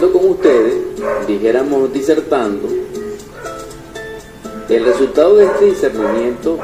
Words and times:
compartiendo 0.00 0.12
con 0.12 0.30
ustedes, 0.30 0.74
dijéramos 1.26 1.92
disertando, 1.92 2.68
el 4.68 4.84
resultado 4.84 5.36
de 5.36 5.44
este 5.44 5.64
discernimiento 5.66 6.58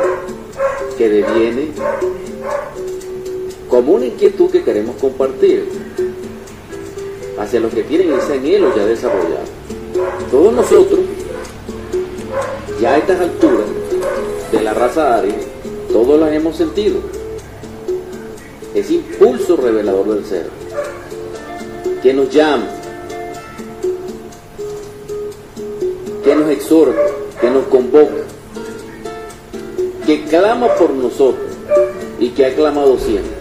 que 0.96 1.08
deviene 1.08 1.68
como 3.68 3.92
una 3.92 4.06
inquietud 4.06 4.50
que 4.50 4.64
queremos 4.64 4.96
compartir 4.96 5.68
hacia 7.38 7.60
los 7.60 7.72
que 7.72 7.84
tienen 7.84 8.12
ese 8.14 8.34
anhelo 8.34 8.74
ya 8.74 8.84
desarrollado. 8.84 9.46
Todos 10.30 10.52
nosotros, 10.52 11.00
ya 12.80 12.94
a 12.94 12.98
estas 12.98 13.20
alturas 13.20 13.66
de 14.50 14.62
la 14.62 14.74
raza 14.74 15.18
aria, 15.18 15.34
todos 15.92 16.18
las 16.18 16.32
hemos 16.32 16.56
sentido. 16.56 16.98
Ese 18.74 18.94
impulso 18.94 19.56
revelador 19.56 20.14
del 20.14 20.24
ser, 20.24 20.48
que 22.02 22.14
nos 22.14 22.30
llama, 22.30 22.79
que 26.30 26.36
nos 26.36 26.50
exhorta, 26.50 27.02
que 27.40 27.50
nos 27.50 27.66
convoca, 27.66 28.22
que 30.06 30.22
clama 30.26 30.72
por 30.76 30.90
nosotros 30.90 31.48
y 32.20 32.28
que 32.28 32.46
ha 32.46 32.54
clamado 32.54 32.96
siempre. 32.98 33.32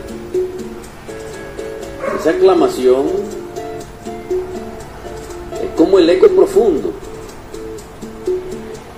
Esa 2.20 2.32
aclamación 2.32 3.06
es 5.64 5.70
como 5.78 6.00
el 6.00 6.10
eco 6.10 6.30
profundo, 6.30 6.92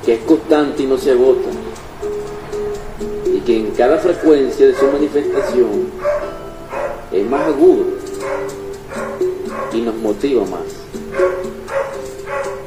que 0.06 0.14
es 0.14 0.20
constante 0.22 0.84
y 0.84 0.86
no 0.86 0.98
se 0.98 1.12
agota, 1.12 1.50
y 3.26 3.42
que 3.42 3.58
en 3.58 3.72
cada 3.72 3.98
frecuencia 3.98 4.68
de 4.68 4.74
su 4.74 4.86
manifestación 4.86 5.92
es 7.12 7.30
más 7.30 7.46
agudo 7.46 7.88
y 9.74 9.82
nos 9.82 9.96
motiva 9.96 10.46
más. 10.46 10.81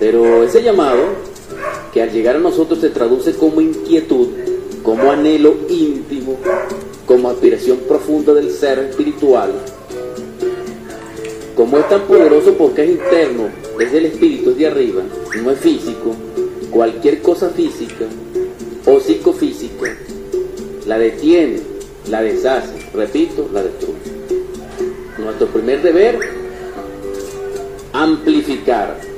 Pero 0.04 0.44
ese 0.44 0.62
llamado, 0.62 1.00
que 1.90 2.02
al 2.02 2.12
llegar 2.12 2.36
a 2.36 2.38
nosotros 2.38 2.78
se 2.78 2.90
traduce 2.90 3.32
como 3.36 3.62
inquietud, 3.62 4.28
como 4.82 5.10
anhelo 5.10 5.54
íntimo, 5.70 6.36
como 7.06 7.30
aspiración 7.30 7.78
profunda 7.88 8.34
del 8.34 8.50
ser 8.50 8.80
espiritual, 8.80 9.52
como 11.56 11.78
es 11.78 11.88
tan 11.88 12.02
poderoso 12.02 12.52
porque 12.52 12.84
es 12.84 12.90
interno, 12.90 13.44
desde 13.78 13.96
el 13.96 14.04
espíritu, 14.04 14.50
es 14.50 14.58
de 14.58 14.66
arriba, 14.66 15.02
no 15.42 15.50
es 15.50 15.58
físico, 15.60 16.14
cualquier 16.70 17.22
cosa 17.22 17.48
física 17.48 18.04
o 18.84 19.00
psicofísica 19.00 19.96
la 20.84 20.98
detiene, 20.98 21.60
la 22.10 22.20
deshace, 22.20 22.90
repito, 22.92 23.48
la 23.54 23.62
destruye. 23.62 24.00
Nuestro 25.16 25.46
primer 25.46 25.80
deber, 25.80 26.18
amplificar, 27.94 29.13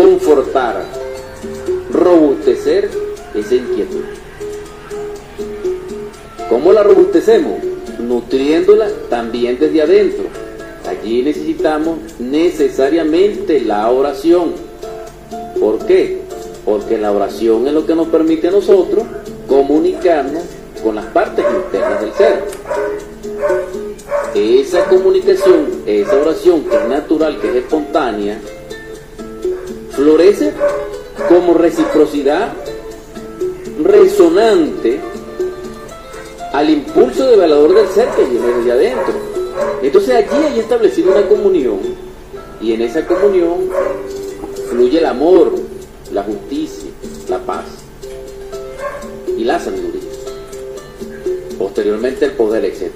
confortar, 0.00 0.82
robustecer 1.92 2.88
esa 3.34 3.54
inquietud. 3.54 4.04
¿Cómo 6.48 6.72
la 6.72 6.82
robustecemos? 6.82 7.58
Nutriéndola 7.98 8.88
también 9.10 9.58
desde 9.60 9.82
adentro. 9.82 10.24
Allí 10.88 11.22
necesitamos 11.22 11.98
necesariamente 12.18 13.60
la 13.60 13.90
oración. 13.90 14.54
¿Por 15.60 15.84
qué? 15.84 16.22
Porque 16.64 16.96
la 16.96 17.12
oración 17.12 17.66
es 17.66 17.74
lo 17.74 17.84
que 17.84 17.94
nos 17.94 18.08
permite 18.08 18.48
a 18.48 18.52
nosotros 18.52 19.04
comunicarnos 19.46 20.44
con 20.82 20.94
las 20.94 21.06
partes 21.06 21.44
internas 21.44 22.00
del 22.00 22.12
ser. 22.14 22.44
Esa 24.34 24.84
comunicación, 24.86 25.82
esa 25.84 26.16
oración 26.16 26.64
que 26.64 26.76
es 26.76 26.88
natural, 26.88 27.38
que 27.38 27.50
es 27.50 27.56
espontánea, 27.56 28.40
florece 30.00 30.54
como 31.28 31.52
reciprocidad 31.52 32.54
resonante 33.84 34.98
al 36.54 36.70
impulso 36.70 37.26
develador 37.26 37.74
del 37.74 37.86
ser 37.88 38.08
que 38.16 38.24
viene 38.24 38.46
desde 38.46 38.72
adentro. 38.72 39.12
Entonces 39.82 40.14
allí 40.14 40.42
hay 40.42 40.58
establecido 40.58 41.12
una 41.12 41.28
comunión 41.28 41.80
y 42.62 42.72
en 42.72 42.80
esa 42.80 43.06
comunión 43.06 43.68
fluye 44.70 44.98
el 45.00 45.04
amor, 45.04 45.52
la 46.14 46.22
justicia, 46.22 46.90
la 47.28 47.38
paz 47.40 47.66
y 49.36 49.44
la 49.44 49.60
sabiduría. 49.60 50.00
Posteriormente 51.58 52.24
el 52.24 52.32
poder, 52.32 52.64
etc. 52.64 52.90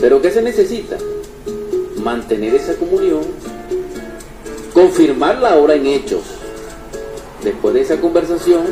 Pero 0.00 0.20
¿qué 0.20 0.32
se 0.32 0.42
necesita? 0.42 0.98
Mantener 2.02 2.56
esa 2.56 2.74
comunión, 2.74 3.20
confirmarla 4.74 5.52
ahora 5.52 5.76
en 5.76 5.86
hechos. 5.86 6.39
Después 7.42 7.74
de 7.74 7.80
esa 7.80 8.00
conversación, 8.00 8.64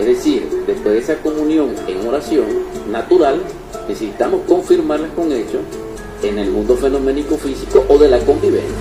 es 0.00 0.06
decir, 0.06 0.48
después 0.66 0.94
de 0.94 0.98
esa 0.98 1.22
comunión 1.22 1.74
en 1.86 2.06
oración 2.06 2.46
natural, 2.90 3.40
necesitamos 3.88 4.42
confirmarlas 4.48 5.10
con 5.12 5.30
hechos 5.32 5.60
en 6.22 6.38
el 6.38 6.50
mundo 6.50 6.76
fenoménico 6.76 7.36
físico 7.36 7.84
o 7.88 7.98
de 7.98 8.08
la 8.08 8.18
convivencia. 8.20 8.74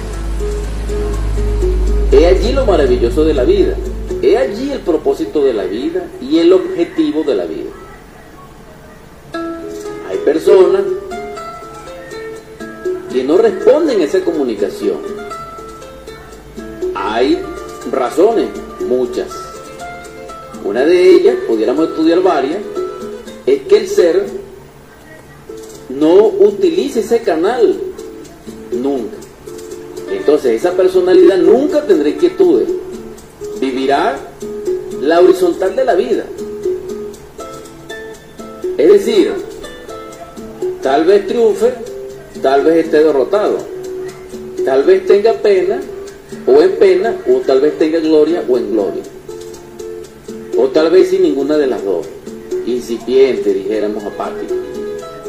He 2.11 2.25
allí 2.27 2.53
lo 2.53 2.65
maravilloso 2.65 3.23
de 3.25 3.33
la 3.33 3.43
vida. 3.43 3.75
He 4.21 4.37
allí 4.37 4.71
el 4.71 4.79
propósito 4.79 5.43
de 5.43 5.53
la 5.53 5.65
vida 5.65 6.07
y 6.21 6.39
el 6.39 6.53
objetivo 6.53 7.23
de 7.23 7.35
la 7.35 7.45
vida. 7.45 7.69
Hay 10.09 10.17
personas 10.19 10.81
que 13.11 13.23
no 13.23 13.37
responden 13.37 14.01
a 14.01 14.03
esa 14.05 14.21
comunicación. 14.21 14.97
Hay 16.95 17.41
razones, 17.91 18.47
muchas. 18.87 19.27
Una 20.63 20.85
de 20.85 21.09
ellas, 21.09 21.35
pudiéramos 21.47 21.89
estudiar 21.89 22.21
varias, 22.21 22.59
es 23.45 23.61
que 23.63 23.77
el 23.77 23.87
ser 23.87 24.25
no 25.89 26.25
utilice 26.25 27.01
ese 27.01 27.21
canal 27.21 27.79
nunca. 28.71 29.17
Entonces 30.11 30.53
esa 30.53 30.71
personalidad 30.73 31.37
nunca 31.37 31.85
tendrá 31.85 32.09
inquietudes. 32.09 32.69
Vivirá 33.59 34.17
la 35.01 35.21
horizontal 35.21 35.75
de 35.75 35.85
la 35.85 35.95
vida. 35.95 36.25
Es 38.77 38.91
decir, 38.91 39.33
tal 40.81 41.05
vez 41.05 41.27
triunfe, 41.27 41.73
tal 42.41 42.63
vez 42.63 42.85
esté 42.85 43.03
derrotado. 43.03 43.57
Tal 44.65 44.83
vez 44.83 45.05
tenga 45.05 45.33
pena 45.33 45.79
o 46.45 46.61
en 46.61 46.71
pena, 46.77 47.17
o 47.27 47.39
tal 47.39 47.61
vez 47.61 47.77
tenga 47.77 47.99
gloria 47.99 48.43
o 48.47 48.57
en 48.57 48.71
gloria. 48.71 49.03
O 50.57 50.67
tal 50.67 50.89
vez 50.89 51.09
sin 51.09 51.23
ninguna 51.23 51.57
de 51.57 51.67
las 51.67 51.83
dos. 51.83 52.07
Incipiente, 52.65 53.53
dijéramos 53.53 54.03
apático. 54.03 54.53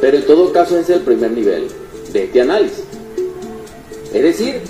Pero 0.01 0.17
en 0.17 0.27
todo 0.27 0.53
caso 0.53 0.79
es 0.79 0.89
el 0.91 1.01
primer 1.01 1.33
nivel 1.33 1.69
de 2.13 2.25
este 2.25 2.41
análisis. 2.41 2.85
Es 4.13 4.23
decir, 4.23 4.61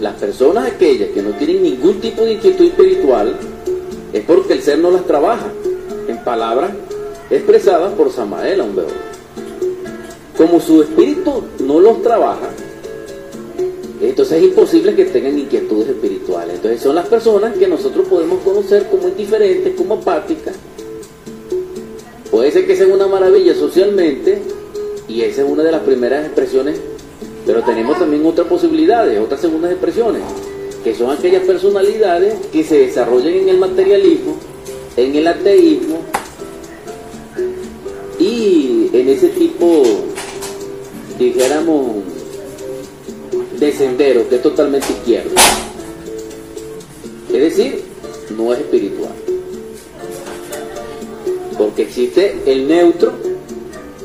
las 0.00 0.14
personas 0.14 0.66
aquellas 0.66 1.10
que 1.10 1.22
no 1.22 1.30
tienen 1.30 1.62
ningún 1.62 2.00
tipo 2.00 2.22
de 2.22 2.32
inquietud 2.32 2.66
espiritual 2.66 3.36
es 4.12 4.24
porque 4.24 4.54
el 4.54 4.62
ser 4.62 4.78
no 4.78 4.90
las 4.90 5.06
trabaja 5.06 5.52
en 6.08 6.18
palabras 6.24 6.72
expresadas 7.30 7.92
por 7.94 8.10
Samael 8.10 8.60
hombre. 8.60 8.86
Como 10.36 10.60
su 10.60 10.82
espíritu 10.82 11.44
no 11.60 11.80
los 11.80 12.02
trabaja, 12.02 12.48
entonces 14.08 14.38
es 14.38 14.44
imposible 14.44 14.94
que 14.94 15.04
tengan 15.06 15.38
inquietudes 15.38 15.88
espirituales. 15.88 16.56
Entonces 16.56 16.80
son 16.80 16.94
las 16.94 17.06
personas 17.06 17.56
que 17.56 17.68
nosotros 17.68 18.08
podemos 18.08 18.40
conocer 18.42 18.88
como 18.88 19.08
indiferentes, 19.08 19.74
como 19.74 19.94
apáticas. 19.94 20.54
Puede 22.30 22.50
ser 22.50 22.66
que 22.66 22.76
sean 22.76 22.92
una 22.92 23.06
maravilla 23.06 23.54
socialmente 23.54 24.40
y 25.06 25.22
esa 25.22 25.42
es 25.42 25.48
una 25.48 25.62
de 25.62 25.72
las 25.72 25.82
primeras 25.82 26.24
expresiones, 26.24 26.80
pero 27.44 27.62
tenemos 27.62 27.98
también 27.98 28.24
otras 28.24 28.46
posibilidades, 28.46 29.20
otras 29.20 29.40
segundas 29.40 29.72
expresiones, 29.72 30.22
que 30.82 30.94
son 30.94 31.10
aquellas 31.10 31.42
personalidades 31.42 32.34
que 32.52 32.64
se 32.64 32.78
desarrollan 32.78 33.34
en 33.34 33.48
el 33.48 33.58
materialismo, 33.58 34.36
en 34.96 35.14
el 35.16 35.26
ateísmo 35.26 35.98
y 38.18 38.90
en 38.92 39.08
ese 39.08 39.28
tipo, 39.30 39.82
dijéramos, 41.18 41.96
de 43.60 43.72
sendero 43.72 44.26
que 44.28 44.36
es 44.36 44.42
totalmente 44.42 44.90
izquierdo. 44.90 45.30
Es 47.28 47.40
decir, 47.56 47.82
no 48.36 48.52
es 48.54 48.60
espiritual. 48.60 49.12
Porque 51.58 51.82
existe 51.82 52.40
el 52.46 52.66
neutro, 52.66 53.12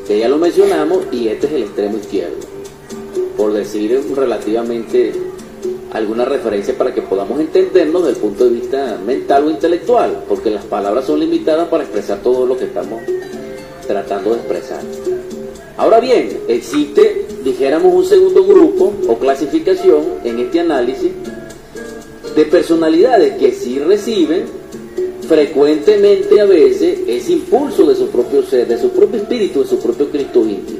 que 0.05 0.19
ya 0.19 0.27
lo 0.27 0.37
mencionamos, 0.37 1.05
y 1.11 1.29
este 1.29 1.47
es 1.47 1.53
el 1.53 1.63
extremo 1.63 1.97
izquierdo. 1.97 2.35
Por 3.37 3.53
decir 3.53 4.05
relativamente 4.13 5.13
alguna 5.93 6.25
referencia 6.25 6.77
para 6.77 6.93
que 6.93 7.01
podamos 7.01 7.39
entendernos 7.39 8.05
desde 8.05 8.17
el 8.17 8.21
punto 8.21 8.43
de 8.43 8.49
vista 8.51 8.99
mental 9.05 9.45
o 9.45 9.49
intelectual, 9.49 10.25
porque 10.27 10.51
las 10.51 10.65
palabras 10.65 11.05
son 11.05 11.21
limitadas 11.21 11.69
para 11.69 11.83
expresar 11.83 12.19
todo 12.21 12.45
lo 12.45 12.57
que 12.57 12.65
estamos 12.65 13.01
tratando 13.87 14.31
de 14.31 14.35
expresar. 14.35 14.81
Ahora 15.77 16.01
bien, 16.01 16.41
existe 16.49 17.24
dijéramos 17.45 17.93
un 17.93 18.03
segundo 18.03 18.43
grupo 18.43 18.91
o 19.07 19.19
clasificación 19.19 20.03
en 20.23 20.39
este 20.39 20.59
análisis 20.61 21.11
de 22.35 22.45
personalidades 22.45 23.37
que 23.37 23.51
sí 23.51 23.77
reciben 23.77 24.45
frecuentemente 25.27 26.41
a 26.41 26.45
veces 26.45 26.99
ese 27.07 27.33
impulso 27.33 27.85
de 27.85 27.95
su 27.95 28.07
propio 28.07 28.41
ser, 28.43 28.67
de 28.67 28.79
su 28.79 28.89
propio 28.89 29.21
espíritu, 29.21 29.61
de 29.61 29.69
su 29.69 29.79
propio 29.79 30.09
Cristo 30.09 30.41
íntimo. 30.41 30.79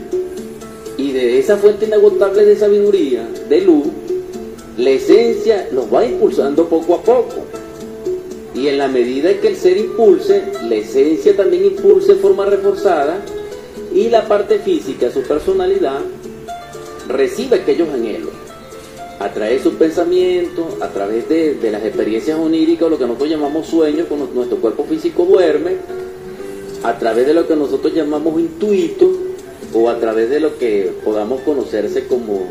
Y 0.97 1.11
de 1.11 1.37
esa 1.37 1.57
fuente 1.57 1.85
inagotable 1.85 2.43
de 2.43 2.55
sabiduría, 2.55 3.29
de 3.47 3.61
luz, 3.61 3.85
la 4.77 4.89
esencia 4.89 5.69
los 5.71 5.93
va 5.93 6.03
impulsando 6.03 6.65
poco 6.67 6.95
a 6.95 7.01
poco. 7.03 7.45
Y 8.55 8.67
en 8.69 8.79
la 8.79 8.87
medida 8.87 9.39
que 9.39 9.49
el 9.49 9.55
ser 9.55 9.77
impulse, 9.77 10.43
la 10.67 10.75
esencia 10.75 11.35
también 11.35 11.65
impulse 11.65 12.15
de 12.15 12.19
forma 12.19 12.45
reforzada 12.45 13.19
y 13.93 14.09
la 14.09 14.27
parte 14.27 14.59
física, 14.59 15.11
su 15.11 15.21
personalidad, 15.21 15.99
recibe 17.07 17.57
aquellos 17.57 17.89
anhelos 17.89 18.31
a 19.19 19.29
través 19.31 19.57
de 19.57 19.63
sus 19.69 19.73
pensamientos, 19.75 20.65
a 20.81 20.89
través 20.89 21.27
de, 21.29 21.57
las 21.71 21.83
experiencias 21.83 22.37
oníricas, 22.37 22.89
lo 22.89 22.97
que 22.97 23.05
nosotros 23.05 23.29
llamamos 23.29 23.67
sueños, 23.67 24.07
cuando 24.07 24.29
nuestro 24.33 24.57
cuerpo 24.57 24.83
físico 24.83 25.25
duerme, 25.25 25.77
a 26.83 26.97
través 26.99 27.25
de 27.25 27.33
lo 27.33 27.47
que 27.47 27.55
nosotros 27.55 27.93
llamamos 27.93 28.39
intuito, 28.39 29.09
o 29.73 29.89
a 29.89 29.99
través 29.99 30.29
de 30.29 30.39
lo 30.39 30.57
que 30.57 30.91
podamos 31.03 31.41
conocerse 31.41 32.07
como 32.07 32.47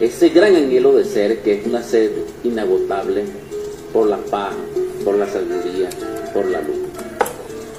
ese 0.00 0.28
gran 0.30 0.54
anhelo 0.56 0.92
de 0.94 1.04
ser, 1.04 1.40
que 1.40 1.54
es 1.54 1.66
una 1.66 1.82
sed 1.82 2.10
inagotable 2.44 3.24
por 3.92 4.08
la 4.08 4.18
paz, 4.18 4.54
por 5.04 5.16
la 5.16 5.26
sabiduría, 5.26 5.90
por 6.32 6.46
la 6.46 6.60
luz. 6.60 6.89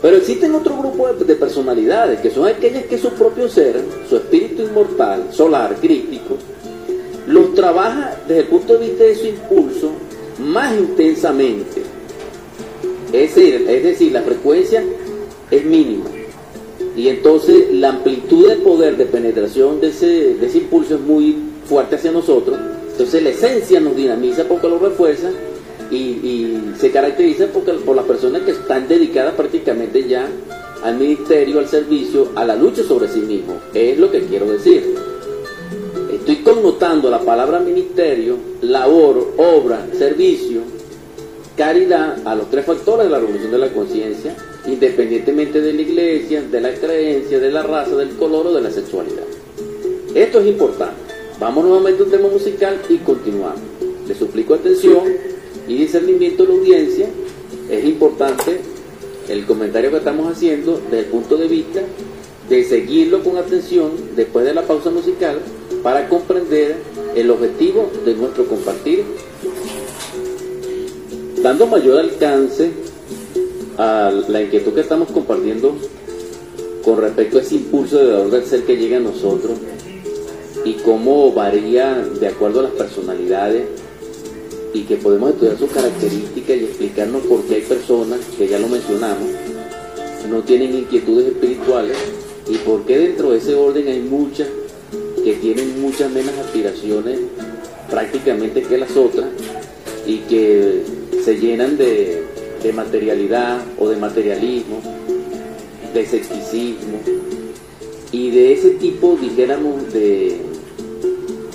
Pero 0.01 0.17
existen 0.17 0.55
otro 0.55 0.77
grupo 0.77 1.13
de, 1.13 1.35
personalidades, 1.35 2.19
que 2.21 2.31
son 2.31 2.47
aquellas 2.47 2.85
que 2.85 2.97
su 2.97 3.11
propio 3.11 3.47
ser, 3.47 3.79
su 4.09 4.17
espíritu 4.17 4.63
inmortal, 4.63 5.27
solar, 5.31 5.75
crítico, 5.75 6.37
los 7.27 7.53
trabaja 7.53 8.17
desde 8.27 8.41
el 8.41 8.47
punto 8.47 8.73
de 8.73 8.87
vista 8.87 9.03
de 9.03 9.15
su 9.15 9.27
impulso 9.27 9.91
más 10.39 10.75
intensamente. 10.75 11.83
Es 13.13 13.35
decir, 13.35 13.65
es 13.69 13.83
decir, 13.83 14.11
la 14.11 14.23
frecuencia 14.23 14.83
es 15.51 15.65
mínima. 15.65 16.09
Y 16.95 17.07
entonces 17.07 17.71
la 17.71 17.89
amplitud 17.89 18.49
de 18.49 18.55
poder 18.55 18.97
de 18.97 19.05
penetración 19.05 19.79
de 19.79 19.89
ese, 19.89 20.33
de 20.33 20.47
ese 20.47 20.57
impulso 20.57 20.95
es 20.95 21.01
muy 21.01 21.37
fuerte 21.65 21.95
hacia 21.95 22.11
nosotros. 22.11 22.57
Entonces 22.91 23.21
la 23.21 23.29
esencia 23.29 23.79
nos 23.79 23.95
dinamiza 23.95 24.45
porque 24.45 24.67
lo 24.67 24.79
refuerza 24.79 25.29
y, 25.91 26.73
se 26.77 26.91
caracteriza 26.91 27.47
porque, 27.47 27.73
por 27.73 27.95
las 27.95 28.05
personas 28.05 28.41
que 28.41 28.51
están 28.51 28.87
dedicadas 28.87 29.35
prácticamente 29.35 30.07
ya 30.07 30.27
al 30.83 30.97
ministerio, 30.97 31.59
al 31.59 31.67
servicio, 31.67 32.29
a 32.35 32.45
la 32.45 32.55
lucha 32.55 32.83
sobre 32.83 33.07
sí 33.07 33.19
mismo. 33.19 33.55
Es 33.73 33.99
lo 33.99 34.09
que 34.09 34.21
quiero 34.21 34.45
decir. 34.45 34.95
Estoy 36.11 36.37
connotando 36.37 37.09
la 37.09 37.19
palabra 37.19 37.59
ministerio, 37.59 38.37
labor, 38.61 39.33
obra, 39.37 39.85
servicio, 39.97 40.61
caridad 41.55 42.17
a 42.25 42.35
los 42.35 42.49
tres 42.49 42.65
factores 42.65 43.05
de 43.05 43.11
la 43.11 43.19
revolución 43.19 43.51
de 43.51 43.57
la 43.57 43.69
conciencia, 43.69 44.35
independientemente 44.65 45.61
de 45.61 45.73
la 45.73 45.81
iglesia, 45.81 46.41
de 46.41 46.61
la 46.61 46.73
creencia, 46.73 47.39
de 47.39 47.51
la 47.51 47.63
raza, 47.63 47.95
del 47.95 48.15
color 48.15 48.47
o 48.47 48.53
de 48.53 48.61
la 48.61 48.71
sexualidad. 48.71 49.23
Esto 50.13 50.39
es 50.39 50.47
importante. 50.47 50.95
Vamos 51.39 51.63
nuevamente 51.65 52.01
a 52.01 52.05
un 52.05 52.11
tema 52.11 52.27
musical 52.27 52.79
y 52.87 52.97
continuamos. 52.97 53.59
Les 54.07 54.17
suplico 54.17 54.53
atención 54.53 55.03
y 55.67 55.77
discernimiento 55.77 56.43
de 56.43 56.49
la 56.49 56.55
audiencia. 56.55 57.07
Es 57.69 57.85
importante 57.85 58.61
el 59.29 59.45
comentario 59.45 59.91
que 59.91 59.97
estamos 59.97 60.31
haciendo 60.31 60.81
desde 60.89 60.99
el 60.99 61.05
punto 61.05 61.37
de 61.37 61.47
vista 61.47 61.81
de 62.49 62.63
seguirlo 62.65 63.23
con 63.23 63.37
atención 63.37 63.91
después 64.15 64.45
de 64.45 64.53
la 64.53 64.63
pausa 64.63 64.89
musical 64.89 65.39
para 65.83 66.09
comprender 66.09 66.75
el 67.15 67.29
objetivo 67.29 67.89
de 68.05 68.13
nuestro 68.13 68.45
compartir, 68.45 69.03
dando 71.41 71.65
mayor 71.67 71.99
alcance 71.99 72.71
a 73.77 74.11
la 74.27 74.41
inquietud 74.41 74.73
que 74.73 74.81
estamos 74.81 75.11
compartiendo 75.11 75.75
con 76.83 76.99
respecto 76.99 77.37
a 77.37 77.41
ese 77.41 77.55
impulso 77.55 77.97
de 77.99 78.11
valor 78.11 78.31
del 78.31 78.45
ser 78.45 78.63
que 78.63 78.75
llega 78.75 78.97
a 78.97 79.01
nosotros 79.01 79.53
y 80.65 80.73
cómo 80.73 81.31
varía 81.31 82.05
de 82.19 82.27
acuerdo 82.27 82.59
a 82.59 82.63
las 82.63 82.73
personalidades 82.73 83.63
y 84.73 84.81
que 84.83 84.97
podemos 84.97 85.31
estudiar 85.31 85.57
sus 85.57 85.71
características 85.71 86.57
y 86.57 86.63
explicarnos 86.63 87.23
por 87.23 87.43
qué 87.43 87.55
hay 87.55 87.61
personas, 87.61 88.19
que 88.37 88.47
ya 88.47 88.59
lo 88.59 88.67
mencionamos, 88.67 89.27
no 90.29 90.41
tienen 90.41 90.75
inquietudes 90.75 91.27
espirituales 91.27 91.97
y 92.47 92.57
por 92.57 92.85
qué 92.85 92.97
dentro 92.97 93.31
de 93.31 93.37
ese 93.37 93.55
orden 93.55 93.87
hay 93.87 94.01
muchas 94.01 94.47
que 95.23 95.33
tienen 95.33 95.81
muchas 95.81 96.11
menos 96.11 96.33
aspiraciones 96.37 97.19
prácticamente 97.89 98.63
que 98.63 98.77
las 98.77 98.95
otras 98.95 99.27
y 100.05 100.17
que 100.19 100.81
se 101.23 101.37
llenan 101.37 101.77
de, 101.77 102.23
materialidad 102.73 103.59
o 103.79 103.89
de 103.89 103.97
materialismo, 103.97 104.81
de 105.93 106.01
escepticismo 106.01 106.99
y 108.11 108.29
de 108.31 108.53
ese 108.53 108.71
tipo, 108.71 109.17
dijéramos, 109.19 109.91
de 109.93 110.37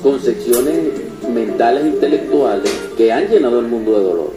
concepciones 0.03 0.77
mentales 1.29 1.85
e 1.85 1.89
intelectuales 1.89 2.71
que 2.97 3.13
han 3.13 3.29
llenado 3.29 3.61
el 3.61 3.67
mundo 3.67 3.99
de 3.99 4.05
dolor. 4.05 4.33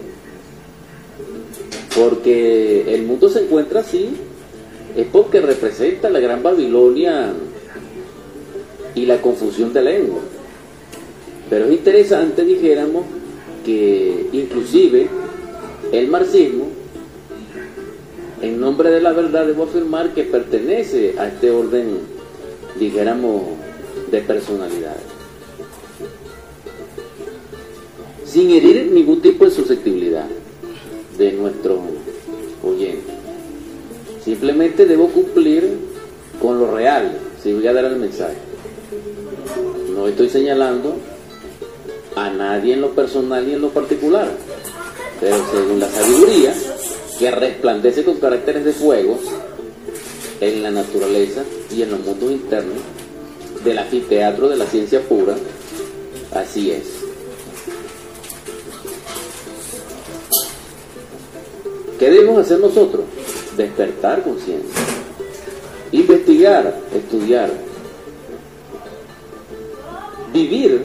Porque 1.96 2.94
el 2.94 3.04
mundo 3.04 3.30
se 3.30 3.44
encuentra 3.44 3.82
así, 3.82 4.10
es 4.96 5.08
porque 5.08 5.42
representa 5.42 6.10
la 6.10 6.20
gran 6.20 6.44
Babilonia 6.44 7.34
y 8.96 9.06
la 9.06 9.22
confusión 9.22 9.74
de 9.74 9.82
lengua. 9.82 10.20
Pero 11.50 11.66
es 11.66 11.72
interesante, 11.72 12.44
dijéramos, 12.44 13.06
que 13.66 14.28
inclusive 14.32 15.08
el 15.92 16.08
marxismo, 16.08 16.68
en 18.42 18.60
nombre 18.60 18.92
de 18.92 19.02
la 19.02 19.12
verdad, 19.12 19.46
debo 19.46 19.64
afirmar 19.64 20.14
que 20.14 20.24
pertenece 20.24 21.16
a 21.18 21.28
este 21.28 21.52
orden, 21.52 22.00
dijéramos, 22.80 23.44
de 24.12 24.22
personalidades. 24.22 25.19
Sin 28.30 28.52
herir 28.52 28.92
ningún 28.92 29.22
tipo 29.22 29.46
de 29.46 29.52
susceptibilidad 29.52 30.28
de 31.18 31.32
nuestro 31.32 31.82
oyente. 32.64 33.12
Simplemente 34.24 34.86
debo 34.86 35.08
cumplir 35.08 35.68
con 36.40 36.60
lo 36.60 36.76
real, 36.76 37.18
si 37.42 37.54
voy 37.54 37.66
a 37.66 37.74
dar 37.74 37.86
el 37.86 37.96
mensaje. 37.96 38.38
No 39.96 40.08
estoy 40.08 40.30
señalando 40.30 40.96
a 42.16 42.30
nadie 42.30 42.76
en 42.76 42.82
lo 42.82 42.92
personal 42.92 43.48
y 43.48 43.54
en 43.54 43.62
lo 43.62 43.70
particular, 43.70 44.30
pero 45.20 45.38
según 45.52 45.80
la 45.80 45.90
sabiduría 45.90 46.54
que 47.18 47.32
resplandece 47.32 48.04
con 48.04 48.18
caracteres 48.18 48.64
de 48.64 48.74
fuego 48.74 49.18
en 50.40 50.62
la 50.62 50.70
naturaleza 50.70 51.44
y 51.76 51.82
en 51.82 51.92
los 51.92 52.00
mundos 52.02 52.32
internos 52.32 52.78
del 53.64 53.80
anfiteatro 53.80 54.50
de 54.50 54.58
la 54.58 54.66
ciencia 54.68 55.02
pura, 55.02 55.36
así 56.34 56.72
es. 56.72 56.99
¿Qué 62.00 62.10
debemos 62.10 62.40
hacer 62.40 62.60
nosotros? 62.60 63.04
Despertar 63.58 64.24
conciencia, 64.24 64.82
investigar, 65.92 66.80
estudiar, 66.96 67.52
vivir 70.32 70.82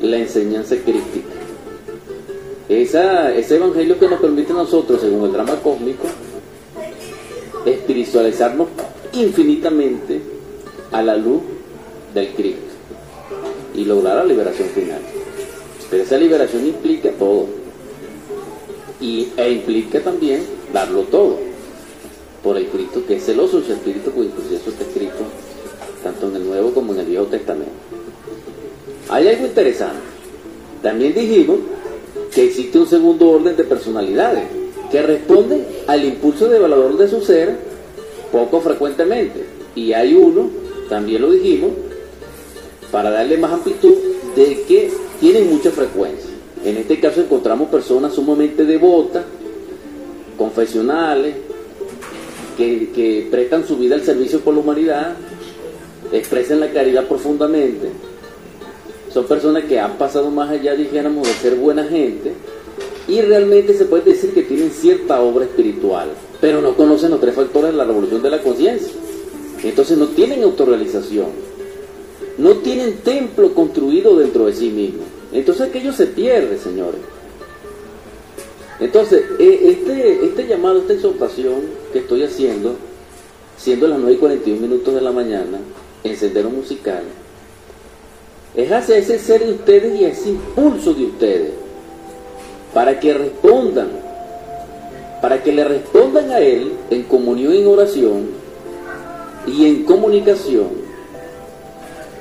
la 0.00 0.16
enseñanza 0.16 0.74
crítica. 0.76 1.34
Esa, 2.66 3.34
ese 3.34 3.56
evangelio 3.56 3.98
que 3.98 4.08
nos 4.08 4.20
permite 4.20 4.52
a 4.52 4.56
nosotros, 4.56 5.02
según 5.02 5.26
el 5.26 5.32
drama 5.32 5.56
cósmico, 5.56 6.04
espiritualizarnos 7.66 8.68
infinitamente 9.12 10.22
a 10.92 11.02
la 11.02 11.16
luz 11.16 11.42
del 12.14 12.28
Cristo 12.28 12.72
y 13.74 13.84
lograr 13.84 14.16
la 14.16 14.24
liberación 14.24 14.68
final. 14.68 15.00
Pero 15.90 16.02
esa 16.02 16.16
liberación 16.16 16.66
implica 16.66 17.10
todo. 17.18 17.61
Y, 19.02 19.28
e 19.36 19.50
implica 19.50 20.00
también 20.00 20.42
darlo 20.72 21.02
todo 21.02 21.38
por 22.42 22.56
el 22.56 22.66
Cristo 22.68 23.02
que 23.06 23.16
es 23.16 23.24
celoso 23.24 23.60
su 23.60 23.72
espíritu, 23.72 24.10
pues 24.12 24.28
incluso 24.28 24.54
eso 24.54 24.70
está 24.70 24.84
escrito 24.84 25.24
tanto 26.02 26.28
en 26.28 26.36
el 26.36 26.46
Nuevo 26.46 26.72
como 26.72 26.92
en 26.94 27.00
el 27.00 27.06
Viejo 27.06 27.24
Testamento. 27.26 27.72
Hay 29.08 29.28
algo 29.28 29.46
interesante. 29.46 30.00
También 30.82 31.14
dijimos 31.14 31.58
que 32.34 32.44
existe 32.44 32.78
un 32.78 32.86
segundo 32.86 33.30
orden 33.30 33.56
de 33.56 33.64
personalidades 33.64 34.44
que 34.90 35.02
responden 35.02 35.66
al 35.86 36.04
impulso 36.04 36.48
devaluador 36.48 36.96
de 36.96 37.08
su 37.08 37.20
ser 37.20 37.56
poco 38.30 38.60
frecuentemente. 38.60 39.44
Y 39.74 39.92
hay 39.92 40.14
uno, 40.14 40.50
también 40.88 41.22
lo 41.22 41.30
dijimos, 41.30 41.70
para 42.90 43.10
darle 43.10 43.38
más 43.38 43.52
amplitud, 43.52 43.94
de 44.34 44.62
que 44.62 44.90
tienen 45.20 45.50
mucha 45.50 45.70
frecuencia. 45.70 46.31
En 46.64 46.76
este 46.76 47.00
caso 47.00 47.20
encontramos 47.20 47.68
personas 47.68 48.14
sumamente 48.14 48.64
devotas, 48.64 49.24
confesionales, 50.38 51.34
que, 52.56 52.90
que 52.94 53.28
prestan 53.30 53.66
su 53.66 53.76
vida 53.76 53.94
al 53.94 54.02
servicio 54.02 54.40
por 54.40 54.54
la 54.54 54.60
humanidad, 54.60 55.16
expresan 56.12 56.60
la 56.60 56.70
caridad 56.70 57.06
profundamente, 57.06 57.88
son 59.12 59.26
personas 59.26 59.64
que 59.64 59.78
han 59.78 59.98
pasado 59.98 60.30
más 60.30 60.50
allá, 60.50 60.74
dijéramos, 60.74 61.28
de 61.28 61.34
ser 61.34 61.56
buena 61.56 61.84
gente 61.84 62.32
y 63.08 63.20
realmente 63.20 63.74
se 63.74 63.84
puede 63.84 64.12
decir 64.12 64.32
que 64.32 64.42
tienen 64.42 64.70
cierta 64.70 65.20
obra 65.20 65.44
espiritual, 65.44 66.08
pero 66.40 66.62
no 66.62 66.74
conocen 66.74 67.10
los 67.10 67.20
tres 67.20 67.34
factores 67.34 67.72
de 67.72 67.76
la 67.76 67.84
revolución 67.84 68.22
de 68.22 68.30
la 68.30 68.40
conciencia. 68.40 68.92
Entonces 69.62 69.98
no 69.98 70.06
tienen 70.08 70.42
autorrealización, 70.42 71.26
no 72.38 72.56
tienen 72.56 72.98
templo 72.98 73.52
construido 73.54 74.16
dentro 74.16 74.46
de 74.46 74.54
sí 74.54 74.70
mismos. 74.70 75.06
Entonces 75.32 75.68
aquello 75.68 75.92
se 75.92 76.06
pierde, 76.06 76.58
señores. 76.58 77.00
Entonces, 78.80 79.24
e, 79.38 79.70
este, 79.70 80.24
este 80.24 80.46
llamado, 80.46 80.80
esta 80.80 80.92
exhortación 80.92 81.62
que 81.92 82.00
estoy 82.00 82.24
haciendo, 82.24 82.74
siendo 83.56 83.86
las 83.86 83.98
9 83.98 84.14
y 84.14 84.18
41 84.18 84.60
minutos 84.60 84.94
de 84.94 85.00
la 85.00 85.12
mañana, 85.12 85.58
en 86.04 86.16
sendero 86.16 86.50
musical, 86.50 87.02
es 88.56 88.70
hacia 88.70 88.96
ese 88.96 89.18
ser 89.18 89.44
de 89.44 89.52
ustedes 89.52 90.00
y 90.00 90.04
ese 90.04 90.30
impulso 90.30 90.92
de 90.94 91.04
ustedes, 91.04 91.52
para 92.74 92.98
que 92.98 93.14
respondan, 93.14 93.88
para 95.22 95.42
que 95.42 95.52
le 95.52 95.64
respondan 95.64 96.30
a 96.30 96.40
Él 96.40 96.72
en 96.90 97.04
comunión, 97.04 97.54
en 97.54 97.66
oración 97.66 98.26
y 99.46 99.66
en 99.66 99.84
comunicación, 99.84 100.81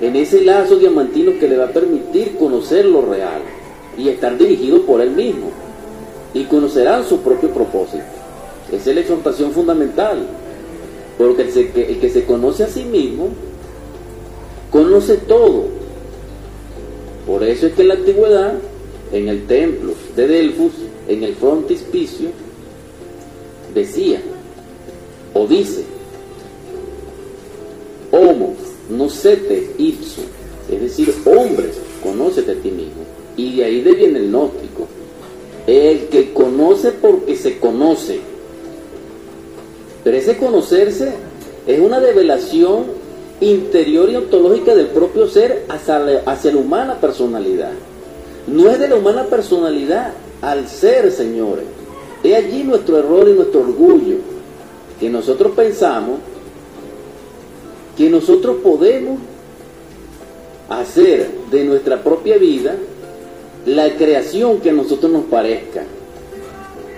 en 0.01 0.15
ese 0.15 0.43
lazo 0.43 0.77
diamantino 0.77 1.37
que 1.39 1.47
le 1.47 1.57
va 1.57 1.65
a 1.65 1.71
permitir 1.71 2.35
conocer 2.37 2.85
lo 2.85 3.03
real 3.03 3.41
y 3.97 4.09
estar 4.09 4.37
dirigido 4.37 4.81
por 4.85 4.99
Él 4.99 5.11
mismo, 5.11 5.51
y 6.33 6.45
conocerán 6.45 7.05
su 7.05 7.19
propio 7.19 7.49
propósito. 7.49 8.03
Esa 8.71 8.89
es 8.89 8.95
la 8.95 9.01
exhortación 9.01 9.51
fundamental, 9.51 10.25
porque 11.17 11.43
el 11.43 11.99
que 11.99 12.09
se 12.09 12.25
conoce 12.25 12.63
a 12.63 12.67
sí 12.67 12.83
mismo, 12.83 13.29
conoce 14.71 15.17
todo. 15.17 15.65
Por 17.27 17.43
eso 17.43 17.67
es 17.67 17.73
que 17.73 17.83
en 17.83 17.87
la 17.89 17.93
antigüedad, 17.95 18.53
en 19.11 19.27
el 19.27 19.45
templo 19.45 19.93
de 20.15 20.27
Delfos, 20.27 20.71
en 21.07 21.23
el 21.23 21.35
frontispicio, 21.35 22.29
decía, 23.75 24.21
o 25.33 25.45
dice, 25.45 25.83
homo, 28.11 28.55
nocete 28.91 29.71
ipso, 29.77 30.21
es 30.69 30.81
decir, 30.81 31.13
hombres, 31.25 31.79
conócete 32.03 32.51
a 32.51 32.55
ti 32.55 32.71
mismo. 32.71 33.03
Y 33.37 33.57
de 33.57 33.65
ahí 33.65 33.81
viene 33.81 34.19
el 34.19 34.27
gnóstico. 34.29 34.87
El 35.67 36.07
que 36.07 36.33
conoce 36.33 36.91
porque 36.91 37.35
se 37.35 37.59
conoce. 37.59 38.19
Pero 40.03 40.17
ese 40.17 40.37
conocerse 40.37 41.11
es 41.67 41.79
una 41.79 41.99
revelación 41.99 42.85
interior 43.39 44.09
y 44.09 44.15
ontológica 44.15 44.75
del 44.75 44.87
propio 44.87 45.27
ser 45.27 45.65
hacia 45.69 45.99
la, 45.99 46.19
hacia 46.25 46.51
la 46.51 46.57
humana 46.57 46.99
personalidad. 46.99 47.71
No 48.47 48.69
es 48.69 48.79
de 48.79 48.87
la 48.87 48.95
humana 48.95 49.25
personalidad 49.25 50.13
al 50.41 50.67
ser, 50.67 51.11
señores. 51.11 51.65
Es 52.23 52.35
allí 52.35 52.63
nuestro 52.63 52.97
error 52.97 53.27
y 53.29 53.33
nuestro 53.33 53.61
orgullo, 53.61 54.17
que 54.99 55.09
nosotros 55.09 55.53
pensamos 55.55 56.19
que 58.01 58.09
nosotros 58.09 58.57
podemos 58.63 59.19
hacer 60.69 61.29
de 61.51 61.63
nuestra 61.65 62.03
propia 62.03 62.39
vida 62.39 62.75
la 63.67 63.95
creación 63.95 64.59
que 64.59 64.71
a 64.71 64.73
nosotros 64.73 65.11
nos 65.11 65.25
parezca. 65.25 65.83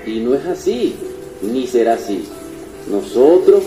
Y 0.08 0.22
no 0.22 0.34
es 0.34 0.46
así, 0.46 0.96
ni 1.42 1.68
será 1.68 1.96
así. 1.96 2.24
Nosotros 2.90 3.64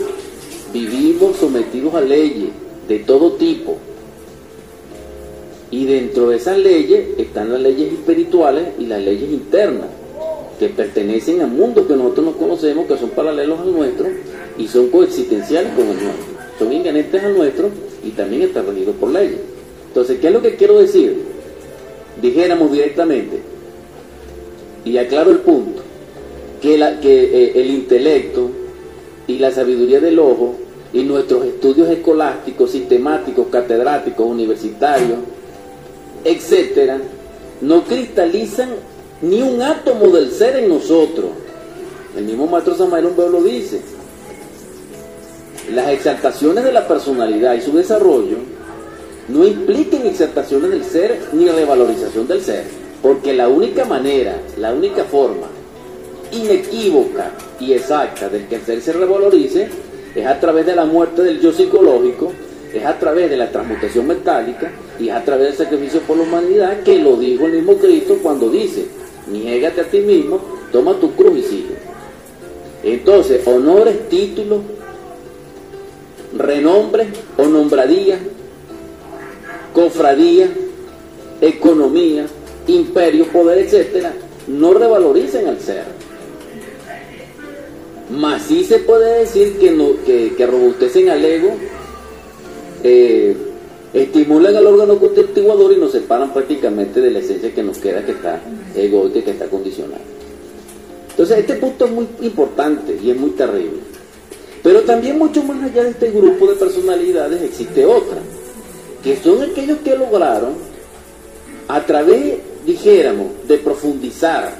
vivimos 0.73 1.37
sometidos 1.37 1.93
a 1.93 2.01
leyes, 2.01 2.49
de 2.87 2.97
todo 2.97 3.33
tipo. 3.33 3.77
Y 5.69 5.85
dentro 5.85 6.29
de 6.29 6.37
esas 6.37 6.57
leyes 6.57 7.19
están 7.19 7.51
las 7.51 7.61
leyes 7.61 7.93
espirituales 7.93 8.69
y 8.79 8.87
las 8.87 8.99
leyes 8.99 9.29
internas, 9.29 9.89
que 10.57 10.69
pertenecen 10.69 11.41
al 11.41 11.51
mundo 11.51 11.87
que 11.87 11.95
nosotros 11.95 12.25
no 12.25 12.31
conocemos, 12.31 12.87
que 12.87 12.97
son 12.97 13.11
paralelos 13.11 13.59
al 13.59 13.73
nuestro 13.73 14.07
y 14.57 14.67
son 14.67 14.89
coexistenciales 14.89 15.71
con 15.73 15.87
el 15.87 16.03
nuestro. 16.03 16.36
Son 16.57 16.71
inherentes 16.71 17.23
al 17.23 17.37
nuestro 17.37 17.69
y 18.03 18.09
también 18.11 18.43
están 18.43 18.65
regidos 18.67 18.95
por 18.95 19.11
leyes. 19.11 19.39
Entonces, 19.87 20.19
¿qué 20.19 20.27
es 20.27 20.33
lo 20.33 20.41
que 20.41 20.55
quiero 20.55 20.79
decir? 20.79 21.23
Dijéramos 22.21 22.71
directamente, 22.71 23.39
y 24.85 24.97
aclaro 24.97 25.31
el 25.31 25.39
punto, 25.39 25.81
que 26.61 26.75
eh, 26.75 27.51
el 27.55 27.69
intelecto 27.69 28.49
y 29.27 29.37
la 29.37 29.51
sabiduría 29.51 29.99
del 29.99 30.19
ojo 30.19 30.55
y 30.93 31.03
nuestros 31.03 31.45
estudios 31.45 31.89
escolásticos, 31.89 32.71
sistemáticos, 32.71 33.47
catedráticos, 33.51 34.25
universitarios, 34.25 35.19
etcétera, 36.23 36.99
no 37.61 37.83
cristalizan 37.83 38.69
ni 39.21 39.41
un 39.41 39.61
átomo 39.61 40.07
del 40.07 40.31
ser 40.31 40.57
en 40.57 40.69
nosotros. 40.69 41.31
El 42.15 42.25
mismo 42.25 42.47
maestro 42.47 42.75
Samael 42.75 43.05
Umbeo 43.05 43.29
lo 43.29 43.43
dice. 43.43 43.81
Las 45.73 45.89
exaltaciones 45.89 46.63
de 46.63 46.71
la 46.71 46.87
personalidad 46.87 47.53
y 47.53 47.61
su 47.61 47.73
desarrollo 47.73 48.37
no 49.27 49.45
implican 49.45 50.05
exaltaciones 50.05 50.71
del 50.71 50.85
ser 50.85 51.19
ni 51.33 51.49
revalorización 51.49 52.25
del 52.25 52.41
ser, 52.41 52.63
porque 53.01 53.33
la 53.33 53.49
única 53.49 53.83
manera, 53.83 54.39
la 54.57 54.73
única 54.73 55.03
forma 55.03 55.47
inequívoca 56.31 57.31
y 57.59 57.73
exacta 57.73 58.29
del 58.29 58.47
que 58.47 58.55
el 58.55 58.61
ser 58.61 58.81
se 58.81 58.93
revalorice 58.93 59.67
es 60.15 60.25
a 60.25 60.39
través 60.39 60.65
de 60.65 60.75
la 60.75 60.85
muerte 60.85 61.21
del 61.21 61.41
yo 61.41 61.51
psicológico, 61.51 62.31
es 62.73 62.85
a 62.85 62.97
través 62.97 63.29
de 63.29 63.35
la 63.35 63.51
transmutación 63.51 64.07
metálica 64.07 64.71
y 64.97 65.09
es 65.09 65.15
a 65.15 65.23
través 65.23 65.47
del 65.47 65.67
sacrificio 65.67 65.99
por 66.01 66.15
la 66.15 66.23
humanidad 66.23 66.79
que 66.83 66.99
lo 66.99 67.17
dijo 67.17 67.45
el 67.45 67.53
mismo 67.53 67.75
Cristo 67.77 68.19
cuando 68.23 68.49
dice, 68.49 68.85
niégate 69.29 69.81
a 69.81 69.83
ti 69.83 69.99
mismo, 69.99 70.39
toma 70.71 70.93
tu 70.93 71.13
cruz 71.13 71.39
y 71.39 71.43
sigue. 71.43 71.75
Entonces, 72.83 73.45
honores, 73.45 74.07
títulos, 74.07 74.61
renombre 76.37 77.07
o 77.37 77.45
nombradía, 77.45 78.19
cofradía, 79.73 80.49
economía, 81.41 82.25
imperio, 82.67 83.25
poder, 83.27 83.59
etcétera, 83.59 84.13
no 84.47 84.73
revaloricen 84.73 85.47
al 85.47 85.59
ser. 85.59 85.85
Más 88.09 88.43
sí 88.43 88.63
se 88.63 88.79
puede 88.79 89.19
decir 89.19 89.57
que, 89.59 89.71
no, 89.71 89.89
que, 90.05 90.33
que 90.35 90.47
robustecen 90.47 91.09
al 91.09 91.23
ego, 91.23 91.49
eh, 92.83 93.35
estimulan 93.93 94.55
al 94.55 94.67
órgano 94.67 94.97
constituidor 94.97 95.73
y 95.73 95.77
nos 95.77 95.91
separan 95.91 96.31
prácticamente 96.33 97.01
de 97.01 97.11
la 97.11 97.19
esencia 97.19 97.53
que 97.53 97.63
nos 97.63 97.77
queda, 97.77 98.05
que 98.05 98.11
está 98.13 98.41
egoica, 98.75 99.21
que 99.23 99.31
está 99.31 99.47
condicionada. 99.47 100.01
Entonces, 101.09 101.39
este 101.39 101.55
punto 101.55 101.85
es 101.85 101.91
muy 101.91 102.07
importante 102.21 102.97
y 103.01 103.09
es 103.09 103.17
muy 103.17 103.31
terrible. 103.31 103.79
Pero 104.63 104.81
también 104.81 105.17
mucho 105.17 105.43
más 105.43 105.61
allá 105.63 105.83
de 105.83 105.91
este 105.91 106.11
grupo 106.11 106.47
de 106.47 106.55
personalidades 106.55 107.41
existe 107.41 107.85
otra, 107.85 108.17
que 109.03 109.15
son 109.17 109.41
aquellos 109.43 109.79
que 109.79 109.95
lograron, 109.95 110.55
a 111.67 111.85
través, 111.85 112.37
dijéramos, 112.65 113.27
de 113.47 113.57
profundizar 113.57 114.53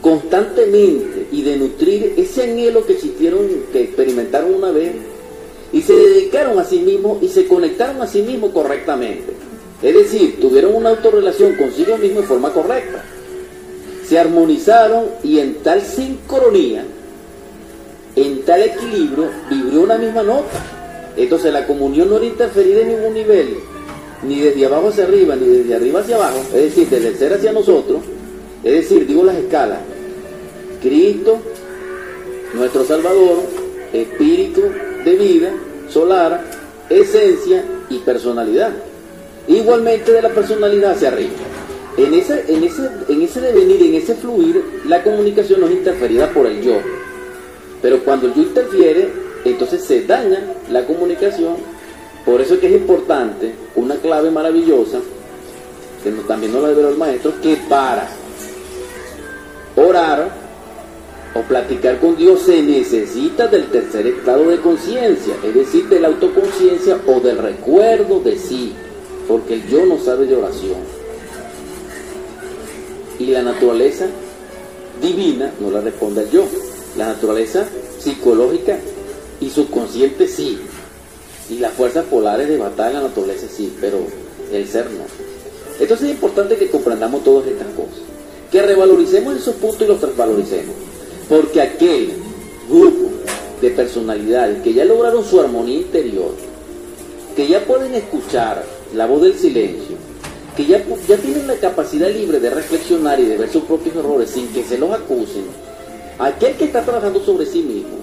constantemente 0.00 1.26
y 1.32 1.42
de 1.42 1.56
nutrir 1.56 2.14
ese 2.16 2.44
anhelo 2.44 2.84
que 2.84 2.94
existieron, 2.94 3.46
que 3.72 3.82
experimentaron 3.82 4.54
una 4.54 4.70
vez, 4.70 4.92
y 5.72 5.82
se 5.82 5.94
dedicaron 5.94 6.58
a 6.58 6.64
sí 6.64 6.78
mismos 6.80 7.22
y 7.22 7.28
se 7.28 7.46
conectaron 7.46 8.00
a 8.00 8.06
sí 8.06 8.22
mismos 8.22 8.52
correctamente. 8.52 9.32
Es 9.82 9.94
decir, 9.94 10.40
tuvieron 10.40 10.74
una 10.74 10.90
autorrelación 10.90 11.54
consigo 11.54 11.96
mismo 11.98 12.20
de 12.20 12.26
forma 12.26 12.52
correcta. 12.52 13.04
Se 14.04 14.18
armonizaron 14.18 15.06
y 15.22 15.38
en 15.38 15.56
tal 15.56 15.82
sincronía, 15.82 16.84
en 18.16 18.42
tal 18.42 18.62
equilibrio, 18.62 19.30
vivió 19.50 19.82
una 19.82 19.98
misma 19.98 20.22
nota. 20.22 20.64
Entonces 21.16 21.52
la 21.52 21.66
comunión 21.66 22.10
no 22.10 22.16
era 22.16 22.26
interferida 22.26 22.80
en 22.80 22.88
ningún 22.88 23.14
nivel, 23.14 23.56
ni 24.22 24.40
desde 24.40 24.66
abajo 24.66 24.88
hacia 24.88 25.04
arriba, 25.04 25.34
ni 25.36 25.46
desde 25.46 25.74
arriba 25.74 26.00
hacia 26.00 26.16
abajo, 26.16 26.40
es 26.54 26.62
decir, 26.62 26.88
desde 26.88 27.08
el 27.08 27.16
ser 27.16 27.32
hacia 27.34 27.52
nosotros, 27.52 28.00
es 28.62 28.72
decir, 28.72 29.06
digo 29.06 29.24
las 29.24 29.36
escalas, 29.36 29.78
Cristo, 30.80 31.38
nuestro 32.54 32.84
Salvador, 32.84 33.38
espíritu 33.92 34.62
de 35.04 35.16
vida, 35.16 35.52
solar, 35.88 36.44
esencia 36.88 37.64
y 37.90 37.98
personalidad. 37.98 38.72
Igualmente 39.46 40.12
de 40.12 40.22
la 40.22 40.28
personalidad 40.28 40.92
hacia 40.92 41.08
arriba. 41.08 41.32
En 41.96 42.14
ese, 42.14 42.44
en 42.48 42.62
ese, 42.62 42.88
en 43.08 43.22
ese 43.22 43.40
devenir, 43.40 43.82
en 43.82 43.94
ese 43.94 44.14
fluir, 44.14 44.62
la 44.86 45.02
comunicación 45.02 45.60
no 45.60 45.66
es 45.66 45.72
interferida 45.72 46.30
por 46.30 46.46
el 46.46 46.62
yo. 46.62 46.74
Pero 47.80 48.04
cuando 48.04 48.26
el 48.26 48.34
yo 48.34 48.42
interfiere, 48.42 49.12
entonces 49.44 49.84
se 49.84 50.02
daña 50.04 50.40
la 50.70 50.86
comunicación. 50.86 51.56
Por 52.24 52.40
eso 52.40 52.54
es 52.54 52.60
que 52.60 52.66
es 52.66 52.80
importante, 52.80 53.54
una 53.76 53.96
clave 53.96 54.30
maravillosa, 54.30 55.00
que 56.02 56.10
también 56.26 56.52
nos 56.52 56.62
la 56.62 56.68
debe 56.68 56.90
el 56.90 56.96
maestro, 56.96 57.32
que 57.40 57.56
para 57.68 58.08
orar 59.76 60.30
o 61.34 61.42
platicar 61.42 61.98
con 61.98 62.16
Dios 62.16 62.42
se 62.42 62.62
necesita 62.62 63.46
del 63.46 63.66
tercer 63.70 64.06
estado 64.06 64.48
de 64.48 64.58
conciencia, 64.58 65.34
es 65.44 65.54
decir, 65.54 65.88
de 65.88 66.00
la 66.00 66.08
autoconciencia 66.08 66.98
o 67.06 67.20
del 67.20 67.38
recuerdo 67.38 68.20
de 68.20 68.38
sí, 68.38 68.74
porque 69.26 69.54
el 69.54 69.68
yo 69.68 69.86
no 69.86 69.98
sabe 69.98 70.26
de 70.26 70.36
oración. 70.36 70.98
Y 73.18 73.26
la 73.26 73.42
naturaleza 73.42 74.06
divina 75.02 75.52
no 75.60 75.70
la 75.70 75.80
responde 75.80 76.22
al 76.22 76.30
yo. 76.30 76.44
La 76.98 77.06
naturaleza 77.06 77.64
psicológica 78.00 78.76
y 79.40 79.48
subconsciente 79.50 80.26
sí. 80.26 80.58
Y 81.48 81.60
las 81.60 81.72
fuerzas 81.72 82.04
polares 82.06 82.48
de 82.48 82.58
batalla 82.58 82.96
en 82.96 83.02
la 83.04 83.08
naturaleza 83.08 83.46
sí, 83.48 83.72
pero 83.80 83.98
el 84.52 84.66
ser 84.66 84.90
no. 84.90 85.04
Entonces 85.78 86.08
es 86.08 86.14
importante 86.14 86.56
que 86.56 86.68
comprendamos 86.68 87.22
todas 87.22 87.46
estas 87.46 87.68
cosas. 87.68 88.00
Que 88.50 88.62
revaloricemos 88.62 89.36
esos 89.36 89.54
puntos 89.54 89.82
y 89.82 89.86
los 89.86 90.00
transvaloricemos. 90.00 90.74
Porque 91.28 91.62
aquel 91.62 92.14
grupo 92.68 93.10
de 93.62 93.70
personalidades 93.70 94.60
que 94.62 94.74
ya 94.74 94.84
lograron 94.84 95.24
su 95.24 95.40
armonía 95.40 95.78
interior, 95.78 96.32
que 97.36 97.46
ya 97.46 97.64
pueden 97.64 97.94
escuchar 97.94 98.64
la 98.92 99.06
voz 99.06 99.22
del 99.22 99.38
silencio, 99.38 99.96
que 100.56 100.66
ya, 100.66 100.84
ya 101.06 101.16
tienen 101.16 101.46
la 101.46 101.54
capacidad 101.54 102.10
libre 102.10 102.40
de 102.40 102.50
reflexionar 102.50 103.20
y 103.20 103.26
de 103.26 103.36
ver 103.36 103.50
sus 103.50 103.62
propios 103.62 103.94
errores 103.94 104.30
sin 104.30 104.48
que 104.48 104.64
se 104.64 104.78
los 104.78 104.90
acusen, 104.90 105.44
aquel 106.18 106.56
que 106.56 106.64
está 106.64 106.82
trabajando 106.82 107.20
sobre 107.20 107.46
sí 107.46 107.62
mismo, 107.62 107.98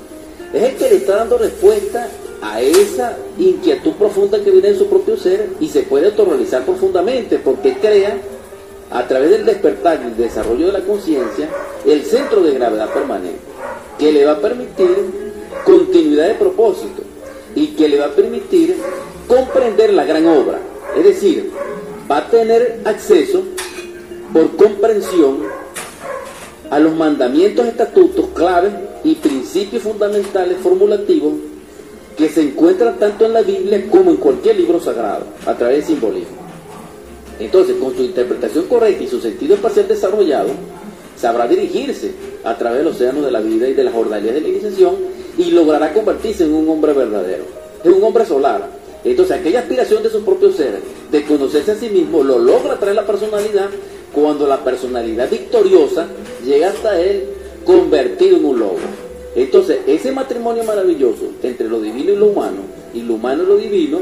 es 0.53 0.63
el 0.63 0.75
que 0.75 0.89
le 0.89 0.95
está 0.97 1.17
dando 1.17 1.37
respuesta 1.37 2.07
a 2.41 2.61
esa 2.61 3.17
inquietud 3.37 3.93
profunda 3.93 4.41
que 4.43 4.51
viene 4.51 4.71
de 4.71 4.77
su 4.77 4.87
propio 4.87 5.17
ser 5.17 5.49
y 5.59 5.67
se 5.67 5.83
puede 5.83 6.07
autorrealizar 6.07 6.63
profundamente 6.63 7.39
porque 7.39 7.77
crea 7.77 8.17
a 8.91 9.07
través 9.07 9.31
del 9.31 9.45
despertar 9.45 9.99
y 10.01 10.07
el 10.07 10.17
desarrollo 10.17 10.67
de 10.67 10.73
la 10.73 10.81
conciencia 10.81 11.49
el 11.85 12.03
centro 12.03 12.41
de 12.41 12.53
gravedad 12.53 12.93
permanente 12.93 13.39
que 13.97 14.11
le 14.11 14.25
va 14.25 14.33
a 14.33 14.39
permitir 14.39 15.25
continuidad 15.65 16.27
de 16.27 16.35
propósito 16.35 17.01
y 17.55 17.67
que 17.67 17.87
le 17.87 17.99
va 17.99 18.07
a 18.07 18.11
permitir 18.11 18.75
comprender 19.27 19.93
la 19.93 20.05
gran 20.05 20.25
obra. 20.27 20.59
Es 20.95 21.03
decir, 21.03 21.51
va 22.09 22.17
a 22.17 22.29
tener 22.29 22.81
acceso 22.85 23.43
por 24.33 24.55
comprensión 24.55 25.43
a 26.69 26.79
los 26.79 26.95
mandamientos, 26.95 27.65
estatutos, 27.65 28.27
claves 28.33 28.73
y 29.03 29.15
principios 29.15 29.83
fundamentales 29.83 30.57
formulativos 30.57 31.33
que 32.17 32.29
se 32.29 32.41
encuentran 32.41 32.97
tanto 32.97 33.25
en 33.25 33.33
la 33.33 33.41
Biblia 33.41 33.85
como 33.89 34.11
en 34.11 34.17
cualquier 34.17 34.57
libro 34.57 34.79
sagrado, 34.79 35.25
a 35.45 35.53
través 35.53 35.77
del 35.77 35.95
simbolismo. 35.95 36.45
Entonces, 37.39 37.75
con 37.75 37.93
su 37.95 38.03
interpretación 38.03 38.65
correcta 38.65 39.03
y 39.03 39.07
su 39.07 39.19
sentido 39.19 39.55
espacial 39.55 39.87
desarrollado, 39.87 40.49
sabrá 41.17 41.47
dirigirse 41.47 42.11
a 42.43 42.57
través 42.57 42.79
del 42.79 42.87
océano 42.87 43.21
de 43.21 43.31
la 43.31 43.41
vida 43.41 43.67
y 43.67 43.73
de 43.73 43.83
las 43.83 43.93
jornalías 43.93 44.35
de 44.35 44.41
la 44.41 44.47
iniciación 44.47 44.95
y 45.37 45.51
logrará 45.51 45.93
convertirse 45.93 46.45
en 46.45 46.53
un 46.53 46.69
hombre 46.69 46.93
verdadero, 46.93 47.43
en 47.83 47.93
un 47.93 48.03
hombre 48.03 48.25
solar. 48.25 48.69
Entonces, 49.03 49.37
aquella 49.37 49.59
aspiración 49.59 50.01
de 50.01 50.09
su 50.09 50.23
propio 50.23 50.51
ser, 50.51 50.79
de 51.11 51.23
conocerse 51.25 51.71
a 51.71 51.75
sí 51.75 51.89
mismo, 51.89 52.23
lo 52.23 52.39
logra 52.39 52.79
traer 52.79 52.95
la 52.95 53.05
personalidad 53.05 53.69
cuando 54.13 54.47
la 54.47 54.63
personalidad 54.63 55.29
victoriosa 55.29 56.07
llega 56.45 56.69
hasta 56.69 56.99
él 57.01 57.25
convertido 57.65 58.37
en 58.37 58.45
un 58.45 58.59
lobo. 58.59 58.77
Entonces, 59.35 59.79
ese 59.85 60.11
matrimonio 60.11 60.63
maravilloso 60.63 61.29
entre 61.43 61.67
lo 61.67 61.81
divino 61.81 62.13
y 62.13 62.15
lo 62.15 62.27
humano, 62.27 62.61
y 62.93 63.01
lo 63.01 63.15
humano 63.15 63.43
y 63.43 63.47
lo 63.47 63.57
divino, 63.57 63.99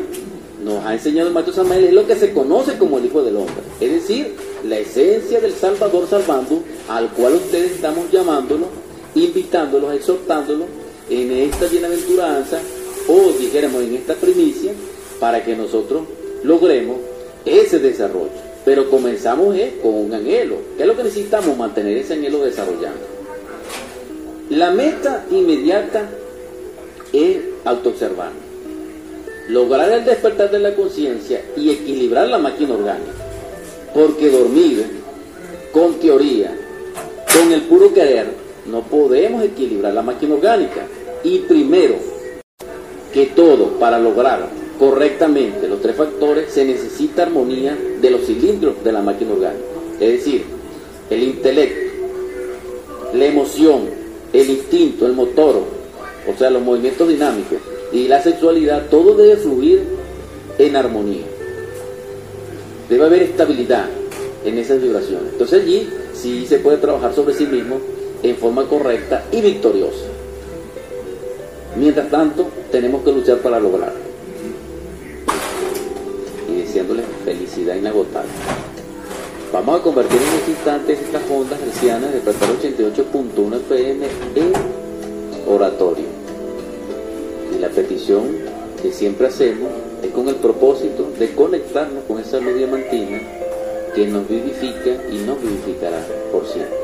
nos 0.63 0.85
ha 0.85 0.93
enseñado 0.93 1.27
el 1.27 1.33
Maestro 1.33 1.55
Samael, 1.55 1.85
es 1.85 1.93
lo 1.93 2.05
que 2.05 2.15
se 2.15 2.31
conoce 2.31 2.77
como 2.77 2.97
el 2.97 3.05
Hijo 3.05 3.23
del 3.23 3.37
Hombre. 3.37 3.55
Es 3.81 3.91
decir, 3.91 4.35
la 4.63 4.77
esencia 4.77 5.39
del 5.39 5.53
Salvador 5.53 6.07
salvando, 6.07 6.61
al 6.87 7.09
cual 7.09 7.33
ustedes 7.35 7.71
estamos 7.71 8.11
llamándolo, 8.11 8.67
invitándolos, 9.15 9.93
exhortándolos 9.93 10.67
en 11.09 11.31
esta 11.31 11.65
bienaventuranza, 11.65 12.59
o 13.07 13.31
dijéramos 13.37 13.81
en 13.83 13.95
esta 13.95 14.13
primicia, 14.13 14.71
para 15.19 15.43
que 15.43 15.55
nosotros 15.55 16.03
logremos 16.43 16.97
ese 17.45 17.79
desarrollo. 17.79 18.52
Pero 18.65 18.89
comenzamos 18.89 19.55
con 19.81 19.93
un 19.93 20.13
anhelo. 20.13 20.57
¿Qué 20.77 20.83
es 20.83 20.87
lo 20.87 20.95
que 20.95 21.03
necesitamos? 21.03 21.57
Mantener 21.57 21.97
ese 21.97 22.13
anhelo 22.13 22.43
desarrollando. 22.43 23.05
La 24.49 24.71
meta 24.71 25.25
inmediata 25.31 26.09
es 27.11 27.37
autoobservar, 27.65 28.31
lograr 29.49 29.91
el 29.91 30.05
despertar 30.05 30.51
de 30.51 30.59
la 30.59 30.75
conciencia 30.75 31.41
y 31.55 31.69
equilibrar 31.69 32.27
la 32.27 32.37
máquina 32.37 32.73
orgánica. 32.73 33.11
Porque 33.93 34.29
dormir 34.29 34.85
con 35.71 35.95
teoría, 35.95 36.55
con 37.33 37.51
el 37.51 37.61
puro 37.61 37.93
querer, 37.93 38.27
no 38.65 38.81
podemos 38.81 39.43
equilibrar 39.43 39.93
la 39.93 40.01
máquina 40.01 40.35
orgánica. 40.35 40.85
Y 41.23 41.39
primero 41.39 41.95
que 43.13 43.27
todo, 43.27 43.79
para 43.79 43.99
lograr 43.99 44.49
correctamente 44.79 45.67
los 45.67 45.81
tres 45.81 45.95
factores, 45.95 46.51
se 46.51 46.65
necesita 46.65 47.23
armonía 47.23 47.77
de 48.01 48.09
los 48.09 48.25
cilindros 48.25 48.83
de 48.83 48.91
la 48.91 49.01
máquina 49.01 49.33
orgánica. 49.33 49.65
Es 49.99 50.11
decir, 50.11 50.43
el 51.09 51.23
intelecto, 51.23 51.91
la 53.13 53.25
emoción, 53.25 53.89
el 54.31 54.49
instinto, 54.49 55.05
el 55.05 55.13
motor, 55.13 55.61
o 56.27 56.37
sea, 56.37 56.49
los 56.49 56.61
movimientos 56.61 57.07
dinámicos 57.07 57.59
y 57.91 58.07
la 58.07 58.21
sexualidad, 58.21 58.87
todo 58.89 59.15
debe 59.15 59.37
fluir 59.37 59.83
en 60.57 60.75
armonía. 60.75 61.25
Debe 62.89 63.05
haber 63.05 63.23
estabilidad 63.23 63.87
en 64.43 64.57
esas 64.57 64.81
vibraciones. 64.81 65.33
Entonces 65.33 65.63
allí 65.63 65.89
sí 66.13 66.45
se 66.47 66.59
puede 66.59 66.77
trabajar 66.77 67.13
sobre 67.13 67.33
sí 67.33 67.45
mismo 67.45 67.79
en 68.23 68.35
forma 68.35 68.67
correcta 68.67 69.25
y 69.31 69.41
victoriosa. 69.41 70.05
Mientras 71.75 72.09
tanto, 72.09 72.47
tenemos 72.71 73.03
que 73.03 73.11
luchar 73.11 73.37
para 73.39 73.59
lograrlo. 73.59 74.12
Deseándoles 76.73 77.05
felicidad 77.23 77.75
inagotable. 77.75 78.31
Vamos 79.51 79.79
a 79.79 79.83
convertir 79.83 80.17
en 80.19 80.39
este 80.39 80.51
instante 80.53 80.93
estas 80.93 81.21
ondas 81.29 81.61
hercianas 81.61 82.11
de 82.11 82.19
88.1 82.23 83.55
FM 83.57 84.07
en 84.33 84.53
oratorio. 85.47 86.05
Y 87.55 87.59
la 87.59 87.69
petición 87.69 88.23
que 88.81 88.91
siempre 88.91 89.27
hacemos 89.27 89.69
es 90.01 90.09
con 90.09 90.27
el 90.29 90.35
propósito 90.37 91.11
de 91.19 91.35
conectarnos 91.35 92.05
con 92.05 92.17
esa 92.17 92.39
luz 92.39 92.55
diamantina 92.55 93.21
que 93.93 94.07
nos 94.07 94.27
vivifica 94.27 94.97
y 95.11 95.17
nos 95.27 95.39
vivificará 95.43 96.03
por 96.31 96.47
siempre, 96.47 96.75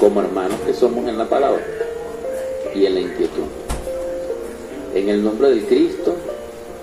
como 0.00 0.22
hermanos 0.22 0.58
que 0.66 0.74
somos 0.74 1.08
en 1.08 1.18
la 1.18 1.28
palabra 1.28 1.64
y 2.74 2.84
en 2.84 2.94
la 2.94 3.00
inquietud. 3.00 3.44
En 4.92 5.08
el 5.08 5.22
nombre 5.22 5.50
del 5.50 5.66
Cristo, 5.66 6.16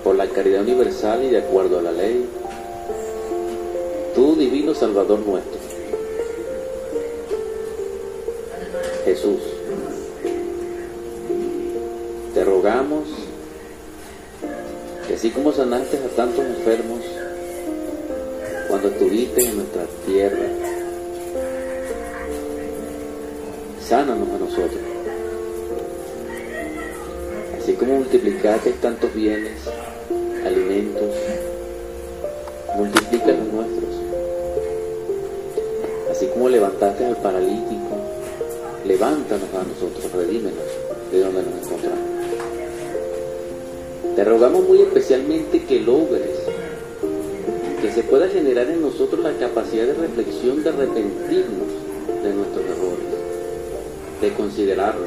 por 0.02 0.16
la 0.16 0.26
caridad 0.26 0.62
universal 0.62 1.24
y 1.24 1.30
de 1.30 1.38
acuerdo 1.38 1.78
a 1.78 1.82
la 1.82 1.92
ley, 1.92 2.28
tú 4.14 4.36
divino 4.36 4.74
Salvador 4.74 5.20
nuestro. 5.20 5.60
Jesús, 9.04 9.40
te 12.34 12.44
rogamos 12.44 13.08
que 15.06 15.14
así 15.14 15.30
como 15.30 15.52
sanaste 15.52 15.98
a 15.98 16.16
tantos 16.16 16.44
enfermos 16.44 17.00
cuando 18.68 18.88
estuviste 18.88 19.44
en 19.44 19.56
nuestra 19.56 19.82
tierra, 20.06 20.46
sánanos 23.86 24.28
a 24.28 24.38
nosotros. 24.38 24.80
Así 27.60 27.74
como 27.74 27.96
multiplicaste 27.96 28.72
tantos 28.80 29.12
bienes, 29.14 29.52
alimentos, 30.72 31.14
multiplica 32.76 33.26
los 33.26 33.46
nuestros. 33.52 33.90
Así 36.10 36.26
como 36.28 36.48
levantaste 36.48 37.04
al 37.04 37.16
paralítico, 37.18 37.96
levántanos 38.86 39.48
a 39.54 39.64
nosotros, 39.64 40.12
redímenos 40.12 40.64
de 41.10 41.20
donde 41.20 41.42
nos 41.42 41.66
encontramos. 41.66 41.98
Te 44.16 44.24
rogamos 44.24 44.68
muy 44.68 44.82
especialmente 44.82 45.64
que 45.64 45.80
logres 45.80 46.38
que 47.80 47.90
se 47.90 48.02
pueda 48.04 48.28
generar 48.28 48.68
en 48.68 48.82
nosotros 48.82 49.22
la 49.24 49.32
capacidad 49.32 49.86
de 49.86 49.94
reflexión, 49.94 50.62
de 50.62 50.68
arrepentirnos 50.70 51.68
de 52.22 52.34
nuestros 52.34 52.64
errores, 52.64 53.06
de 54.20 54.32
considerarlo, 54.34 55.06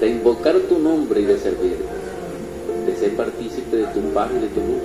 de 0.00 0.08
invocar 0.08 0.58
tu 0.60 0.78
nombre 0.78 1.20
y 1.20 1.24
de 1.24 1.38
servir, 1.38 1.93
de 2.86 2.96
ser 2.96 3.16
partícipe 3.16 3.76
de 3.76 3.86
tu 3.86 4.00
paz 4.12 4.30
y 4.36 4.40
de 4.40 4.48
tu 4.48 4.60
luz. 4.60 4.82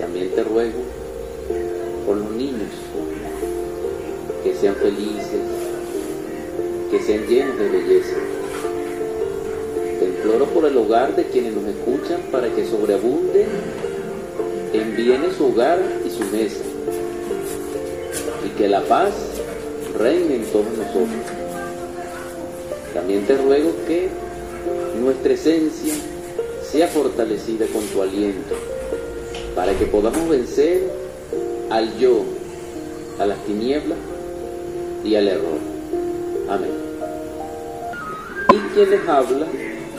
También 0.00 0.30
te 0.34 0.44
ruego 0.44 0.80
por 2.06 2.16
los 2.16 2.30
niños 2.32 2.70
que 4.44 4.54
sean 4.54 4.76
felices, 4.76 5.40
que 6.90 7.02
sean 7.02 7.26
llenos 7.26 7.58
de 7.58 7.68
belleza. 7.68 8.16
Te 9.98 10.04
imploro 10.06 10.46
por 10.46 10.66
el 10.66 10.76
hogar 10.76 11.16
de 11.16 11.24
quienes 11.24 11.54
nos 11.54 11.64
escuchan 11.64 12.20
para 12.30 12.48
que 12.48 12.66
sobreabunde 12.66 13.46
en 14.72 14.96
bienes 14.96 15.36
su 15.36 15.46
hogar 15.46 15.80
y 16.04 16.10
su 16.10 16.24
mesa. 16.24 16.62
Y 18.44 18.48
que 18.58 18.68
la 18.68 18.82
paz 18.82 19.12
reine 19.98 20.36
en 20.36 20.44
todos 20.44 20.66
nosotros. 20.76 21.08
También 22.94 23.26
te 23.26 23.36
ruego 23.36 23.72
que 23.86 24.08
nuestra 25.00 25.32
esencia 25.32 25.94
sea 26.76 26.88
fortalecida 26.88 27.64
con 27.68 27.82
tu 27.86 28.02
aliento 28.02 28.54
para 29.54 29.72
que 29.72 29.86
podamos 29.86 30.28
vencer 30.28 30.82
al 31.70 31.96
yo, 31.96 32.22
a 33.18 33.24
las 33.24 33.38
tinieblas 33.46 33.96
y 35.02 35.14
al 35.14 35.26
error. 35.26 35.58
Amén. 36.50 36.72
Y 38.52 38.74
quien 38.74 38.90
les 38.90 39.08
habla 39.08 39.46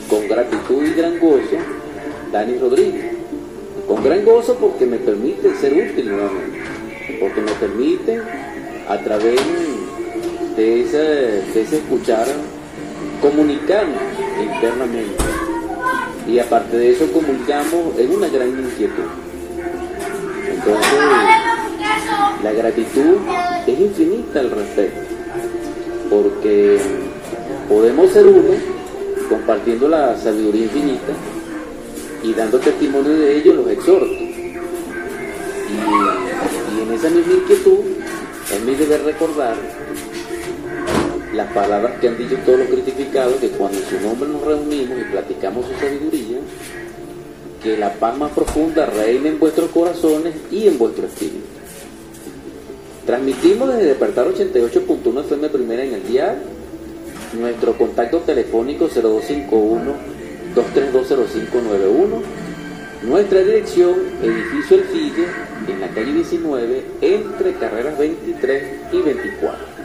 con 0.08 0.28
gratitud 0.28 0.84
y 0.84 0.94
gran 0.94 1.18
gozo, 1.18 1.56
Dani 2.30 2.58
Rodríguez. 2.58 3.06
Con 3.88 4.04
gran 4.04 4.24
gozo 4.24 4.54
porque 4.54 4.86
me 4.86 4.98
permite 4.98 5.52
ser 5.56 5.72
útil 5.72 6.08
nuevamente, 6.12 6.60
porque 7.18 7.40
me 7.40 7.52
permite 7.54 8.22
a 8.88 8.98
través 9.02 9.40
de 10.56 10.82
ese, 10.82 10.98
de 10.98 11.60
ese 11.60 11.78
escuchar 11.78 12.28
comunicarnos 13.20 14.00
internamente. 14.40 15.27
Y 16.28 16.38
aparte 16.38 16.76
de 16.76 16.90
eso 16.90 17.10
comunicamos 17.10 17.98
en 17.98 18.12
una 18.12 18.28
gran 18.28 18.50
inquietud. 18.50 19.04
Entonces, 20.46 20.98
la 22.44 22.52
gratitud 22.52 23.16
es 23.66 23.80
infinita 23.80 24.40
al 24.40 24.50
respecto, 24.50 25.00
porque 26.10 26.78
podemos 27.66 28.12
ser 28.12 28.26
uno 28.26 28.50
compartiendo 29.30 29.88
la 29.88 30.18
sabiduría 30.18 30.64
infinita 30.64 31.12
y 32.22 32.34
dando 32.34 32.58
testimonio 32.58 33.16
de 33.16 33.38
ello 33.38 33.54
los 33.54 33.70
exhorto. 33.70 34.06
Y, 34.06 34.28
y 36.76 36.82
en 36.82 36.92
esa 36.92 37.08
misma 37.08 37.32
inquietud 37.32 37.78
es 38.52 38.60
mi 38.64 38.74
deber 38.74 39.02
recordar 39.04 39.56
las 41.38 41.52
palabras 41.52 41.92
que 42.00 42.08
han 42.08 42.18
dicho 42.18 42.36
todos 42.44 42.58
los 42.58 42.68
criticados, 42.68 43.34
que 43.36 43.50
cuando 43.50 43.78
en 43.78 43.84
su 43.84 44.00
nombre 44.00 44.28
nos 44.28 44.42
reunimos 44.42 44.98
y 44.98 45.04
platicamos 45.04 45.66
su 45.66 45.72
sabiduría, 45.74 46.38
que 47.62 47.76
la 47.76 47.92
paz 47.94 48.18
más 48.18 48.32
profunda 48.32 48.86
reine 48.86 49.28
en 49.28 49.38
vuestros 49.38 49.70
corazones 49.70 50.34
y 50.50 50.66
en 50.66 50.76
vuestro 50.76 51.06
espíritu. 51.06 51.46
Transmitimos 53.06 53.68
desde 53.68 53.86
Despertar 53.86 54.26
88.1 54.26 55.20
FM 55.20 55.48
Primera 55.48 55.84
en 55.84 55.94
el 55.94 56.08
día, 56.08 56.36
nuestro 57.38 57.78
contacto 57.78 58.18
telefónico 58.18 58.88
0251 58.88 60.18
2320591, 60.56 62.22
nuestra 63.04 63.40
dirección 63.42 63.94
edificio 64.24 64.76
El 64.76 64.84
Fille 64.84 65.26
en 65.68 65.80
la 65.80 65.88
calle 65.88 66.14
19 66.14 66.84
entre 67.00 67.52
carreras 67.52 67.96
23 67.96 68.64
y 68.92 69.00
24. 69.02 69.77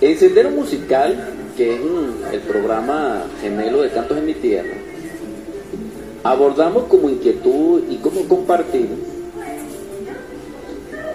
El 0.00 0.16
Sendero 0.16 0.50
Musical, 0.50 1.16
que 1.56 1.74
es 1.74 1.80
el 2.32 2.40
programa 2.42 3.24
gemelo 3.40 3.82
de 3.82 3.90
Cantos 3.90 4.16
en 4.16 4.26
mi 4.26 4.34
Tierra, 4.34 4.74
abordamos 6.22 6.84
como 6.84 7.10
inquietud 7.10 7.82
y 7.90 7.96
como 7.96 8.22
compartir 8.28 8.86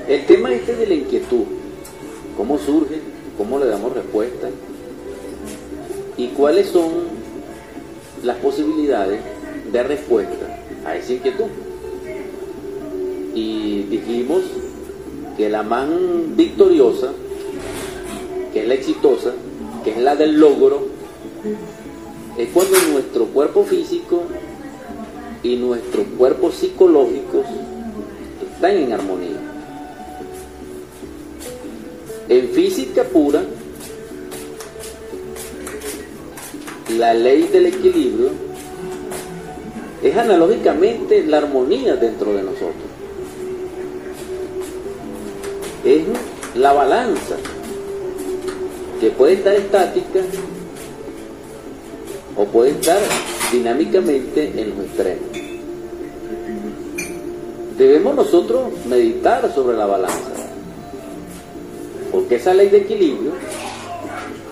el 0.09 0.25
tema 0.25 0.53
este 0.53 0.75
de 0.75 0.85
la 0.85 0.95
inquietud, 0.95 1.45
cómo 2.35 2.57
surge, 2.57 2.99
cómo 3.37 3.57
le 3.57 3.67
damos 3.67 3.93
respuesta 3.93 4.49
y 6.17 6.27
cuáles 6.27 6.67
son 6.67 6.89
las 8.21 8.35
posibilidades 8.37 9.21
de 9.71 9.83
respuesta 9.83 10.59
a 10.85 10.97
esa 10.97 11.13
inquietud. 11.13 11.45
Y 13.33 13.83
dijimos 13.83 14.41
que 15.37 15.49
la 15.49 15.63
más 15.63 15.87
victoriosa, 16.35 17.13
que 18.53 18.61
es 18.61 18.67
la 18.67 18.75
exitosa, 18.75 19.33
que 19.83 19.91
es 19.91 19.97
la 19.97 20.15
del 20.15 20.39
logro, 20.39 20.87
es 22.37 22.49
cuando 22.53 22.77
nuestro 22.91 23.25
cuerpo 23.25 23.63
físico 23.63 24.21
y 25.41 25.55
nuestro 25.55 26.03
cuerpo 26.03 26.51
psicológico 26.51 27.43
están 28.53 28.77
en 28.77 28.93
armonía. 28.93 29.39
En 32.29 32.49
física 32.49 33.03
pura, 33.03 33.43
la 36.97 37.13
ley 37.15 37.49
del 37.51 37.65
equilibrio 37.65 38.29
es 40.03 40.15
analógicamente 40.15 41.25
la 41.25 41.39
armonía 41.39 41.95
dentro 41.95 42.33
de 42.33 42.43
nosotros. 42.43 42.73
Es 45.83 46.03
la 46.55 46.71
balanza 46.71 47.35
que 49.03 49.09
puede 49.09 49.33
estar 49.33 49.53
estática 49.53 50.21
o 52.37 52.45
puede 52.45 52.71
estar 52.71 52.99
dinámicamente 53.51 54.45
en 54.55 54.69
los 54.69 54.79
extremos. 54.85 55.25
Debemos 57.77 58.15
nosotros 58.15 58.71
meditar 58.87 59.53
sobre 59.53 59.75
la 59.75 59.87
balanza, 59.87 60.31
porque 62.13 62.35
esa 62.35 62.53
ley 62.53 62.69
de 62.69 62.77
equilibrio 62.77 63.33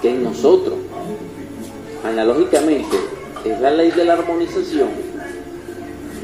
que 0.02 0.10
en 0.10 0.22
nosotros, 0.22 0.76
analógicamente, 2.04 2.98
es 3.46 3.58
la 3.62 3.72
ley 3.72 3.92
de 3.92 4.04
la 4.04 4.14
armonización, 4.16 4.90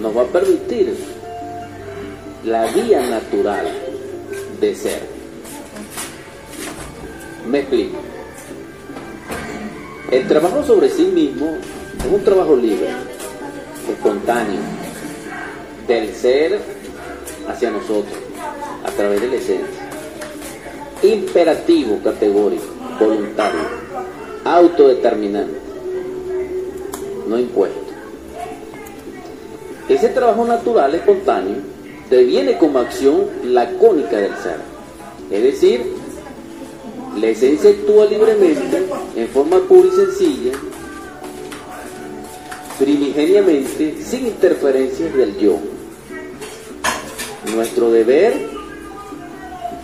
nos 0.01 0.17
va 0.17 0.23
a 0.23 0.25
permitir 0.25 0.93
la 2.43 2.65
vía 2.73 3.07
natural 3.09 3.67
de 4.59 4.75
ser. 4.75 4.99
Me 7.49 7.59
explico. 7.59 8.16
El 10.09 10.25
trabajo 10.25 10.63
sobre 10.63 10.89
sí 10.89 11.03
mismo 11.03 11.57
es 11.99 12.05
un 12.05 12.23
trabajo 12.23 12.55
libre, 12.55 12.87
espontáneo, 13.89 14.61
del 15.85 16.15
ser 16.15 16.59
hacia 17.45 17.71
nosotros, 17.71 18.17
a 18.85 18.91
través 18.91 19.19
de 19.19 19.27
la 19.27 19.35
esencia. 19.35 19.89
Imperativo, 21.03 21.99
categórico, 22.01 22.63
voluntario, 22.97 23.59
autodeterminante, 24.45 25.59
no 27.27 27.37
impuesto. 27.37 27.81
Ese 29.89 30.07
trabajo 30.09 30.45
natural, 30.45 30.95
espontáneo, 30.95 31.55
deviene 32.09 32.57
como 32.57 32.79
acción 32.79 33.25
lacónica 33.43 34.15
del 34.15 34.35
ser. 34.37 34.59
Es 35.29 35.43
decir, 35.43 35.96
la 37.19 37.27
esencia 37.27 37.71
actúa 37.71 38.05
libremente, 38.05 38.85
en 39.15 39.27
forma 39.29 39.59
pura 39.61 39.87
y 39.87 39.95
sencilla, 39.95 40.51
primigeniamente, 42.77 43.95
sin 44.03 44.27
interferencias 44.27 45.13
del 45.15 45.37
yo. 45.37 45.57
Nuestro 47.55 47.91
deber 47.91 48.33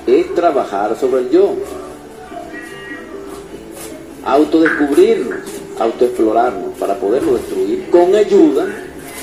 es 0.05 0.35
trabajar 0.35 0.95
sobre 0.99 1.21
el 1.21 1.29
yo, 1.31 1.55
autodescubrirnos, 4.25 5.39
autoexplorarnos 5.79 6.77
para 6.77 6.95
poderlo 6.99 7.33
destruir 7.33 7.89
con 7.89 8.13
ayuda 8.13 8.67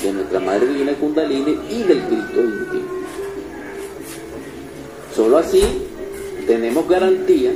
de 0.03 0.13
nuestra 0.13 0.39
Madre 0.39 0.67
Divina 0.67 0.93
Kundalini 0.93 1.57
y 1.69 1.83
del 1.83 2.01
Cristo 2.01 2.41
íntimo. 2.41 3.01
Solo 5.15 5.37
así 5.37 5.63
tenemos 6.47 6.87
garantía 6.89 7.51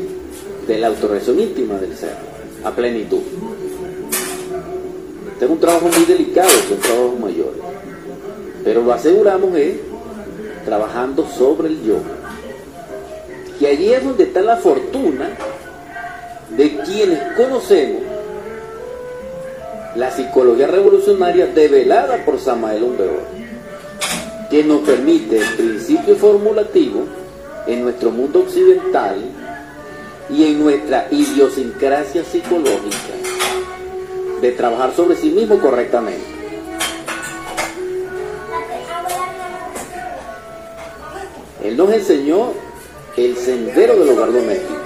de 0.68 0.80
la 0.80 0.88
autorreacción 0.88 1.40
íntima 1.40 1.76
del 1.76 1.96
ser, 1.96 2.16
a 2.64 2.72
plenitud. 2.72 3.22
Este 5.34 5.46
es 5.46 5.52
un 5.52 5.60
trabajo 5.60 5.88
muy 5.88 6.06
delicado, 6.06 6.50
son 6.68 6.78
trabajos 6.80 7.20
mayores. 7.20 7.62
Pero 8.64 8.82
lo 8.82 8.94
aseguramos 8.94 9.56
es 9.56 9.76
trabajando 10.66 11.28
sobre 11.28 11.68
el 11.68 11.84
yo. 11.84 11.98
Y 13.60 13.66
allí 13.66 13.94
es 13.94 14.04
donde 14.04 14.24
está 14.24 14.42
la 14.42 14.58
fortuna 14.58 15.30
de 16.58 16.78
quienes 16.80 17.20
conocemos 17.34 18.02
la 19.96 20.12
psicología 20.12 20.68
revolucionaria 20.68 21.48
develada 21.48 22.26
por 22.26 22.40
Samael 22.40 22.84
Umbeor, 22.84 23.24
que 24.50 24.64
nos 24.64 24.82
permite 24.82 25.38
el 25.38 25.56
principio 25.56 26.16
formulativo 26.16 27.06
en 27.68 27.84
nuestro 27.84 28.12
mundo 28.12 28.40
occidental 28.40 29.16
y 30.30 30.46
en 30.46 30.64
nuestra 30.64 31.08
idiosincrasia 31.12 32.24
psicológica 32.24 33.14
de 34.42 34.52
trabajar 34.52 34.94
sobre 34.94 35.16
sí 35.16 35.30
mismo 35.30 35.60
correctamente. 35.60 36.36
Él 41.64 41.78
nos 41.78 41.92
enseñó 41.92 42.54
el 43.18 43.36
sendero 43.38 43.98
del 43.98 44.10
hogar 44.10 44.32
doméstico, 44.32 44.80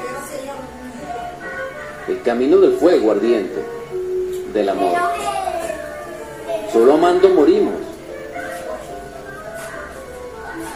el 2.08 2.22
camino 2.22 2.58
del 2.58 2.74
fuego 2.74 3.12
ardiente, 3.12 3.62
del 4.54 4.70
amor. 4.70 4.98
Solo 6.72 6.94
amando 6.94 7.30
morimos 7.30 7.74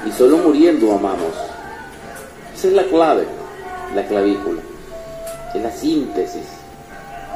y 0.06 0.12
solo 0.12 0.38
muriendo 0.38 0.91
amamos. 0.91 1.34
Esa 2.54 2.67
es 2.67 2.73
la 2.73 2.84
clave, 2.84 3.26
la 3.95 4.06
clavícula, 4.08 4.62
es 5.53 5.62
la 5.62 5.71
síntesis 5.71 6.43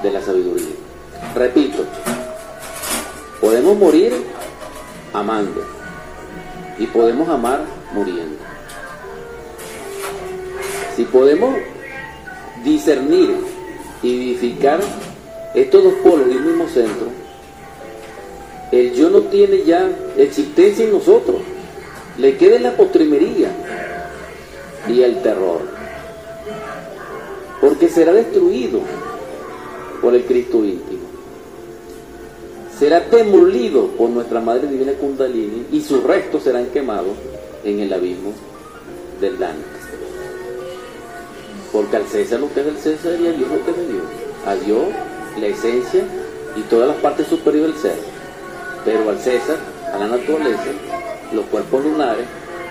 de 0.02 0.12
la 0.12 0.22
sabiduría. 0.22 0.76
Repito, 1.36 1.86
podemos 3.42 3.78
morir 3.78 4.14
amando 5.14 5.64
y 6.80 6.86
podemos 6.88 7.28
amar 7.30 7.62
muriendo. 7.94 8.38
Si 10.96 11.04
podemos 11.06 11.56
discernir 12.64 13.36
y 14.02 14.18
vivificar 14.18 14.80
estos 15.54 15.84
dos 15.84 15.94
polos 16.04 16.28
del 16.28 16.42
mismo 16.42 16.68
centro, 16.68 17.08
el 18.72 18.94
yo 18.94 19.10
no 19.10 19.22
tiene 19.22 19.64
ya 19.64 19.90
existencia 20.18 20.86
en 20.86 20.92
nosotros, 20.92 21.38
le 22.18 22.36
queda 22.36 22.60
la 22.60 22.76
postrimería 22.76 23.50
y 24.90 25.02
el 25.04 25.22
terror, 25.22 25.77
porque 27.62 27.90
será 27.90 28.14
destruido 28.14 28.82
por 30.02 30.14
el 30.14 30.26
Cristo 30.26 30.64
íntimo, 30.64 31.08
será 32.78 33.00
demolido 33.02 33.88
por 33.90 34.10
nuestra 34.10 34.40
Madre 34.40 34.68
Divina 34.68 34.94
Kundalini 34.94 35.66
y 35.72 35.82
sus 35.82 36.04
restos 36.04 36.44
serán 36.44 36.68
quemados 36.68 37.14
en 37.64 37.80
el 37.80 37.92
abismo 37.92 38.34
del 39.20 39.40
Dante. 39.40 39.78
Porque 41.72 41.98
al 41.98 42.06
César 42.08 42.40
lo 42.40 42.54
que 42.54 42.62
es 42.62 42.66
del 42.66 42.78
César 42.78 43.20
y 43.20 43.28
a 43.28 43.32
Dios 43.32 43.50
lo 43.50 43.66
que 43.66 43.72
es 43.72 43.78
de 43.78 43.88
Dios. 43.94 44.04
A 44.46 44.56
Dios 44.56 44.84
la 45.40 45.48
esencia 45.48 46.04
y 46.56 46.62
todas 46.62 46.88
las 46.88 46.98
partes 46.98 47.28
superiores 47.28 47.82
del 47.84 47.92
ser. 47.92 48.00
Pero 48.86 49.10
al 49.10 49.20
César, 49.20 49.58
a 49.94 49.98
la 49.98 50.08
naturaleza, 50.08 50.72
los 51.34 51.46
cuerpos 51.48 51.84
lunares, 51.84 52.26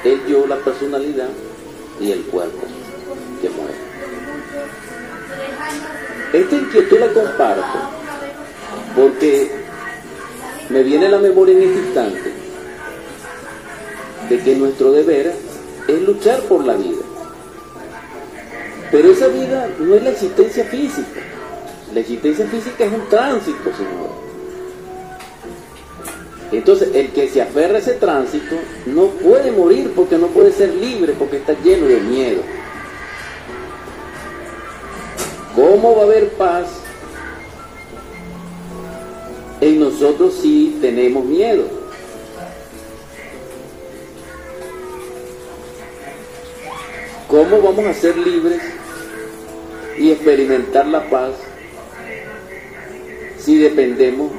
el 0.05 0.25
yo, 0.27 0.47
la 0.47 0.57
personalidad 0.57 1.29
y 2.01 2.13
el 2.13 2.23
cuerpo 2.23 2.67
Esta 6.37 6.55
inquietud 6.55 6.99
la 6.99 7.09
comparto 7.15 7.79
porque 8.95 9.51
me 10.69 10.83
viene 10.83 11.07
a 11.07 11.09
la 11.09 11.19
memoria 11.19 11.57
en 11.57 11.63
este 11.63 11.79
instante 11.79 12.33
de 14.29 14.39
que 14.41 14.55
nuestro 14.57 14.93
deber 14.93 15.35
es 15.89 16.03
luchar 16.03 16.41
por 16.41 16.63
la 16.63 16.75
vida. 16.75 17.01
Pero 18.91 19.13
esa 19.13 19.29
vida 19.29 19.71
no 19.79 19.95
es 19.95 20.03
la 20.03 20.11
existencia 20.11 20.65
física. 20.67 21.23
La 21.95 22.01
existencia 22.01 22.47
física 22.49 22.85
es 22.85 22.93
un 22.93 23.09
tránsito, 23.09 23.71
Señor. 23.75 24.11
Entonces, 26.53 26.91
el 26.95 27.13
que 27.13 27.31
se 27.31 27.41
aferra 27.41 27.77
a 27.77 27.79
ese 27.79 27.95
tránsito 27.95 28.57
no 28.85 29.07
puede 29.07 29.53
morir 29.53 29.91
porque 29.97 30.19
no 30.19 30.27
puede 30.27 30.53
ser 30.53 30.75
libre, 30.75 31.15
porque 31.19 31.39
está 31.39 31.55
lleno 31.65 31.87
de 31.87 31.99
miedo. 32.01 32.43
¿Cómo 35.57 35.97
va 35.97 36.03
a 36.03 36.05
haber 36.05 36.29
paz? 36.33 36.67
En 39.63 39.81
nosotros 39.81 40.35
sí 40.43 40.77
tenemos 40.83 41.25
miedo. 41.25 41.65
¿Cómo 47.27 47.63
vamos 47.63 47.87
a 47.87 47.95
ser 47.95 48.19
libres 48.19 48.61
y 49.99 50.11
experimentar 50.11 50.87
la 50.87 51.09
paz 51.09 51.33
si 53.39 53.57
dependemos 53.57 54.31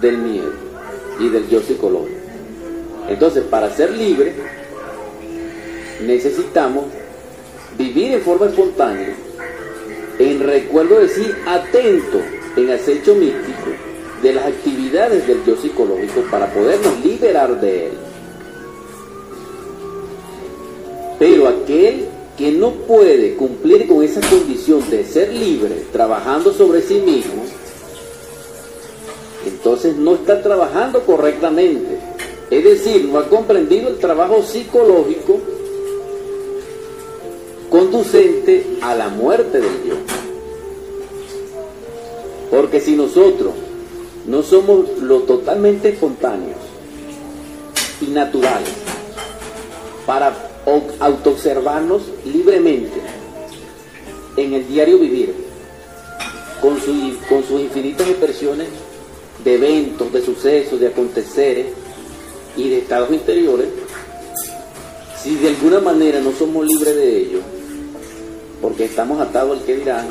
del 0.00 0.18
miedo 0.18 0.52
y 1.18 1.28
del 1.28 1.48
yo 1.48 1.60
psicológico? 1.60 2.20
Entonces, 3.08 3.42
para 3.44 3.68
ser 3.68 3.90
libres, 3.90 4.34
necesitamos 6.06 6.84
vivir 7.76 8.12
en 8.14 8.22
forma 8.22 8.46
espontánea, 8.46 9.14
en 10.18 10.40
recuerdo 10.40 11.00
de 11.00 11.08
sí, 11.08 11.26
atento 11.46 12.20
en 12.56 12.70
acecho 12.70 13.14
místico 13.14 13.70
de 14.22 14.32
las 14.32 14.46
actividades 14.46 15.26
del 15.26 15.44
yo 15.44 15.56
psicológico 15.56 16.22
para 16.30 16.52
podernos 16.52 17.04
liberar 17.04 17.60
de 17.60 17.86
él. 17.86 17.92
Pero 21.18 21.48
aquel 21.48 22.06
que 22.36 22.52
no 22.52 22.70
puede 22.72 23.34
cumplir 23.34 23.86
con 23.86 24.02
esa 24.02 24.20
condición 24.20 24.88
de 24.90 25.04
ser 25.04 25.32
libre 25.32 25.86
trabajando 25.92 26.52
sobre 26.52 26.82
sí 26.82 26.94
mismo, 26.94 27.44
entonces 29.46 29.96
no 29.96 30.14
está 30.14 30.42
trabajando 30.42 31.02
correctamente. 31.02 31.98
Es 32.50 32.64
decir, 32.64 33.04
no 33.06 33.18
ha 33.18 33.28
comprendido 33.28 33.88
el 33.88 33.98
trabajo 33.98 34.42
psicológico 34.42 35.40
conducente 37.72 38.76
a 38.82 38.94
la 38.94 39.08
muerte 39.08 39.58
del 39.58 39.84
yo. 39.84 39.94
Porque 42.50 42.82
si 42.82 42.94
nosotros 42.94 43.54
no 44.26 44.42
somos 44.42 44.98
lo 45.00 45.20
totalmente 45.20 45.88
espontáneos 45.88 46.58
y 48.02 48.08
naturales 48.08 48.68
para 50.04 50.36
autoobservarnos 51.00 52.02
libremente 52.26 53.00
en 54.36 54.52
el 54.52 54.68
diario 54.68 54.98
vivir, 54.98 55.34
con, 56.60 56.78
sus 56.78 57.58
infinitas 57.58 58.06
expresiones 58.06 58.68
de 59.42 59.54
eventos, 59.54 60.12
de 60.12 60.22
sucesos, 60.22 60.78
de 60.78 60.88
aconteceres 60.88 61.68
y 62.54 62.68
de 62.68 62.78
estados 62.80 63.10
interiores, 63.10 63.68
si 65.22 65.36
de 65.36 65.48
alguna 65.48 65.80
manera 65.80 66.20
no 66.20 66.32
somos 66.32 66.66
libres 66.66 66.96
de 66.96 67.16
ello, 67.16 67.38
porque 68.62 68.84
estamos 68.84 69.20
atados 69.20 69.58
al 69.58 69.64
que 69.64 69.76
dirán, 69.76 70.06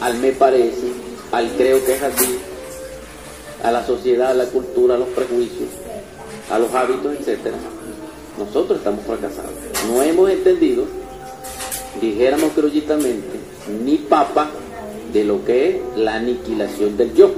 al 0.00 0.18
me 0.18 0.32
parece, 0.32 0.88
al 1.30 1.50
creo 1.50 1.84
que 1.84 1.94
es 1.94 2.02
así, 2.02 2.38
a 3.62 3.70
la 3.70 3.86
sociedad, 3.86 4.30
a 4.30 4.34
la 4.34 4.46
cultura, 4.46 4.94
a 4.94 4.98
los 4.98 5.08
prejuicios, 5.08 5.68
a 6.50 6.58
los 6.58 6.72
hábitos, 6.74 7.14
etcétera, 7.20 7.58
nosotros 8.38 8.78
estamos 8.78 9.04
fracasados. 9.04 9.52
No 9.86 10.02
hemos 10.02 10.30
entendido, 10.30 10.84
dijéramos 12.00 12.52
crollitamente, 12.52 13.38
ni 13.84 13.98
papa 13.98 14.48
de 15.12 15.24
lo 15.24 15.44
que 15.44 15.68
es 15.68 15.76
la 15.96 16.14
aniquilación 16.14 16.96
del 16.96 17.14
yo. 17.14 17.30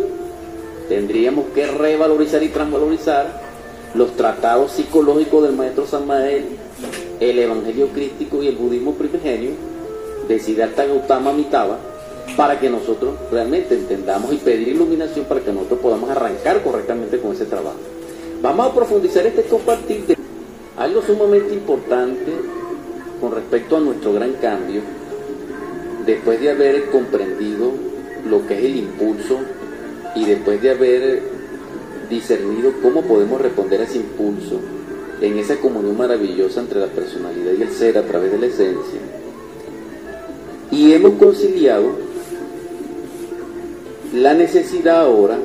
Tendríamos 0.89 1.47
que 1.55 1.67
revalorizar 1.67 2.43
y 2.45 2.49
transvalorizar 2.49 3.43
los 3.95 4.15
tratados 4.15 4.73
psicológicos 4.73 5.43
del 5.43 5.57
maestro 5.57 5.87
Samael, 5.87 6.45
el 7.19 7.39
evangelio 7.39 7.89
crístico 7.89 8.43
y 8.43 8.49
el 8.49 8.57
budismo 8.57 8.95
primigenio 8.95 9.76
de 10.29 10.39
Siddhartha 10.39 10.87
Gautama 10.87 11.31
Amitabha 11.31 11.79
para 12.37 12.59
que 12.59 12.69
nosotros 12.69 13.15
realmente 13.31 13.75
entendamos 13.75 14.33
y 14.33 14.37
pedir 14.37 14.69
iluminación 14.69 15.25
para 15.27 15.41
que 15.41 15.53
nosotros 15.53 15.81
podamos 15.81 16.11
arrancar 16.11 16.63
correctamente 16.63 17.19
con 17.19 17.33
ese 17.33 17.47
trabajo. 17.47 17.79
Vamos 18.43 18.67
a 18.67 18.75
profundizar 18.75 19.27
este 19.27 19.43
compartir 19.43 20.07
de 20.07 20.17
algo 20.77 21.01
sumamente 21.03 21.55
importante 21.55 22.33
con 23.21 23.33
respecto 23.33 23.77
a 23.77 23.81
nuestro 23.81 24.13
gran 24.13 24.33
cambio, 24.35 24.83
después 26.05 26.41
de 26.41 26.51
haber 26.51 26.91
comprendido 26.91 27.73
lo 28.29 28.47
que 28.47 28.59
es 28.59 28.65
el 28.65 28.77
impulso 28.77 29.39
y 30.15 30.25
después 30.25 30.61
de 30.61 30.71
haber 30.71 31.23
discernido 32.11 32.73
cómo 32.83 33.03
podemos 33.03 33.41
responder 33.41 33.81
a 33.81 33.85
ese 33.85 33.99
impulso 33.99 34.61
en 35.21 35.39
esa 35.39 35.57
comunión 35.57 35.97
maravillosa 35.97 36.61
entre 36.61 36.81
la 36.81 36.87
personalidad 36.89 37.53
y 37.59 37.63
el 37.63 37.71
ser 37.71 37.97
a 37.97 38.03
través 38.03 38.33
de 38.33 38.39
la 38.39 38.47
esencia. 38.47 39.01
Y 40.71 40.93
hemos 40.93 41.15
conciliado 41.15 41.91
la 44.15 44.35
necesidad 44.35 45.03
ahora 45.03 45.39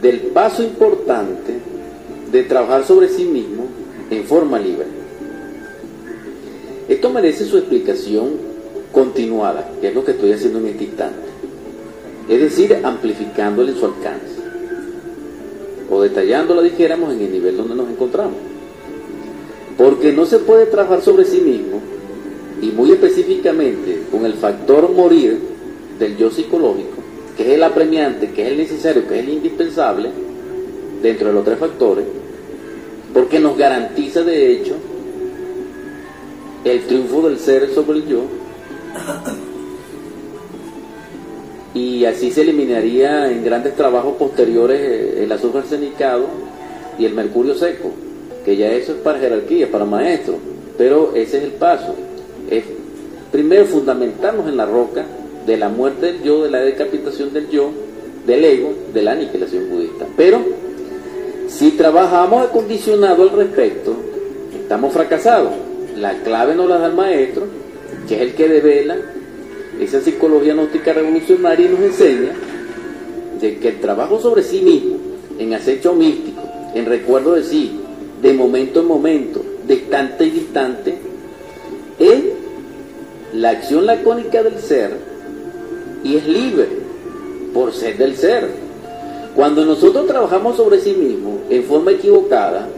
del 0.00 0.20
paso 0.32 0.62
importante 0.62 1.54
de 2.30 2.42
trabajar 2.44 2.84
sobre 2.84 3.08
sí 3.08 3.24
mismo 3.24 3.66
en 4.10 4.24
forma 4.24 4.58
libre. 4.58 4.86
Esto 6.88 7.10
merece 7.10 7.44
su 7.44 7.58
explicación 7.58 8.30
continuada, 8.92 9.70
que 9.80 9.88
es 9.88 9.94
lo 9.94 10.04
que 10.04 10.12
estoy 10.12 10.32
haciendo 10.32 10.58
en 10.58 10.66
este 10.66 10.84
instante. 10.84 11.28
Es 12.28 12.40
decir, 12.40 12.78
amplificándole 12.82 13.74
su 13.74 13.86
alcance. 13.86 14.40
O 15.90 16.02
detallándola, 16.02 16.62
dijéramos, 16.62 17.12
en 17.12 17.20
el 17.20 17.32
nivel 17.32 17.56
donde 17.56 17.74
nos 17.74 17.88
encontramos. 17.88 18.36
Porque 19.76 20.12
no 20.12 20.26
se 20.26 20.38
puede 20.38 20.66
trabajar 20.66 21.00
sobre 21.02 21.24
sí 21.24 21.40
mismo, 21.40 21.80
y 22.62 22.66
muy 22.66 22.92
específicamente 22.92 24.02
con 24.10 24.26
el 24.26 24.34
factor 24.34 24.90
morir 24.90 25.38
del 25.98 26.16
yo 26.16 26.30
psicológico, 26.30 26.96
que 27.36 27.42
es 27.44 27.48
el 27.50 27.62
apremiante, 27.62 28.30
que 28.30 28.42
es 28.42 28.48
el 28.48 28.58
necesario, 28.58 29.06
que 29.06 29.18
es 29.18 29.24
el 29.24 29.30
indispensable, 29.30 30.10
dentro 31.02 31.28
de 31.28 31.34
los 31.34 31.44
tres 31.44 31.58
factores, 31.58 32.04
porque 33.14 33.38
nos 33.38 33.56
garantiza 33.56 34.22
de 34.22 34.52
hecho 34.52 34.74
el 36.64 36.80
triunfo 36.82 37.28
del 37.28 37.38
ser 37.38 37.70
sobre 37.70 37.98
el 37.98 38.06
yo 38.06 38.22
y 41.74 42.04
así 42.04 42.30
se 42.30 42.42
eliminaría 42.42 43.30
en 43.30 43.44
grandes 43.44 43.76
trabajos 43.76 44.16
posteriores 44.16 45.18
el 45.18 45.30
azúcar 45.30 45.62
cenicado 45.64 46.26
y 46.98 47.04
el 47.04 47.14
mercurio 47.14 47.54
seco, 47.54 47.92
que 48.44 48.56
ya 48.56 48.72
eso 48.72 48.92
es 48.92 48.98
para 48.98 49.18
jerarquía, 49.18 49.70
para 49.70 49.84
maestro, 49.84 50.34
pero 50.76 51.12
ese 51.14 51.38
es 51.38 51.44
el 51.44 51.52
paso, 51.52 51.94
primero 53.30 53.64
fundamentarnos 53.66 54.48
en 54.48 54.56
la 54.56 54.66
roca 54.66 55.04
de 55.46 55.56
la 55.56 55.68
muerte 55.68 56.06
del 56.06 56.22
yo, 56.22 56.42
de 56.42 56.50
la 56.50 56.60
decapitación 56.60 57.32
del 57.32 57.48
yo, 57.48 57.70
del 58.26 58.44
ego, 58.44 58.72
de 58.92 59.02
la 59.02 59.12
aniquilación 59.12 59.68
budista, 59.70 60.06
pero 60.16 60.40
si 61.48 61.72
trabajamos 61.72 62.46
acondicionado 62.46 63.22
al 63.22 63.30
respecto, 63.30 63.94
estamos 64.54 64.92
fracasados. 64.92 65.52
La 65.96 66.14
clave 66.22 66.54
nos 66.54 66.68
la 66.68 66.78
da 66.78 66.86
el 66.86 66.94
maestro, 66.94 67.46
que 68.06 68.16
es 68.16 68.20
el 68.20 68.34
que 68.34 68.48
devela 68.48 68.96
esa 69.80 70.00
psicología 70.00 70.54
gnóstica 70.54 70.92
revolucionaria 70.92 71.68
nos 71.70 71.80
enseña 71.80 72.32
de 73.40 73.58
que 73.58 73.68
el 73.68 73.80
trabajo 73.80 74.20
sobre 74.20 74.42
sí 74.42 74.60
mismo, 74.60 74.96
en 75.38 75.54
acecho 75.54 75.94
místico, 75.94 76.42
en 76.74 76.86
recuerdo 76.86 77.34
de 77.34 77.42
sí, 77.42 77.80
de 78.20 78.34
momento 78.34 78.80
en 78.80 78.86
momento, 78.86 79.42
de 79.66 79.74
instante 79.74 80.24
en 80.24 80.36
instante, 80.36 80.98
es 81.98 82.20
la 83.32 83.50
acción 83.50 83.86
lacónica 83.86 84.42
del 84.42 84.58
ser 84.58 84.96
y 86.02 86.16
es 86.16 86.26
libre 86.26 86.68
por 87.52 87.72
ser 87.72 87.96
del 87.98 88.16
ser. 88.16 88.48
Cuando 89.34 89.64
nosotros 89.64 90.06
trabajamos 90.06 90.56
sobre 90.56 90.80
sí 90.80 90.92
mismo 90.94 91.40
en 91.48 91.62
forma 91.64 91.92
equivocada, 91.92 92.68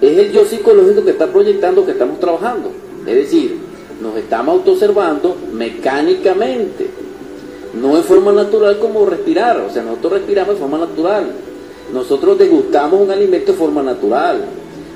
es 0.00 0.18
el 0.18 0.32
yo 0.32 0.44
psicológico 0.44 1.04
que 1.04 1.10
está 1.10 1.26
proyectando 1.26 1.84
que 1.84 1.92
estamos 1.92 2.18
trabajando. 2.18 2.70
Es 3.06 3.14
decir, 3.14 3.58
nos 4.00 4.16
estamos 4.16 4.56
autoobservando 4.56 5.36
mecánicamente, 5.52 6.88
no 7.74 7.96
en 7.96 8.02
forma 8.02 8.32
natural 8.32 8.78
como 8.78 9.06
respirar. 9.06 9.60
O 9.60 9.70
sea, 9.70 9.82
nosotros 9.82 10.14
respiramos 10.14 10.54
de 10.54 10.60
forma 10.60 10.78
natural. 10.78 11.30
Nosotros 11.92 12.38
degustamos 12.38 13.00
un 13.00 13.10
alimento 13.10 13.52
de 13.52 13.58
forma 13.58 13.82
natural. 13.82 14.44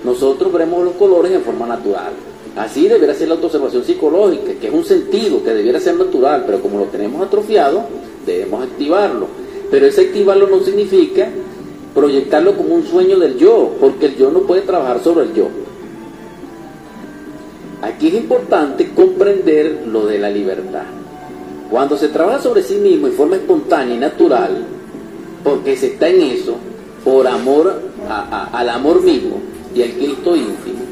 Nosotros 0.05 0.53
vemos 0.53 0.85
los 0.85 0.95
colores 0.95 1.33
en 1.33 1.43
forma 1.43 1.67
natural. 1.67 2.13
Así 2.57 2.87
debería 2.87 3.15
ser 3.15 3.29
la 3.29 3.35
autoobservación 3.35 3.85
psicológica, 3.85 4.53
que 4.61 4.69
es 4.69 4.73
un 4.73 4.85
sentido 4.85 5.43
que 5.43 5.53
debiera 5.53 5.81
ser 5.81 5.97
natural, 5.97 6.45
pero 6.47 6.61
como 6.61 6.79
lo 6.79 6.85
tenemos 6.85 7.21
atrofiado, 7.21 7.85
debemos 8.25 8.63
activarlo. 8.63 9.27
Pero 9.71 9.87
ese 9.87 10.03
activarlo 10.03 10.49
no 10.49 10.61
significa 10.61 11.29
proyectarlo 11.95 12.57
como 12.57 12.75
un 12.75 12.87
sueño 12.87 13.19
del 13.19 13.37
yo, 13.39 13.73
porque 13.81 14.07
el 14.07 14.17
yo 14.17 14.31
no 14.31 14.41
puede 14.41 14.63
trabajar 14.63 15.03
sobre 15.03 15.27
el 15.27 15.35
yo. 15.35 15.49
Aquí 17.83 18.09
es 18.09 18.15
importante 18.15 18.91
comprender 18.95 19.85
lo 19.87 20.07
de 20.07 20.19
la 20.19 20.31
libertad. 20.31 20.85
Cuando 21.71 21.97
se 21.97 22.09
trabaja 22.09 22.41
sobre 22.41 22.63
sí 22.63 22.77
mismo 22.77 23.09
en 23.09 23.15
forma 23.15 23.37
espontánea 23.37 23.97
y 23.97 23.99
natural, 23.99 24.65
porque 25.43 25.77
se 25.77 25.89
está 25.89 26.09
en 26.09 26.23
eso, 26.23 26.55
por 27.05 27.27
amor 27.27 27.83
al 28.09 28.69
amor 28.69 29.03
mismo 29.03 29.41
y 29.75 29.83
al 29.83 29.91
Cristo 29.91 30.37
íntimo, 30.37 30.84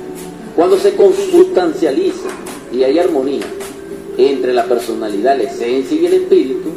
cuando 0.56 0.78
se 0.78 0.94
consustancializa 0.94 2.28
y 2.72 2.82
hay 2.82 2.98
armonía 2.98 3.46
entre 4.18 4.52
la 4.52 4.64
personalidad, 4.64 5.36
la 5.36 5.44
esencia 5.44 5.96
y 5.98 6.06
el 6.06 6.14
espíritu, 6.14 6.68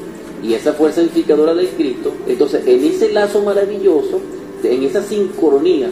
y 0.44 0.54
esa 0.54 0.74
fuerza 0.74 1.02
edificadora 1.02 1.54
del 1.54 1.70
Cristo, 1.70 2.14
entonces 2.28 2.66
en 2.68 2.84
ese 2.84 3.12
lazo 3.12 3.42
maravilloso, 3.42 4.20
en 4.64 4.84
esa 4.84 5.02
sincronía, 5.02 5.90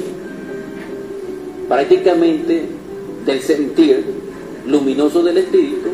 prácticamente 1.67 2.63
del 3.26 3.41
sentir 3.41 4.04
luminoso 4.67 5.24
del 5.24 5.39
espíritu, 5.39 5.89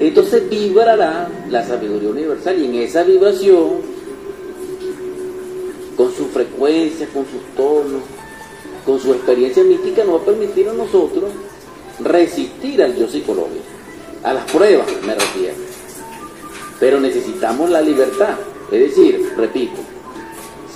entonces 0.00 0.48
vibrará 0.48 1.28
la 1.50 1.66
sabiduría 1.66 2.08
universal 2.08 2.58
y 2.58 2.64
en 2.66 2.74
esa 2.76 3.02
vibración, 3.02 3.98
con 5.96 6.12
su 6.14 6.26
frecuencia, 6.26 7.08
con 7.12 7.24
sus 7.24 7.42
tonos, 7.56 8.02
con 8.88 8.98
su 8.98 9.12
experiencia 9.12 9.62
mística, 9.64 10.02
nos 10.02 10.14
va 10.14 10.22
a 10.22 10.24
permitir 10.24 10.66
a 10.66 10.72
nosotros 10.72 11.30
resistir 12.00 12.82
al 12.82 12.96
yo 12.96 13.06
psicológico, 13.06 13.60
a 14.24 14.32
las 14.32 14.50
pruebas 14.50 14.86
me 15.06 15.14
refiero. 15.14 15.56
Pero 16.80 16.98
necesitamos 16.98 17.68
la 17.68 17.82
libertad. 17.82 18.36
Es 18.72 18.80
decir, 18.80 19.34
repito, 19.36 19.76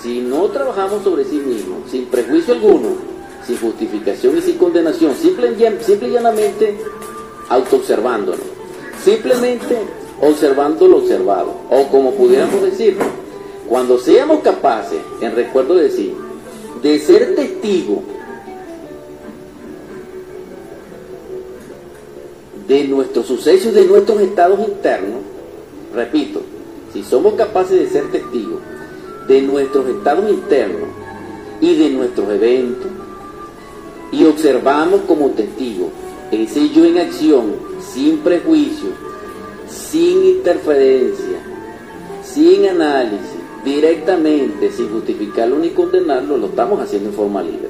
si 0.02 0.20
no 0.20 0.42
trabajamos 0.48 1.02
sobre 1.04 1.24
sí 1.24 1.36
mismos, 1.36 1.90
sin 1.90 2.04
prejuicio 2.04 2.52
alguno, 2.52 2.96
sin 3.46 3.56
justificación 3.56 4.36
y 4.36 4.42
sin 4.42 4.58
condenación, 4.58 5.14
simple, 5.14 5.56
y 5.56 6.10
llanamente 6.10 6.76
autoobservándonos, 7.48 8.44
simplemente 9.02 9.78
observando 10.20 10.86
lo 10.86 10.98
observado, 10.98 11.54
o 11.70 11.88
como 11.88 12.12
pudiéramos 12.12 12.60
decir, 12.60 12.94
cuando 13.66 13.98
seamos 13.98 14.40
capaces, 14.40 15.00
en 15.22 15.34
recuerdo 15.34 15.76
de 15.76 15.90
sí, 15.90 16.14
de 16.82 16.98
ser 16.98 17.34
testigo 17.34 18.02
de 22.66 22.84
nuestros 22.84 23.26
sucesos, 23.26 23.72
de 23.72 23.84
nuestros 23.84 24.20
estados 24.20 24.58
internos, 24.60 25.20
repito, 25.94 26.42
si 26.92 27.02
somos 27.04 27.34
capaces 27.34 27.78
de 27.78 27.88
ser 27.88 28.10
testigos 28.10 28.60
de 29.28 29.42
nuestros 29.42 29.88
estados 29.88 30.30
internos 30.30 30.88
y 31.60 31.76
de 31.76 31.90
nuestros 31.90 32.28
eventos, 32.30 32.90
y 34.10 34.24
observamos 34.24 35.02
como 35.06 35.30
testigos 35.30 35.88
ese 36.30 36.68
yo 36.70 36.84
en 36.84 36.98
acción, 36.98 37.52
sin 37.80 38.18
prejuicio, 38.18 38.88
sin 39.68 40.24
interferencia, 40.24 41.38
sin 42.24 42.66
análisis, 42.66 43.41
directamente, 43.64 44.70
sin 44.72 44.90
justificarlo 44.90 45.58
ni 45.58 45.70
condenarlo, 45.70 46.36
lo 46.36 46.46
estamos 46.46 46.80
haciendo 46.80 47.10
en 47.10 47.14
forma 47.14 47.42
libre. 47.42 47.68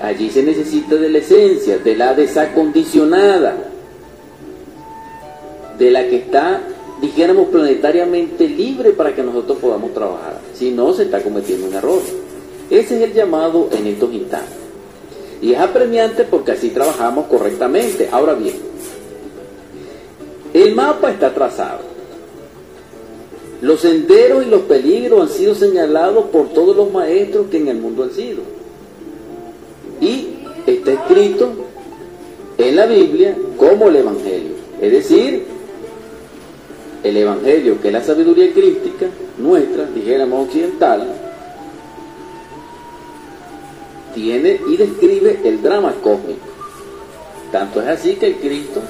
Allí 0.00 0.28
se 0.30 0.42
necesita 0.42 0.96
de 0.96 1.08
la 1.08 1.18
esencia, 1.18 1.78
de 1.78 1.96
la 1.96 2.14
desacondicionada, 2.14 3.56
de 5.78 5.90
la 5.90 6.06
que 6.06 6.16
está, 6.16 6.60
dijéramos, 7.00 7.48
planetariamente 7.48 8.46
libre 8.46 8.90
para 8.90 9.14
que 9.14 9.22
nosotros 9.22 9.58
podamos 9.58 9.94
trabajar. 9.94 10.40
Si 10.52 10.70
no, 10.70 10.92
se 10.92 11.04
está 11.04 11.22
cometiendo 11.22 11.68
un 11.68 11.74
error. 11.74 12.02
Ese 12.68 12.96
es 12.96 13.02
el 13.02 13.14
llamado 13.14 13.68
en 13.72 13.86
estos 13.86 14.12
instantes. 14.12 14.58
Y 15.40 15.52
es 15.52 15.60
apremiante 15.60 16.24
porque 16.24 16.52
así 16.52 16.70
trabajamos 16.70 17.26
correctamente. 17.26 18.08
Ahora 18.12 18.34
bien, 18.34 18.56
el 20.52 20.74
mapa 20.74 21.10
está 21.10 21.32
trazado. 21.32 21.93
Los 23.64 23.80
senderos 23.80 24.44
y 24.46 24.50
los 24.50 24.60
peligros 24.64 25.22
han 25.22 25.34
sido 25.34 25.54
señalados 25.54 26.26
por 26.26 26.50
todos 26.50 26.76
los 26.76 26.92
maestros 26.92 27.46
que 27.50 27.56
en 27.56 27.68
el 27.68 27.78
mundo 27.78 28.02
han 28.02 28.12
sido. 28.12 28.42
Y 30.02 30.34
está 30.66 30.92
escrito 30.92 31.50
en 32.58 32.76
la 32.76 32.84
Biblia 32.84 33.34
como 33.56 33.88
el 33.88 33.96
Evangelio. 33.96 34.50
Es 34.82 34.92
decir, 34.92 35.46
el 37.04 37.16
Evangelio, 37.16 37.80
que 37.80 37.88
es 37.88 37.94
la 37.94 38.04
sabiduría 38.04 38.52
crística 38.52 39.06
nuestra, 39.38 39.86
dijéramos 39.86 40.46
occidental, 40.46 41.06
tiene 44.14 44.60
y 44.68 44.76
describe 44.76 45.40
el 45.42 45.62
drama 45.62 45.94
cósmico. 46.02 46.48
Tanto 47.50 47.80
es 47.80 47.88
así 47.88 48.16
que 48.16 48.26
el 48.26 48.34
Cristo 48.36 48.82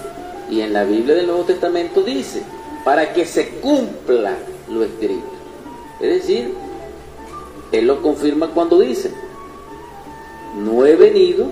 y 0.51 0.63
en 0.63 0.73
la 0.73 0.83
Biblia 0.83 1.15
del 1.15 1.29
Nuevo 1.29 1.45
Testamento 1.45 2.03
dice, 2.03 2.43
para 2.85 3.13
que 3.13 3.25
se 3.25 3.51
cumpla 3.61 4.37
lo 4.69 4.85
escrito. 4.85 5.27
Es 6.01 6.23
decir, 6.23 6.55
Él 7.73 7.87
lo 7.87 8.03
confirma 8.03 8.49
cuando 8.49 8.81
dice, 8.81 9.13
no 10.57 10.85
he 10.85 10.97
venido 10.97 11.49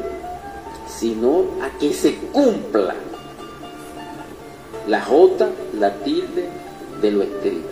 sino 0.86 1.44
a 1.60 1.78
que 1.78 1.92
se 1.92 2.16
cumpla 2.32 2.94
la 4.86 5.00
J, 5.00 5.48
la 5.78 5.94
tilde 5.96 6.48
de 7.00 7.10
lo 7.10 7.22
escrito. 7.22 7.68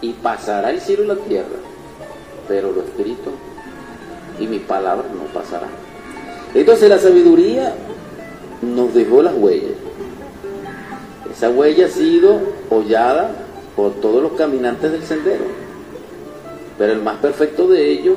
Y 0.00 0.12
pasará 0.14 0.70
el 0.70 0.80
cielo 0.80 1.04
y 1.04 1.06
la 1.06 1.16
tierra, 1.16 1.56
pero 2.48 2.72
lo 2.72 2.82
escrito 2.82 3.30
y 4.38 4.46
mi 4.46 4.58
palabra 4.58 5.06
no 5.14 5.24
pasará. 5.32 5.68
Entonces 6.54 6.88
la 6.88 6.98
sabiduría 6.98 7.74
nos 8.62 8.94
dejó 8.94 9.22
las 9.22 9.34
huellas. 9.34 9.76
Esa 11.30 11.50
huella 11.50 11.86
ha 11.86 11.90
sido 11.90 12.40
hollada 12.70 13.45
por 13.76 13.92
todos 14.00 14.22
los 14.22 14.32
caminantes 14.32 14.90
del 14.90 15.02
sendero. 15.04 15.44
Pero 16.78 16.92
el 16.94 17.02
más 17.02 17.18
perfecto 17.18 17.68
de 17.68 17.90
ellos 17.90 18.16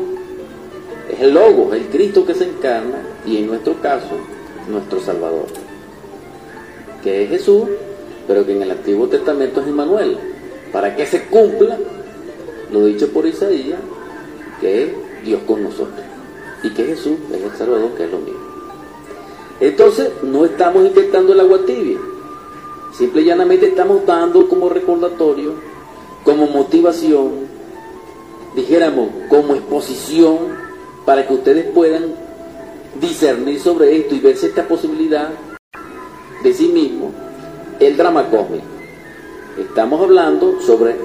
es 1.11 1.19
el 1.19 1.33
Logo, 1.33 1.73
el 1.73 1.87
Cristo 1.87 2.25
que 2.25 2.33
se 2.33 2.45
encarna 2.45 3.01
y 3.25 3.37
en 3.37 3.47
nuestro 3.47 3.79
caso, 3.81 4.17
nuestro 4.69 4.99
Salvador, 4.99 5.47
que 7.03 7.23
es 7.23 7.29
Jesús, 7.29 7.63
pero 8.27 8.45
que 8.45 8.55
en 8.55 8.61
el 8.61 8.71
Antiguo 8.71 9.07
Testamento 9.07 9.61
es 9.61 9.67
Emmanuel, 9.67 10.17
para 10.71 10.95
que 10.95 11.05
se 11.05 11.23
cumpla 11.25 11.77
lo 12.71 12.85
dicho 12.85 13.09
por 13.09 13.25
Isaías, 13.25 13.79
que 14.61 14.83
es 14.83 14.89
Dios 15.25 15.41
con 15.47 15.63
nosotros, 15.63 16.05
y 16.63 16.69
que 16.69 16.85
Jesús 16.85 17.17
es 17.33 17.41
el 17.41 17.57
Salvador, 17.57 17.91
que 17.97 18.05
es 18.05 18.11
lo 18.11 18.19
mismo. 18.19 18.39
Entonces, 19.59 20.11
no 20.23 20.45
estamos 20.45 20.85
inyectando 20.85 21.33
el 21.33 21.39
agua 21.39 21.65
tibia, 21.65 21.97
Simple 22.99 23.21
y 23.21 23.25
llanamente 23.27 23.65
estamos 23.65 24.05
dando 24.05 24.49
como 24.49 24.67
recordatorio, 24.67 25.53
como 26.25 26.47
motivación, 26.47 27.47
dijéramos, 28.53 29.07
como 29.29 29.55
exposición, 29.55 30.39
para 31.05 31.25
que 31.25 31.33
ustedes 31.33 31.71
puedan 31.73 32.13
discernir 32.99 33.57
sobre 33.61 33.95
esto 33.95 34.15
y 34.15 34.19
verse 34.19 34.47
esta 34.47 34.67
posibilidad 34.67 35.29
de 36.43 36.53
sí 36.53 36.67
mismo, 36.67 37.13
el 37.79 37.95
drama 37.95 38.29
cósmico. 38.29 38.65
Estamos 39.57 40.01
hablando 40.01 40.59
sobre 40.59 40.97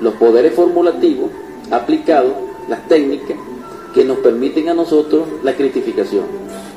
los 0.00 0.14
poderes 0.14 0.54
formulativos 0.54 1.28
aplicados, 1.70 2.32
las 2.66 2.88
técnicas 2.88 3.36
que 3.92 4.06
nos 4.06 4.20
permiten 4.20 4.70
a 4.70 4.74
nosotros 4.74 5.28
la 5.42 5.54
critificación. 5.54 6.24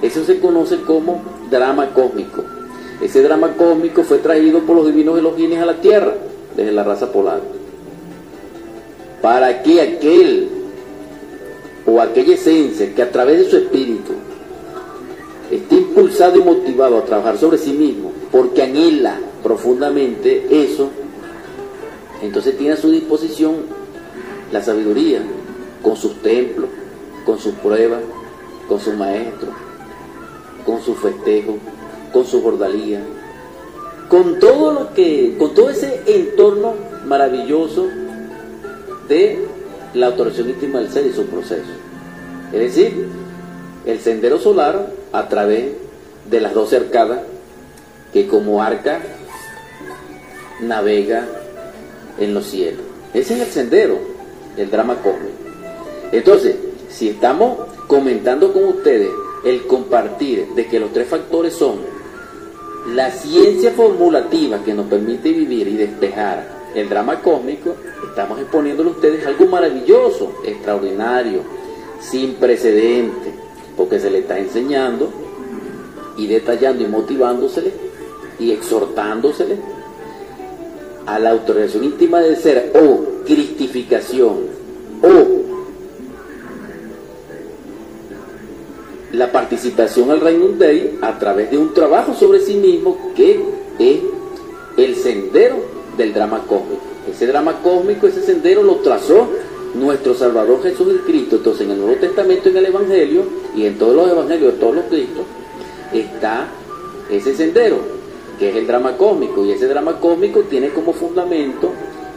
Eso 0.01 0.25
se 0.25 0.41
conoce 0.41 0.81
como 0.81 1.21
drama 1.49 1.93
cósmico. 1.93 2.58
Ese 3.01 3.21
drama 3.21 3.53
cósmico 3.55 4.03
fue 4.03 4.17
traído 4.17 4.59
por 4.59 4.75
los 4.75 4.85
divinos 4.85 5.17
Elohines 5.17 5.59
a 5.59 5.65
la 5.65 5.79
tierra, 5.79 6.13
desde 6.55 6.71
la 6.71 6.83
raza 6.83 7.11
polar. 7.11 7.41
Para 9.21 9.63
que 9.63 9.81
aquel 9.81 10.49
o 11.85 12.01
aquella 12.01 12.33
esencia 12.33 12.93
que 12.93 13.01
a 13.01 13.11
través 13.11 13.39
de 13.39 13.49
su 13.49 13.57
espíritu 13.57 14.13
esté 15.49 15.75
impulsado 15.75 16.37
y 16.37 16.43
motivado 16.43 16.97
a 16.97 17.05
trabajar 17.05 17.37
sobre 17.37 17.57
sí 17.57 17.71
mismo, 17.71 18.11
porque 18.31 18.63
anhela 18.63 19.17
profundamente 19.41 20.45
eso, 20.63 20.89
entonces 22.21 22.57
tiene 22.57 22.73
a 22.73 22.77
su 22.77 22.91
disposición 22.91 23.55
la 24.51 24.61
sabiduría, 24.61 25.21
con 25.81 25.95
sus 25.95 26.21
templos, 26.21 26.69
con 27.25 27.39
sus 27.39 27.53
pruebas, 27.55 28.01
con 28.67 28.79
sus 28.79 28.93
maestros, 28.95 29.51
con 30.65 30.81
sus 30.81 30.97
festejos, 30.97 31.55
con 32.11 32.25
su 32.25 32.41
bordalía, 32.41 33.01
con 34.09 34.39
todo 34.39 34.71
lo 34.71 34.93
que, 34.93 35.35
con 35.37 35.53
todo 35.53 35.69
ese 35.69 36.01
entorno 36.07 36.73
maravilloso 37.05 37.87
de 39.07 39.39
la 39.93 40.07
autorización 40.07 40.49
íntima 40.49 40.79
del 40.79 40.89
ser 40.89 41.05
y 41.05 41.13
su 41.13 41.25
proceso. 41.25 41.69
Es 42.51 42.59
decir, 42.59 43.07
el 43.85 43.99
sendero 43.99 44.39
solar 44.39 44.91
a 45.11 45.27
través 45.27 45.73
de 46.29 46.41
las 46.41 46.53
dos 46.53 46.73
arcadas 46.73 47.21
que 48.13 48.27
como 48.27 48.61
arca 48.61 48.99
navega 50.61 51.27
en 52.19 52.33
los 52.33 52.47
cielos. 52.47 52.81
Ese 53.13 53.35
es 53.35 53.41
el 53.41 53.47
sendero, 53.47 53.97
el 54.57 54.69
drama 54.69 54.95
cósmico. 54.95 55.37
Entonces, 56.11 56.55
si 56.89 57.09
estamos 57.09 57.59
comentando 57.87 58.51
con 58.51 58.65
ustedes 58.65 59.09
el 59.45 59.65
compartir 59.67 60.47
de 60.55 60.67
que 60.67 60.79
los 60.79 60.91
tres 60.91 61.07
factores 61.07 61.53
son 61.53 61.77
la 62.93 63.11
ciencia 63.11 63.71
formulativa 63.71 64.63
que 64.63 64.73
nos 64.73 64.87
permite 64.87 65.31
vivir 65.31 65.67
y 65.67 65.77
despejar 65.77 66.59
el 66.75 66.89
drama 66.89 67.21
cósmico, 67.21 67.75
estamos 68.07 68.39
exponiéndole 68.39 68.89
a 68.89 68.93
ustedes 68.93 69.25
algo 69.25 69.45
maravilloso, 69.47 70.33
extraordinario, 70.45 71.41
sin 71.99 72.35
precedente, 72.35 73.33
porque 73.75 73.99
se 73.99 74.09
le 74.09 74.19
está 74.19 74.37
enseñando 74.37 75.09
y 76.17 76.27
detallando 76.27 76.83
y 76.83 76.87
motivándosele 76.87 77.71
y 78.39 78.51
exhortándosele 78.51 79.57
a 81.05 81.19
la 81.19 81.31
autorización 81.31 81.85
íntima 81.85 82.19
del 82.19 82.37
ser 82.37 82.71
o 82.75 83.23
cristificación 83.25 84.37
o 85.01 85.48
la 89.19 89.33
participación 89.33 90.11
al 90.11 90.21
Reino 90.21 90.47
Dei 90.57 90.97
a 91.01 91.19
través 91.19 91.51
de 91.51 91.57
un 91.57 91.73
trabajo 91.73 92.13
sobre 92.13 92.39
sí 92.39 92.53
mismo 92.53 93.11
que 93.13 93.37
es 93.77 93.99
el 94.77 94.95
sendero 94.95 95.57
del 95.97 96.13
drama 96.13 96.45
cósmico. 96.47 96.83
Ese 97.11 97.27
drama 97.27 97.59
cósmico, 97.61 98.07
ese 98.07 98.21
sendero 98.21 98.63
lo 98.63 98.77
trazó 98.77 99.27
nuestro 99.75 100.13
Salvador 100.13 100.63
Jesús 100.63 100.87
el 100.87 101.01
Cristo. 101.01 101.35
Entonces 101.35 101.65
en 101.65 101.71
el 101.71 101.79
Nuevo 101.79 101.95
Testamento, 101.99 102.47
en 102.47 102.57
el 102.57 102.65
Evangelio 102.67 103.23
y 103.53 103.65
en 103.65 103.77
todos 103.77 103.93
los 103.93 104.09
Evangelios 104.09 104.53
de 104.53 104.59
todos 104.59 104.75
los 104.75 104.85
Cristos, 104.85 105.25
está 105.93 106.47
ese 107.11 107.35
sendero, 107.35 107.75
que 108.39 108.51
es 108.51 108.55
el 108.55 108.67
drama 108.67 108.95
cósmico. 108.95 109.43
Y 109.43 109.51
ese 109.51 109.67
drama 109.67 109.99
cósmico 109.99 110.43
tiene 110.43 110.69
como 110.69 110.93
fundamento, 110.93 111.73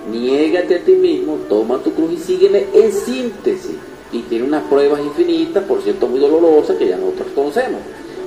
niégate 0.08 0.76
a 0.76 0.84
ti 0.84 0.92
mismo, 0.92 1.38
toma 1.48 1.78
tu 1.78 1.92
cruz 1.94 2.12
y 2.12 2.18
sígueme 2.18 2.66
en 2.72 2.92
síntesis 2.92 3.74
y 4.12 4.20
tiene 4.22 4.44
unas 4.44 4.62
pruebas 4.64 5.00
infinitas, 5.00 5.64
por 5.64 5.82
cierto 5.82 6.06
muy 6.06 6.20
dolorosas, 6.20 6.76
que 6.76 6.88
ya 6.88 6.96
nosotros 6.96 7.28
conocemos, 7.34 7.80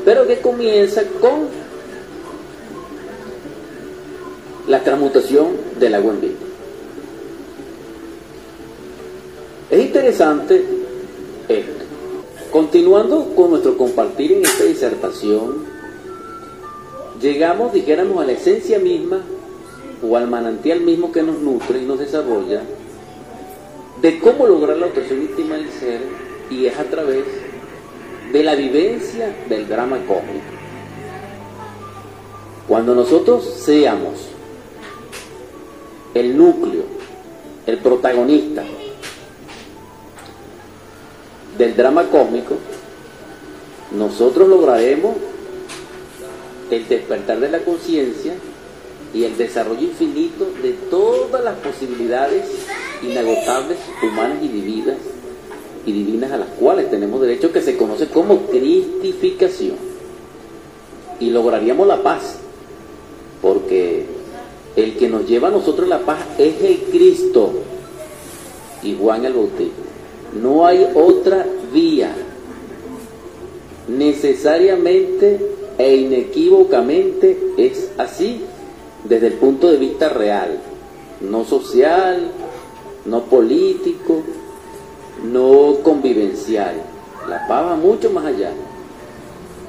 pero 0.03 0.25
que 0.25 0.39
comienza 0.39 1.03
con 1.21 1.47
la 4.67 4.83
transmutación 4.83 5.47
del 5.79 5.95
agua 5.95 6.13
en 6.13 6.21
vino. 6.21 6.33
Es 9.69 9.79
interesante 9.79 10.63
esto. 11.47 11.85
Continuando 12.51 13.33
con 13.35 13.51
nuestro 13.51 13.77
compartir 13.77 14.31
en 14.31 14.45
esta 14.45 14.63
disertación, 14.63 15.65
llegamos, 17.21 17.73
dijéramos, 17.73 18.21
a 18.21 18.25
la 18.25 18.31
esencia 18.31 18.79
misma 18.79 19.21
o 20.07 20.17
al 20.17 20.27
manantial 20.27 20.81
mismo 20.81 21.11
que 21.11 21.23
nos 21.23 21.39
nutre 21.39 21.79
y 21.79 21.85
nos 21.85 21.99
desarrolla 21.99 22.61
de 24.05 24.19
cómo 24.19 24.45
lograr 24.45 24.77
la 24.77 24.85
obtención 24.85 25.19
íntima 25.19 25.55
del 25.55 25.71
ser 25.71 25.99
y 26.51 26.67
es 26.67 26.77
a 26.77 26.83
través 26.83 27.23
de 28.31 28.43
la 28.43 28.53
vivencia 28.53 29.35
del 29.49 29.67
drama 29.67 29.97
cósmico. 30.07 30.45
Cuando 32.67 32.93
nosotros 32.93 33.43
seamos 33.43 34.27
el 36.13 36.37
núcleo, 36.37 36.83
el 37.65 37.79
protagonista 37.79 38.63
del 41.57 41.75
drama 41.75 42.03
cósmico, 42.03 42.57
nosotros 43.97 44.47
lograremos 44.47 45.15
el 46.69 46.87
despertar 46.87 47.39
de 47.39 47.49
la 47.49 47.59
conciencia 47.61 48.35
y 49.15 49.23
el 49.23 49.35
desarrollo 49.35 49.81
infinito 49.81 50.45
de 50.61 50.73
todas 50.91 51.43
las 51.43 51.55
posibilidades 51.55 52.64
inagotables, 53.09 53.77
humanas 54.03 54.37
y 54.41 54.47
divinas, 54.47 54.97
y 55.85 55.91
divinas 55.91 56.31
a 56.31 56.37
las 56.37 56.49
cuales 56.49 56.89
tenemos 56.89 57.21
derecho, 57.21 57.51
que 57.51 57.61
se 57.61 57.77
conoce 57.77 58.07
como 58.07 58.47
cristificación. 58.47 59.75
Y 61.19 61.29
lograríamos 61.29 61.87
la 61.87 62.01
paz, 62.01 62.37
porque 63.41 64.05
el 64.75 64.97
que 64.97 65.09
nos 65.09 65.27
lleva 65.27 65.47
a 65.47 65.51
nosotros 65.51 65.87
la 65.87 65.99
paz 65.99 66.19
es 66.37 66.61
el 66.61 66.77
Cristo 66.91 67.53
y 68.83 68.95
Juan 68.99 69.25
el 69.25 69.33
Bautista. 69.33 69.75
No 70.41 70.65
hay 70.65 70.85
otra 70.93 71.45
vía. 71.73 72.13
Necesariamente 73.87 75.39
e 75.77 75.95
inequívocamente 75.95 77.53
es 77.57 77.91
así 77.97 78.41
desde 79.03 79.27
el 79.27 79.33
punto 79.33 79.69
de 79.69 79.77
vista 79.77 80.09
real, 80.09 80.59
no 81.21 81.45
social, 81.45 82.31
no 83.05 83.21
político, 83.23 84.23
no 85.23 85.77
convivencial. 85.83 86.75
La 87.29 87.47
paz 87.47 87.65
va 87.65 87.75
mucho 87.75 88.09
más 88.09 88.25
allá. 88.25 88.51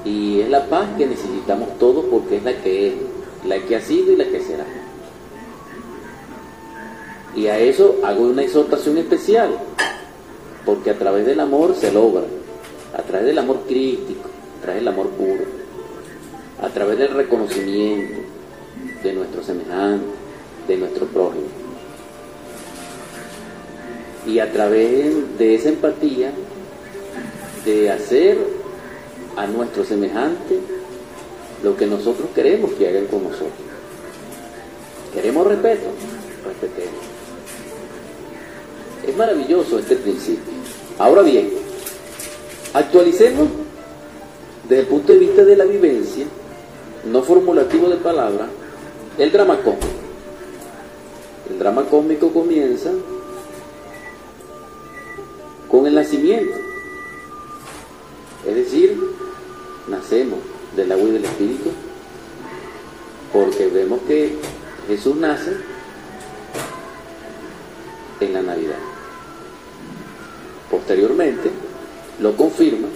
Y 0.05 0.41
es 0.41 0.49
la 0.49 0.66
paz 0.66 0.89
que 0.97 1.07
necesitamos 1.07 1.78
todos 1.78 2.05
porque 2.07 2.37
es 2.37 2.45
la 2.45 2.55
que 2.62 2.89
es, 2.89 2.95
la 3.45 3.59
que 3.59 3.76
ha 3.76 3.80
sido 3.80 4.12
y 4.12 4.16
la 4.16 4.24
que 4.26 4.41
será. 4.41 4.64
Y 7.34 7.49
a 7.49 7.59
eso 7.59 7.97
hago 8.03 8.24
una 8.24 8.43
exhortación 8.43 8.97
especial, 8.97 9.51
porque 10.64 10.91
a 10.91 10.99
través 10.99 11.26
del 11.26 11.41
amor 11.41 11.74
se 11.74 11.93
logra, 11.93 12.24
a 12.97 13.03
través 13.03 13.26
del 13.26 13.39
amor 13.39 13.61
crítico, 13.68 14.30
a 14.59 14.62
través 14.62 14.80
del 14.80 14.89
amor 14.89 15.09
puro, 15.11 15.45
a 16.62 16.68
través 16.68 16.99
del 16.99 17.11
reconocimiento 17.11 18.22
de 19.03 19.12
nuestro 19.12 19.43
semejante, 19.43 20.07
de 20.66 20.76
nuestro 20.78 21.07
prójimo 21.07 21.66
y 24.27 24.41
a 24.41 24.53
través 24.53 25.39
de 25.39 25.55
esa 25.55 25.68
empatía 25.68 26.33
de 27.64 27.91
hacer 27.91 28.39
a 29.37 29.47
nuestro 29.47 29.85
semejante 29.85 30.59
lo 31.62 31.77
que 31.77 31.87
nosotros 31.87 32.29
queremos 32.35 32.72
que 32.72 32.89
hagan 32.89 33.07
con 33.07 33.22
nosotros. 33.22 33.53
Queremos 35.14 35.47
respeto, 35.47 35.87
respetemos. 36.45 37.01
Es 39.07 39.16
maravilloso 39.16 39.79
este 39.79 39.97
principio. 39.97 40.53
Ahora 40.99 41.22
bien, 41.22 41.51
actualicemos 42.74 43.49
desde 44.68 44.81
el 44.81 44.87
punto 44.87 45.12
de 45.12 45.18
vista 45.18 45.45
de 45.45 45.57
la 45.57 45.64
vivencia, 45.64 46.27
no 47.11 47.22
formulativo 47.22 47.89
de 47.89 47.97
palabra, 47.97 48.49
el 49.18 49.31
drama 49.31 49.57
cósmico. 49.59 49.87
El 51.49 51.59
drama 51.59 51.85
cósmico 51.85 52.33
comienza 52.33 52.91
el 55.87 55.95
nacimiento. 55.95 56.57
Es 58.47 58.55
decir, 58.55 58.99
nacemos 59.89 60.39
del 60.76 60.93
agua 60.93 61.09
y 61.09 61.12
del 61.12 61.24
Espíritu 61.24 61.70
porque 63.32 63.66
vemos 63.66 64.01
que 64.07 64.37
Jesús 64.89 65.16
nace 65.16 65.57
en 68.20 68.32
la 68.32 68.43
Navidad. 68.43 68.78
Posteriormente 70.70 71.51
lo 72.20 72.37
confirma 72.37 72.89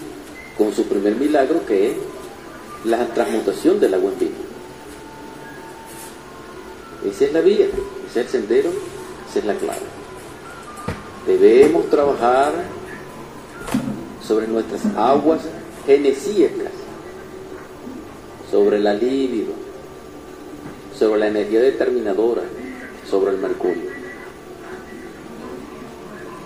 con 0.57 0.73
su 0.73 0.85
primer 0.85 1.17
milagro 1.17 1.65
que 1.67 1.91
es 1.91 1.97
la 2.85 3.07
transmutación 3.09 3.81
del 3.81 3.95
agua 3.95 4.13
en 4.13 4.19
vino. 4.19 4.51
Esa 7.05 7.25
es 7.25 7.33
la 7.33 7.41
vía, 7.41 7.67
ese 8.11 8.21
es 8.21 8.27
el 8.27 8.29
sendero, 8.29 8.71
esa 9.29 9.39
es 9.39 9.45
la 9.45 9.55
clave. 9.55 9.81
Debemos 11.27 11.89
trabajar 11.91 12.53
sobre 14.31 14.47
nuestras 14.47 14.83
aguas 14.97 15.41
genesíacas, 15.85 16.71
sobre 18.49 18.79
la 18.79 18.95
libido, 18.95 19.55
sobre 20.97 21.19
la 21.19 21.27
energía 21.27 21.61
determinadora, 21.61 22.43
sobre 23.11 23.33
el 23.33 23.39
mercurio. 23.39 23.91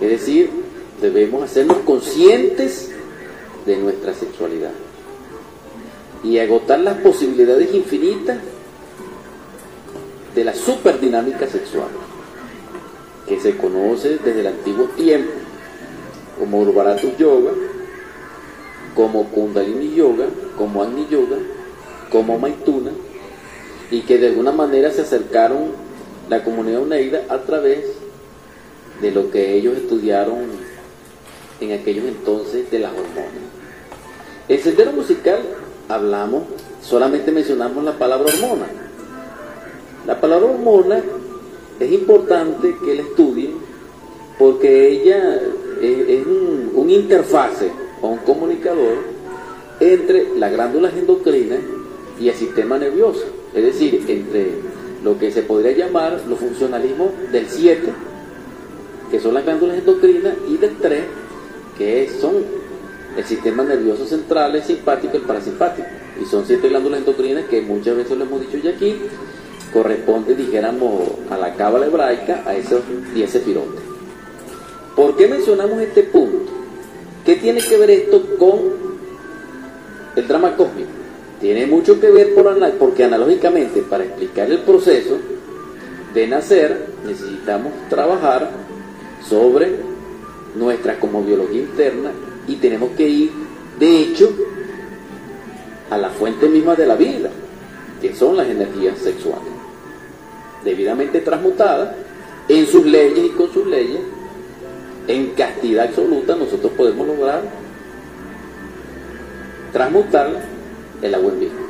Es 0.01 0.09
decir, 0.09 0.49
debemos 1.03 1.43
hacernos 1.43 1.77
conscientes 1.81 2.91
de 3.67 3.77
nuestra 3.77 4.15
sexualidad 4.15 4.73
y 6.23 6.39
agotar 6.39 6.81
las 6.81 6.97
posibilidades 7.01 7.75
infinitas 7.75 8.39
de 10.35 10.43
la 10.43 10.55
superdinámica 10.55 11.47
sexual, 11.47 11.89
que 13.29 13.39
se 13.39 13.59
conoce 13.59 14.17
desde 14.25 14.41
el 14.41 14.47
antiguo 14.47 14.87
tiempo 14.97 15.33
como 16.39 16.61
Urvaratu 16.61 17.15
Yoga, 17.19 17.53
como 18.95 19.25
Kundalini 19.31 19.95
Yoga, 19.95 20.27
como 20.57 20.83
Agni 20.83 21.07
Yoga, 21.11 21.37
como 22.11 22.39
Maituna, 22.39 22.91
y 23.91 24.01
que 24.03 24.19
de 24.19 24.29
alguna 24.29 24.53
manera 24.53 24.91
se 24.91 25.03
acercaron 25.03 25.73
la 26.29 26.43
comunidad 26.43 26.83
uneida 26.83 27.25
a 27.29 27.39
través 27.39 27.85
de 29.01 29.11
lo 29.11 29.31
que 29.31 29.55
ellos 29.55 29.77
estudiaron 29.77 30.39
en 31.61 31.73
aquellos 31.73 32.05
entonces 32.07 32.71
de 32.71 32.79
las 32.79 32.93
hormonas. 32.93 33.45
El 34.49 34.61
sendero 34.61 34.93
musical 34.93 35.41
hablamos, 35.89 36.45
solamente 36.83 37.33
mencionamos 37.33 37.83
la 37.85 37.93
palabra 37.93 38.33
hormona. 38.33 38.67
La 40.07 40.21
palabra 40.21 40.51
hormona 40.51 41.03
es 41.81 41.93
importante 41.93 42.77
que 42.85 42.95
la 42.95 43.03
estudien 43.03 43.55
porque 44.39 44.89
ella 44.89 45.41
es, 45.81 46.27
un, 46.27 46.91
interfase 46.91 47.71
o 48.05 48.09
un 48.09 48.19
comunicador 48.19 48.99
entre 49.81 50.37
las 50.37 50.53
glándulas 50.53 50.93
endocrinas 50.93 51.61
y 52.21 52.29
el 52.29 52.35
sistema 52.35 52.77
nervioso, 52.77 53.25
es 53.55 53.65
decir, 53.65 54.05
entre 54.09 54.53
lo 55.03 55.19
que 55.19 55.31
se 55.31 55.43
podría 55.43 55.73
llamar 55.73 56.21
los 56.29 56.39
funcionalismos 56.39 57.09
del 57.33 57.47
7, 57.49 57.83
que 59.11 59.21
son 59.21 59.33
las 59.33 59.45
glándulas 59.45 59.79
endocrinas, 59.79 60.35
y 60.49 60.59
del 60.59 60.77
3, 60.77 61.03
que 61.79 62.11
son 62.21 62.35
el 63.17 63.25
sistema 63.25 63.65
nervioso 63.65 64.05
central, 64.05 64.55
el 64.55 64.63
simpático 64.63 65.15
y 65.15 65.21
el 65.21 65.23
parasimpático. 65.23 65.89
Y 66.21 66.27
son 66.27 66.45
siete 66.47 66.69
glándulas 66.69 67.01
endocrinas 67.01 67.47
que 67.47 67.63
muchas 67.63 67.97
veces 67.97 68.19
lo 68.19 68.25
hemos 68.25 68.41
dicho 68.43 68.59
ya 68.59 68.71
aquí, 68.71 68.97
corresponde, 69.73 70.35
dijéramos, 70.35 71.03
a 71.31 71.39
la 71.39 71.55
cábala 71.55 71.87
hebraica, 71.87 72.43
a 72.47 72.55
esos 72.55 72.83
10 73.15 73.39
pirotes. 73.39 73.81
¿Por 74.95 75.17
qué 75.17 75.27
mencionamos 75.27 75.81
este 75.81 76.03
punto? 76.05 76.44
¿Qué 77.25 77.37
tiene 77.37 77.61
que 77.61 77.77
ver 77.77 77.91
esto 77.91 78.23
con 78.39 78.59
el 80.17 80.29
drama 80.29 80.57
cósmico? 80.57 80.91
Tiene 81.41 81.67
mucho 81.67 81.99
que 81.99 82.11
ver 82.11 82.35
por, 82.35 82.73
porque 82.79 83.05
analógicamente 83.05 83.83
para 83.83 84.05
explicar 84.05 84.51
el 84.51 84.61
proceso 84.61 85.19
de 86.13 86.27
nacer 86.27 86.87
necesitamos 87.05 87.73
trabajar 87.89 88.51
sobre 89.29 89.73
nuestra 90.55 90.99
como 91.01 91.23
biología 91.23 91.61
interna 91.61 92.13
y 92.47 92.57
tenemos 92.57 92.91
que 92.91 93.09
ir, 93.09 93.31
de 93.79 94.03
hecho, 94.03 94.31
a 95.91 95.99
la 95.99 96.11
fuente 96.11 96.49
misma 96.49 96.75
de 96.75 96.87
la 96.87 96.95
vida, 96.95 97.31
que 98.01 98.15
son 98.15 98.37
las 98.37 98.49
energías 98.49 98.99
sexuales, 98.99 99.53
debidamente 100.65 101.21
transmutadas 101.21 101.95
en 102.49 102.67
sus 102.67 102.85
leyes 102.85 103.27
y 103.27 103.31
con 103.31 103.53
sus 103.53 103.67
leyes, 103.67 104.01
en 105.07 105.31
castidad 105.31 105.87
absoluta 105.87 106.35
nosotros 106.35 106.73
podemos 106.77 107.07
lograr 107.07 107.43
transmutar 109.73 110.31
el 111.03 111.15
agua 111.15 111.33
en 111.33 111.41
vino. 111.41 111.65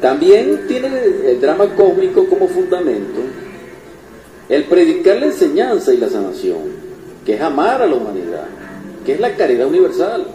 También 0.00 0.66
tiene 0.68 0.88
el 1.24 1.40
drama 1.40 1.66
cósmico 1.74 2.26
como 2.26 2.48
fundamento 2.48 3.20
el 4.48 4.64
predicar 4.64 5.16
la 5.16 5.26
enseñanza 5.26 5.92
y 5.92 5.96
la 5.96 6.08
sanación, 6.08 6.58
que 7.24 7.34
es 7.34 7.40
amar 7.40 7.82
a 7.82 7.86
la 7.86 7.96
humanidad, 7.96 8.46
que 9.04 9.14
es 9.14 9.20
la 9.20 9.34
caridad 9.34 9.66
universal, 9.66 10.26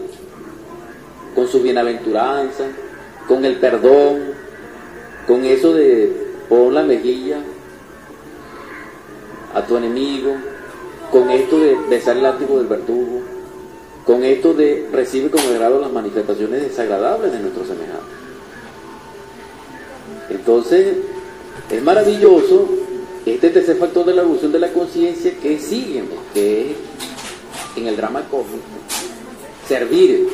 con 1.33 1.47
su 1.47 1.61
bienaventuranza, 1.61 2.65
con 3.27 3.45
el 3.45 3.55
perdón, 3.55 4.19
con 5.25 5.45
eso 5.45 5.73
de 5.73 6.11
pon 6.49 6.73
la 6.73 6.83
mejilla 6.83 7.37
a 9.53 9.61
tu 9.65 9.77
enemigo, 9.77 10.35
con 11.11 11.29
esto 11.29 11.59
de 11.59 11.75
besar 11.89 12.15
el 12.17 12.23
látigo 12.23 12.57
del 12.57 12.67
verdugo, 12.67 13.21
con 14.05 14.23
esto 14.23 14.53
de 14.53 14.87
recibir 14.91 15.29
con 15.29 15.41
agrado 15.41 15.79
las 15.79 15.91
manifestaciones 15.91 16.63
desagradables 16.63 17.31
de 17.33 17.39
nuestro 17.39 17.65
semejante. 17.65 18.21
Entonces, 20.29 20.97
es 21.69 21.83
maravilloso 21.83 22.69
este 23.25 23.49
tercer 23.49 23.75
factor 23.77 24.05
de 24.05 24.15
la 24.15 24.21
evolución 24.21 24.51
de 24.51 24.59
la 24.59 24.71
conciencia 24.71 25.33
que 25.41 25.55
es 25.55 25.69
que 26.33 26.71
es 26.71 26.77
en 27.75 27.87
el 27.87 27.97
drama 27.97 28.23
cósmico, 28.29 28.65
servir 29.67 30.27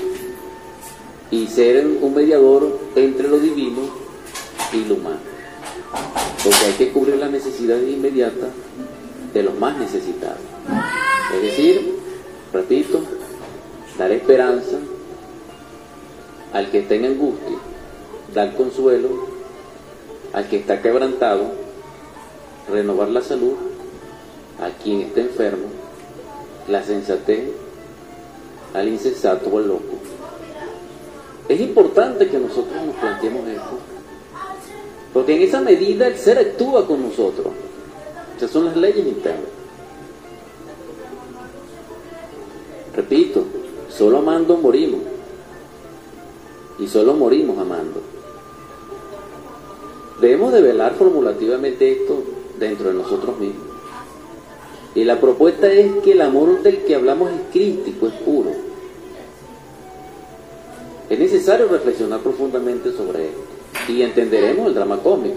y 1.32 1.48
ser 1.48 1.86
un 1.86 2.14
mediador 2.14 2.80
entre 2.96 3.28
lo 3.28 3.40
divino 3.40 3.82
y 4.72 4.86
lo 4.86 4.96
humano. 4.96 5.20
Porque 6.44 6.66
hay 6.66 6.74
que 6.74 6.92
cubrir 6.92 7.18
las 7.18 7.32
necesidades 7.32 7.90
inmediatas 7.90 8.50
de 9.38 9.44
los 9.44 9.58
más 9.60 9.78
necesitados. 9.78 10.40
Es 11.36 11.42
decir, 11.44 11.96
repito, 12.52 13.02
dar 13.98 14.12
esperanza 14.12 14.78
al 16.54 16.72
que 16.72 16.80
está 16.80 16.96
en 16.96 17.06
angustia, 17.06 17.58
dar 18.34 18.56
consuelo 18.56 19.28
al 20.34 20.48
que 20.48 20.58
está 20.58 20.82
quebrantado, 20.82 21.52
renovar 22.72 23.10
la 23.10 23.22
salud 23.22 23.54
a 24.60 24.70
quien 24.82 25.02
está 25.02 25.22
enfermo 25.22 25.68
la 26.68 26.84
sensatez 26.84 27.52
al 28.74 28.88
insensato 28.88 29.50
o 29.50 29.60
al 29.60 29.68
loco. 29.68 29.98
Es 31.48 31.62
importante 31.62 32.28
que 32.28 32.40
nosotros 32.40 32.84
nos 32.86 32.96
planteemos 32.96 33.48
esto, 33.48 33.80
porque 35.14 35.36
en 35.36 35.44
esa 35.44 35.62
medida 35.62 36.08
el 36.08 36.18
ser 36.18 36.40
actúa 36.40 36.88
con 36.88 37.04
nosotros. 37.04 37.54
Esas 38.38 38.52
son 38.52 38.66
las 38.66 38.78
leyes 38.78 39.06
internas. 39.06 39.50
Repito, 42.96 43.44
solo 43.90 44.20
amando 44.20 44.58
morimos. 44.58 45.02
Y 46.80 46.88
solo 46.88 47.16
morimos 47.16 47.58
amando. 47.58 48.02
Debemos 50.22 50.54
de 50.54 50.62
velar 50.62 50.94
formulativamente 50.94 51.92
esto 51.92 52.24
dentro 52.60 52.90
de 52.90 52.96
nosotros 52.96 53.40
mismos. 53.40 53.66
Y 54.96 55.04
la 55.04 55.20
propuesta 55.20 55.72
es 55.72 55.98
que 56.04 56.14
el 56.14 56.22
amor 56.22 56.62
del 56.62 56.84
que 56.86 56.96
hablamos 56.96 57.32
es 57.32 57.42
crítico, 57.52 58.08
es 58.08 58.14
puro. 58.14 58.52
Es 61.10 61.20
necesario 61.20 61.68
reflexionar 61.68 62.20
profundamente 62.20 62.92
sobre 62.92 63.26
esto 63.26 63.42
y 63.88 64.02
entenderemos 64.02 64.68
el 64.68 64.74
drama 64.74 64.98
cómico, 64.98 65.36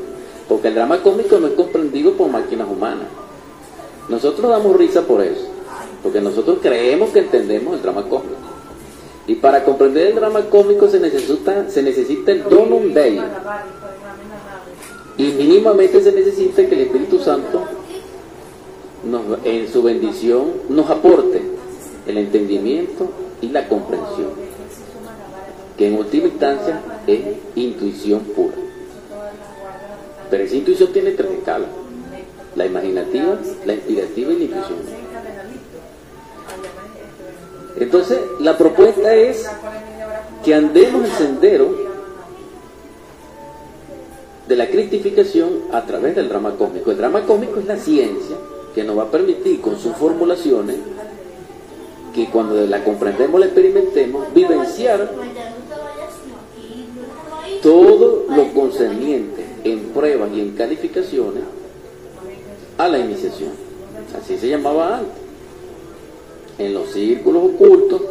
porque 0.50 0.66
el 0.66 0.74
drama 0.74 1.00
cómico 1.00 1.38
no 1.38 1.46
es 1.46 1.52
comprendido 1.52 2.14
por 2.14 2.28
máquinas 2.28 2.68
humanas. 2.68 3.06
Nosotros 4.08 4.50
damos 4.50 4.76
risa 4.76 5.02
por 5.02 5.22
eso, 5.22 5.46
porque 6.02 6.20
nosotros 6.20 6.58
creemos 6.60 7.10
que 7.10 7.20
entendemos 7.20 7.76
el 7.76 7.82
drama 7.82 8.02
cómico. 8.02 8.34
Y 9.28 9.36
para 9.36 9.62
comprender 9.62 10.08
el 10.08 10.16
drama 10.16 10.40
cómico 10.46 10.88
se 10.88 10.98
necesita, 10.98 11.70
se 11.70 11.84
necesita 11.84 12.32
el 12.32 12.42
donum 12.42 12.92
dei. 12.92 13.20
Y 15.16 15.22
mínimamente 15.34 16.02
se 16.02 16.10
necesita 16.10 16.66
que 16.66 16.74
el 16.74 16.80
Espíritu 16.80 17.20
Santo 17.20 17.62
en 19.44 19.72
su 19.72 19.84
bendición 19.84 20.46
nos 20.68 20.90
aporte 20.90 21.42
el 22.08 22.18
entendimiento 22.18 23.08
y 23.40 23.50
la 23.50 23.68
comprensión, 23.68 24.30
que 25.78 25.86
en 25.86 25.96
última 25.96 26.26
instancia 26.26 26.82
es 27.06 27.20
intuición 27.54 28.22
pura. 28.34 28.69
Pero 30.30 30.44
esa 30.44 30.54
intuición 30.54 30.92
tiene 30.92 31.10
tres 31.10 31.30
escalas, 31.32 31.68
la 32.54 32.66
imaginativa, 32.66 33.36
la 33.66 33.74
inspirativa 33.74 34.32
y 34.32 34.38
la 34.38 34.44
intuición. 34.44 34.78
Entonces, 37.78 38.18
la 38.40 38.56
propuesta 38.56 39.14
es 39.14 39.48
que 40.44 40.54
andemos 40.54 41.04
el 41.04 41.10
sendero 41.12 41.90
de 44.46 44.56
la 44.56 44.68
critificación 44.68 45.62
a 45.72 45.84
través 45.86 46.14
del 46.14 46.28
drama 46.28 46.56
cósmico. 46.56 46.90
El 46.90 46.98
drama 46.98 47.22
cósmico 47.22 47.60
es 47.60 47.66
la 47.66 47.76
ciencia 47.76 48.36
que 48.74 48.84
nos 48.84 48.98
va 48.98 49.04
a 49.04 49.10
permitir 49.10 49.60
con 49.60 49.78
sus 49.78 49.96
formulaciones 49.96 50.76
que 52.14 52.28
cuando 52.28 52.54
la 52.66 52.82
comprendemos, 52.82 53.38
la 53.40 53.46
experimentemos, 53.46 54.32
vivenciar 54.34 55.10
todo 57.62 58.26
lo 58.28 58.52
concerniente 58.52 59.49
en 59.64 59.80
pruebas 59.90 60.30
y 60.34 60.40
en 60.40 60.50
calificaciones 60.52 61.44
a 62.78 62.88
la 62.88 62.98
iniciación. 62.98 63.50
Así 64.18 64.38
se 64.38 64.48
llamaba 64.48 64.98
antes. 64.98 65.12
En 66.58 66.74
los 66.74 66.90
círculos 66.90 67.44
ocultos 67.54 68.02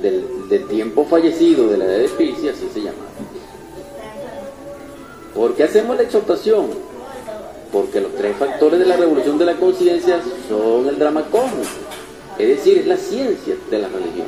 del, 0.00 0.66
tiempo 0.68 1.04
fallecido 1.04 1.68
de 1.68 1.78
la 1.78 1.84
edad 1.84 1.98
de 1.98 2.08
Pisces, 2.08 2.56
así 2.56 2.68
se 2.72 2.80
llamaba. 2.80 3.08
¿Por 5.34 5.54
qué 5.54 5.64
hacemos 5.64 5.96
la 5.96 6.02
exhortación? 6.02 6.66
Porque 7.72 8.00
los 8.00 8.14
tres 8.14 8.36
factores 8.36 8.80
de 8.80 8.86
la 8.86 8.96
revolución 8.96 9.38
de 9.38 9.44
la 9.44 9.54
conciencia 9.54 10.20
son 10.48 10.88
el 10.88 10.98
drama 10.98 11.24
cósmico, 11.30 11.68
es 12.38 12.48
decir, 12.48 12.78
es 12.78 12.86
la 12.86 12.96
ciencia 12.96 13.56
de 13.70 13.78
la 13.78 13.88
religión. 13.88 14.26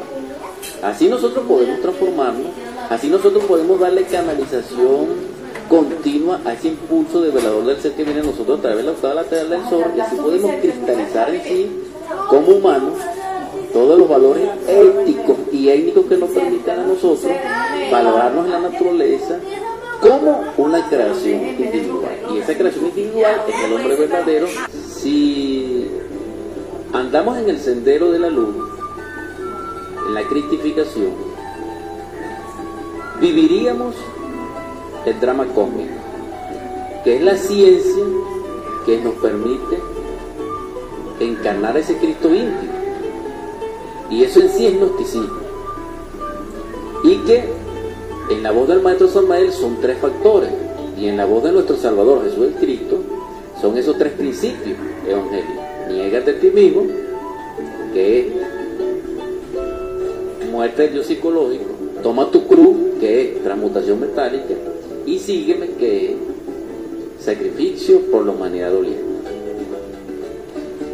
Así 0.82 1.08
nosotros 1.08 1.46
podemos 1.46 1.80
transformarnos, 1.80 2.52
así 2.90 3.08
nosotros 3.08 3.44
podemos 3.44 3.80
darle 3.80 4.04
canalización 4.04 5.39
continua 5.70 6.40
a 6.44 6.52
ese 6.52 6.68
impulso 6.68 7.22
de 7.22 7.30
velador 7.30 7.64
del 7.64 7.80
ser 7.80 7.92
que 7.92 8.02
viene 8.02 8.20
a 8.20 8.24
nosotros 8.24 8.58
a 8.58 8.62
través 8.62 8.78
de 8.78 8.82
la 8.82 8.90
octava 8.90 9.14
lateral 9.14 9.50
del 9.50 9.68
sol 9.70 9.84
y 9.96 10.00
así 10.00 10.16
podemos 10.16 10.50
cristalizar 10.60 11.32
en 11.32 11.42
sí 11.44 11.70
como 12.28 12.48
humanos 12.48 12.94
todos 13.72 13.96
los 13.96 14.08
valores 14.08 14.48
éticos 14.66 15.36
y 15.52 15.68
étnicos 15.68 16.06
que 16.06 16.16
nos 16.16 16.30
permitan 16.30 16.80
a 16.80 16.86
nosotros 16.86 17.32
valorarnos 17.92 18.46
en 18.46 18.50
la 18.50 18.58
naturaleza 18.58 19.38
como 20.00 20.42
una 20.56 20.88
creación 20.88 21.46
individual. 21.46 22.16
Y 22.34 22.38
esa 22.38 22.56
creación 22.56 22.86
individual 22.86 23.42
es 23.46 23.64
el 23.64 23.72
hombre 23.72 23.96
verdadero. 23.96 24.48
Si 24.72 25.88
andamos 26.92 27.38
en 27.38 27.48
el 27.48 27.60
sendero 27.60 28.10
de 28.10 28.18
la 28.18 28.28
luz, 28.30 28.56
en 30.08 30.14
la 30.14 30.22
cristificación, 30.22 31.12
viviríamos 33.20 33.94
el 35.06 35.20
drama 35.20 35.46
cósmico, 35.46 35.94
que 37.04 37.16
es 37.16 37.22
la 37.22 37.36
ciencia 37.36 38.04
que 38.86 38.98
nos 38.98 39.14
permite 39.14 39.78
encarnar 41.20 41.76
ese 41.76 41.96
Cristo 41.96 42.28
íntimo. 42.34 42.72
Y 44.10 44.24
eso 44.24 44.40
en 44.40 44.48
sí 44.50 44.66
es 44.66 44.74
gnosticismo. 44.74 45.40
Y 47.04 47.16
que 47.18 47.44
en 48.30 48.42
la 48.42 48.50
voz 48.50 48.68
del 48.68 48.82
Maestro 48.82 49.08
Samael 49.08 49.52
son 49.52 49.80
tres 49.80 49.98
factores. 49.98 50.50
Y 50.98 51.06
en 51.06 51.16
la 51.16 51.24
voz 51.24 51.44
de 51.44 51.52
nuestro 51.52 51.76
Salvador 51.76 52.24
Jesús 52.24 52.48
el 52.48 52.54
Cristo 52.54 52.98
son 53.60 53.76
esos 53.78 53.96
tres 53.98 54.12
principios 54.12 54.76
evangélicos. 55.06 55.54
Niégate 55.88 56.30
a 56.32 56.40
ti 56.40 56.50
mismo, 56.50 56.82
que 57.92 58.20
es 60.40 60.50
muerte 60.50 60.82
del 60.82 60.94
yo 60.94 61.02
psicológico. 61.02 61.70
Toma 62.02 62.30
tu 62.30 62.46
cruz, 62.46 62.76
que 63.00 63.22
es 63.22 63.42
transmutación 63.42 64.00
metálica. 64.00 64.54
Y 65.06 65.18
sígueme, 65.18 65.68
que 65.78 66.16
sacrificio 67.20 68.00
por 68.10 68.24
la 68.24 68.32
humanidad 68.32 68.72
doliente. 68.72 69.04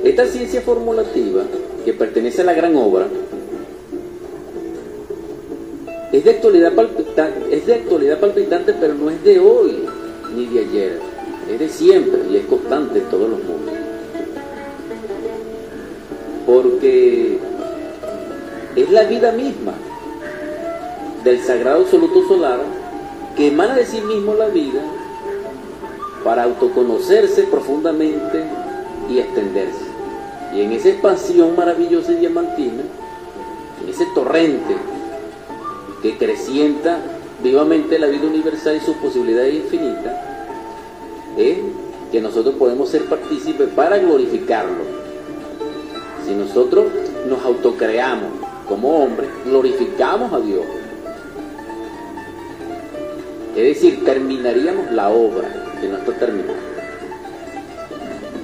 Esta 0.04 0.26
ciencia 0.26 0.60
formulativa 0.60 1.44
que 1.84 1.92
pertenece 1.92 2.42
a 2.42 2.44
la 2.44 2.54
gran 2.54 2.76
obra, 2.76 3.06
es 6.12 6.24
de 6.24 6.30
actualidad 6.30 6.74
palpitante, 6.74 7.56
es 7.56 7.66
de 7.66 7.74
actualidad 7.74 8.18
palpitante, 8.18 8.72
pero 8.72 8.94
no 8.94 9.10
es 9.10 9.22
de 9.22 9.38
hoy 9.38 9.84
ni 10.34 10.46
de 10.46 10.60
ayer, 10.60 10.98
es 11.50 11.58
de 11.58 11.68
siempre 11.68 12.20
y 12.30 12.36
es 12.36 12.46
constante 12.46 12.98
en 12.98 13.04
todos 13.06 13.30
los 13.30 13.38
mundos. 13.38 13.74
Porque 16.46 17.38
es 18.76 18.90
la 18.90 19.04
vida 19.04 19.32
misma 19.32 19.74
del 21.24 21.40
sagrado 21.40 21.82
absoluto 21.82 22.26
solar 22.28 22.60
que 23.36 23.48
emana 23.48 23.74
de 23.76 23.84
sí 23.84 24.00
mismo 24.00 24.34
la 24.34 24.46
vida 24.46 24.80
para 26.24 26.44
autoconocerse 26.44 27.44
profundamente 27.44 28.44
y 29.10 29.18
extenderse. 29.18 29.84
Y 30.54 30.62
en 30.62 30.72
esa 30.72 30.88
expansión 30.88 31.54
maravillosa 31.54 32.12
y 32.12 32.16
diamantina, 32.16 32.82
en 33.82 33.88
ese 33.88 34.06
torrente 34.14 34.74
que 36.02 36.16
crecienta 36.16 36.98
vivamente 37.42 37.98
la 37.98 38.06
vida 38.06 38.26
universal 38.26 38.76
y 38.76 38.80
sus 38.80 38.96
posibilidades 38.96 39.54
infinitas, 39.54 40.16
es 41.36 41.58
que 42.10 42.20
nosotros 42.20 42.54
podemos 42.54 42.88
ser 42.88 43.04
partícipes 43.04 43.68
para 43.68 43.98
glorificarlo. 43.98 44.84
Si 46.24 46.34
nosotros 46.34 46.86
nos 47.28 47.44
autocreamos 47.44 48.30
como 48.68 49.04
hombres, 49.04 49.28
glorificamos 49.44 50.32
a 50.32 50.40
Dios. 50.40 50.64
Es 53.56 53.64
decir, 53.74 54.04
terminaríamos 54.04 54.90
la 54.92 55.08
obra 55.08 55.48
que 55.80 55.88
no 55.88 55.96
está 55.96 56.12
terminada. 56.12 56.58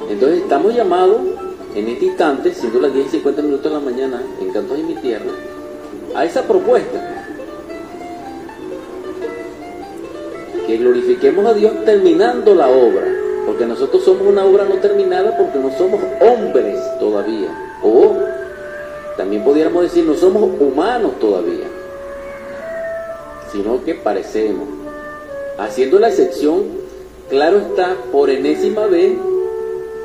Entonces 0.09 0.39
estamos 0.41 0.75
llamados 0.75 1.21
en 1.75 1.89
este 1.89 2.07
instante, 2.07 2.55
siendo 2.55 2.81
las 2.81 2.95
10 2.95 3.07
y 3.07 3.11
50 3.11 3.43
minutos 3.43 3.65
de 3.65 3.79
la 3.79 3.85
mañana, 3.85 4.23
en 4.41 4.51
Cantos 4.51 4.79
de 4.79 4.85
mi 4.85 4.95
Tierra, 4.95 5.31
a 6.15 6.25
esa 6.25 6.43
propuesta. 6.43 7.11
Que 10.67 10.79
glorifiquemos 10.79 11.45
a 11.45 11.53
Dios 11.53 11.85
terminando 11.85 12.55
la 12.55 12.69
obra, 12.69 13.05
porque 13.45 13.67
nosotros 13.67 14.03
somos 14.03 14.27
una 14.27 14.47
obra 14.47 14.65
no 14.65 14.77
terminada 14.77 15.37
porque 15.37 15.59
no 15.59 15.71
somos 15.77 16.01
hombres 16.21 16.79
todavía. 16.99 17.51
O 17.83 18.17
también 19.19 19.45
pudiéramos 19.45 19.83
decir, 19.83 20.07
no 20.07 20.15
somos 20.15 20.59
humanos 20.59 21.19
todavía, 21.21 21.67
sino 23.53 23.85
que 23.85 23.95
parecemos. 23.95 24.82
Haciendo 25.63 26.01
la 26.01 26.09
excepción, 26.09 26.65
claro 27.31 27.59
está, 27.59 27.97
por 28.11 28.31
enésima 28.31 28.89
vez, 28.89 29.13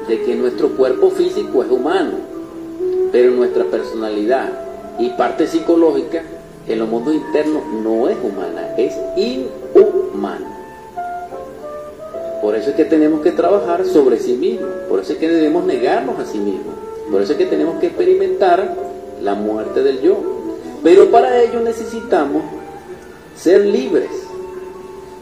de 0.08 0.22
que 0.22 0.36
nuestro 0.36 0.78
cuerpo 0.78 1.10
físico 1.10 1.64
es 1.64 1.72
humano, 1.72 2.12
pero 3.12 3.32
nuestra 3.32 3.64
personalidad 3.64 4.52
y 5.00 5.10
parte 5.10 5.48
psicológica 5.48 6.22
en 6.68 6.78
los 6.78 6.88
mundos 6.88 7.16
internos 7.16 7.64
no 7.84 8.08
es 8.08 8.18
humana, 8.24 8.76
es 8.78 8.94
inhumana. 9.16 10.46
Por 12.40 12.56
eso 12.56 12.70
es 12.70 12.76
que 12.76 12.86
tenemos 12.86 13.22
que 13.22 13.32
trabajar 13.32 13.84
sobre 13.84 14.20
sí 14.20 14.34
mismos, 14.34 14.70
por 14.88 15.00
eso 15.00 15.14
es 15.14 15.18
que 15.18 15.28
debemos 15.28 15.66
negarnos 15.66 16.20
a 16.20 16.26
sí 16.26 16.38
mismos, 16.38 16.76
por 17.10 17.20
eso 17.20 17.32
es 17.32 17.38
que 17.40 17.48
tenemos 17.48 17.80
que 17.80 17.88
experimentar 17.88 18.76
la 19.24 19.34
muerte 19.34 19.82
del 19.82 20.02
yo. 20.02 20.18
Pero 20.84 21.10
para 21.10 21.42
ello 21.42 21.62
necesitamos 21.62 22.44
ser 23.36 23.66
libres, 23.66 24.27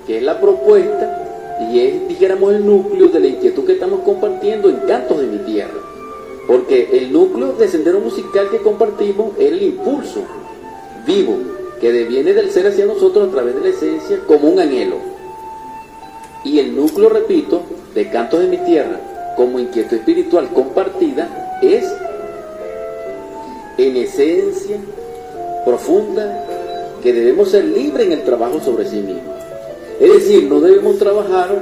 que 0.06 0.18
es 0.18 0.24
la 0.24 0.40
propuesta 0.40 1.22
y 1.72 1.80
es, 1.80 2.08
dijéramos, 2.08 2.54
el 2.54 2.66
núcleo 2.66 3.08
de 3.08 3.20
la 3.20 3.28
inquietud 3.28 3.66
que 3.66 3.74
estamos 3.74 4.02
compartiendo 4.02 4.70
en 4.70 4.78
Cantos 4.88 5.20
de 5.20 5.28
mi 5.28 5.38
Tierra. 5.40 5.80
Porque 6.48 6.90
el 6.94 7.12
núcleo 7.12 7.54
de 7.54 7.68
sendero 7.68 8.00
musical 8.00 8.50
que 8.52 8.60
compartimos 8.60 9.32
es 9.40 9.52
el 9.52 9.64
impulso 9.64 10.22
vivo 11.08 11.38
que 11.80 11.92
deviene 11.92 12.34
del 12.34 12.52
ser 12.52 12.68
hacia 12.68 12.86
nosotros 12.86 13.28
a 13.28 13.32
través 13.32 13.56
de 13.56 13.62
la 13.62 13.70
esencia 13.70 14.20
como 14.28 14.50
un 14.50 14.60
anhelo. 14.60 14.98
Y 16.44 16.60
el 16.60 16.76
núcleo, 16.76 17.10
repito, 17.10 17.64
de 17.94 18.10
Cantos 18.10 18.42
de 18.42 18.48
mi 18.48 18.58
Tierra 18.58 19.00
como 19.36 19.60
inquietud 19.60 19.98
espiritual 19.98 20.50
compartida 20.50 21.60
es 21.62 21.86
en 23.78 23.98
esencia 23.98 24.78
profunda 25.66 26.46
que 27.02 27.14
debemos 27.14 27.52
ser 27.52 27.66
libres 27.66 28.08
en 28.08 28.14
el 28.14 28.24
trabajo 28.24 28.60
sobre 28.62 28.86
sí 28.86 28.98
mismos. 28.98 29.45
Es 30.00 30.14
decir, 30.14 30.44
no 30.44 30.60
debemos 30.60 30.98
trabajar 30.98 31.62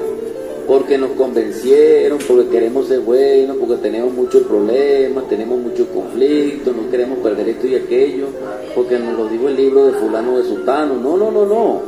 porque 0.68 0.98
nos 0.98 1.12
convencieron, 1.12 2.18
porque 2.28 2.50
queremos 2.50 2.88
ser 2.88 3.02
buenos, 3.02 3.58
porque 3.58 3.76
tenemos 3.76 4.14
muchos 4.14 4.44
problemas, 4.44 5.28
tenemos 5.28 5.60
muchos 5.60 5.88
conflictos, 5.88 6.76
no 6.76 6.90
queremos 6.90 7.20
perder 7.20 7.50
esto 7.50 7.68
y 7.68 7.76
aquello, 7.76 8.28
porque 8.74 8.98
nos 8.98 9.18
lo 9.18 9.28
dijo 9.28 9.50
el 9.50 9.56
libro 9.56 9.86
de 9.86 9.94
fulano 9.94 10.38
de 10.38 10.46
sultano. 10.46 10.96
No, 10.96 11.18
no, 11.18 11.32
no, 11.32 11.46
no. 11.46 11.82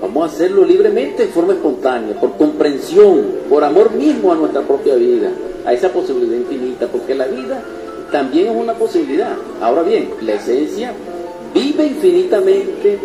Vamos 0.00 0.22
a 0.22 0.34
hacerlo 0.34 0.64
libremente, 0.64 1.26
de 1.26 1.32
forma 1.32 1.54
espontánea, 1.54 2.18
por 2.20 2.36
comprensión, 2.36 3.26
por 3.48 3.64
amor 3.64 3.92
mismo 3.92 4.32
a 4.32 4.36
nuestra 4.36 4.62
propia 4.62 4.94
vida, 4.94 5.30
a 5.64 5.72
esa 5.72 5.88
posibilidad 5.90 6.36
infinita, 6.36 6.86
porque 6.86 7.14
la 7.14 7.26
vida 7.26 7.62
también 8.12 8.48
es 8.48 8.56
una 8.56 8.74
posibilidad. 8.74 9.34
Ahora 9.60 9.82
bien, 9.82 10.10
la 10.20 10.34
esencia 10.34 10.92
vive 11.52 11.86
infinitamente 11.86 12.98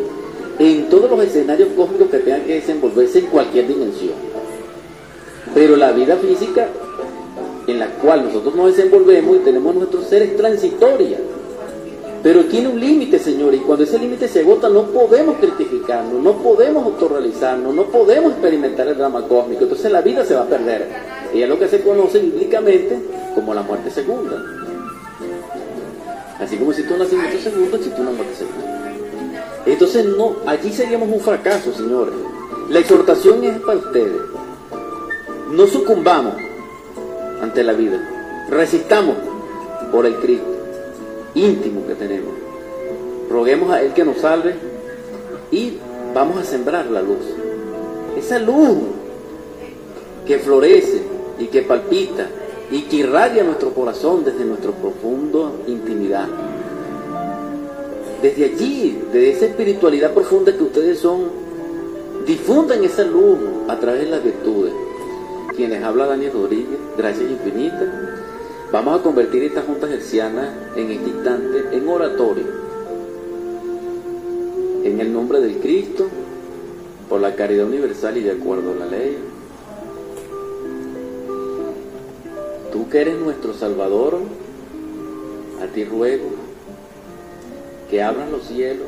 en 0.59 0.89
todos 0.89 1.09
los 1.09 1.23
escenarios 1.23 1.69
cósmicos 1.75 2.09
que 2.09 2.19
tengan 2.19 2.41
que 2.41 2.55
desenvolverse 2.55 3.19
en 3.19 3.25
cualquier 3.27 3.67
dimensión. 3.67 4.13
Pero 5.53 5.75
la 5.75 5.91
vida 5.91 6.15
física 6.17 6.67
en 7.67 7.79
la 7.79 7.87
cual 7.87 8.25
nosotros 8.25 8.55
nos 8.55 8.75
desenvolvemos 8.75 9.37
y 9.37 9.39
tenemos 9.39 9.75
nuestro 9.75 10.01
ser 10.03 10.23
es 10.23 10.37
transitoria. 10.37 11.17
Pero 12.23 12.45
tiene 12.45 12.67
un 12.67 12.79
límite, 12.79 13.17
Señor, 13.17 13.53
y 13.55 13.59
cuando 13.59 13.83
ese 13.83 13.97
límite 13.97 14.27
se 14.27 14.41
agota 14.41 14.69
no 14.69 14.83
podemos 14.83 15.37
critificarnos, 15.37 16.21
no 16.21 16.33
podemos 16.33 16.85
autorrealizarnos, 16.85 17.73
no 17.73 17.85
podemos 17.85 18.33
experimentar 18.33 18.87
el 18.87 18.97
drama 18.97 19.27
cósmico, 19.27 19.63
entonces 19.63 19.91
la 19.91 20.01
vida 20.01 20.23
se 20.23 20.35
va 20.35 20.43
a 20.43 20.47
perder. 20.47 20.87
Y 21.33 21.41
es 21.41 21.49
lo 21.49 21.57
que 21.57 21.67
se 21.67 21.81
conoce 21.81 22.19
bíblicamente 22.19 22.99
como 23.33 23.53
la 23.55 23.63
muerte 23.63 23.89
segunda. 23.89 24.39
Así 26.39 26.57
como 26.57 26.73
tú 26.73 26.93
un 26.93 26.99
nacimiento 26.99 27.37
segundo, 27.39 27.77
existe 27.77 28.01
una 28.01 28.11
muerte 28.11 28.35
segunda. 28.35 28.70
Entonces, 29.65 30.05
no, 30.05 30.35
allí 30.45 30.71
seríamos 30.71 31.09
un 31.09 31.19
fracaso, 31.19 31.73
señores. 31.73 32.13
La 32.69 32.79
exhortación 32.79 33.43
es 33.43 33.59
para 33.59 33.77
ustedes. 33.77 34.21
No 35.51 35.67
sucumbamos 35.67 36.35
ante 37.41 37.63
la 37.63 37.73
vida. 37.73 38.47
Resistamos 38.49 39.15
por 39.91 40.05
el 40.05 40.15
Cristo 40.15 40.51
íntimo 41.35 41.85
que 41.87 41.95
tenemos. 41.95 42.33
Roguemos 43.29 43.71
a 43.71 43.81
Él 43.81 43.93
que 43.93 44.03
nos 44.03 44.17
salve 44.17 44.55
y 45.51 45.77
vamos 46.13 46.37
a 46.37 46.43
sembrar 46.43 46.87
la 46.87 47.01
luz. 47.01 47.25
Esa 48.17 48.39
luz 48.39 48.77
que 50.25 50.39
florece 50.39 51.01
y 51.39 51.47
que 51.47 51.61
palpita 51.61 52.27
y 52.69 52.83
que 52.83 52.97
irradia 52.97 53.43
nuestro 53.43 53.73
corazón 53.73 54.23
desde 54.23 54.45
nuestra 54.45 54.71
profunda 54.71 55.51
intimidad. 55.67 56.27
Desde 58.21 58.45
allí, 58.45 59.01
de 59.11 59.31
esa 59.31 59.47
espiritualidad 59.47 60.13
profunda 60.13 60.55
que 60.55 60.61
ustedes 60.61 60.99
son, 60.99 61.23
difundan 62.27 62.83
esa 62.83 63.03
luz 63.03 63.39
a 63.67 63.79
través 63.79 64.01
de 64.01 64.09
las 64.11 64.23
virtudes. 64.23 64.73
Quienes 65.55 65.83
habla 65.83 66.05
Daniel 66.05 66.33
Rodríguez, 66.33 66.77
gracias 66.95 67.31
infinitas. 67.31 67.89
Vamos 68.71 68.99
a 68.99 69.03
convertir 69.03 69.43
esta 69.43 69.63
Junta 69.63 69.87
Gerciana 69.87 70.53
en 70.75 70.91
este 70.91 71.09
instante 71.09 71.75
en 71.75 71.89
oratorio. 71.89 72.45
En 74.83 74.99
el 74.99 75.11
nombre 75.11 75.39
del 75.39 75.57
Cristo, 75.57 76.07
por 77.09 77.21
la 77.21 77.35
caridad 77.35 77.65
universal 77.65 78.17
y 78.17 78.21
de 78.21 78.31
acuerdo 78.33 78.73
a 78.73 78.75
la 78.75 78.85
ley. 78.85 79.17
Tú 82.71 82.87
que 82.87 83.01
eres 83.01 83.17
nuestro 83.17 83.55
Salvador, 83.55 84.19
a 85.59 85.65
ti 85.73 85.85
ruego 85.85 86.50
que 87.91 88.01
abran 88.01 88.31
los 88.31 88.47
cielos 88.47 88.87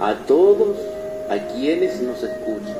a 0.00 0.14
todos 0.26 0.76
a 1.30 1.38
quienes 1.54 2.02
nos 2.02 2.20
escuchan. 2.24 2.76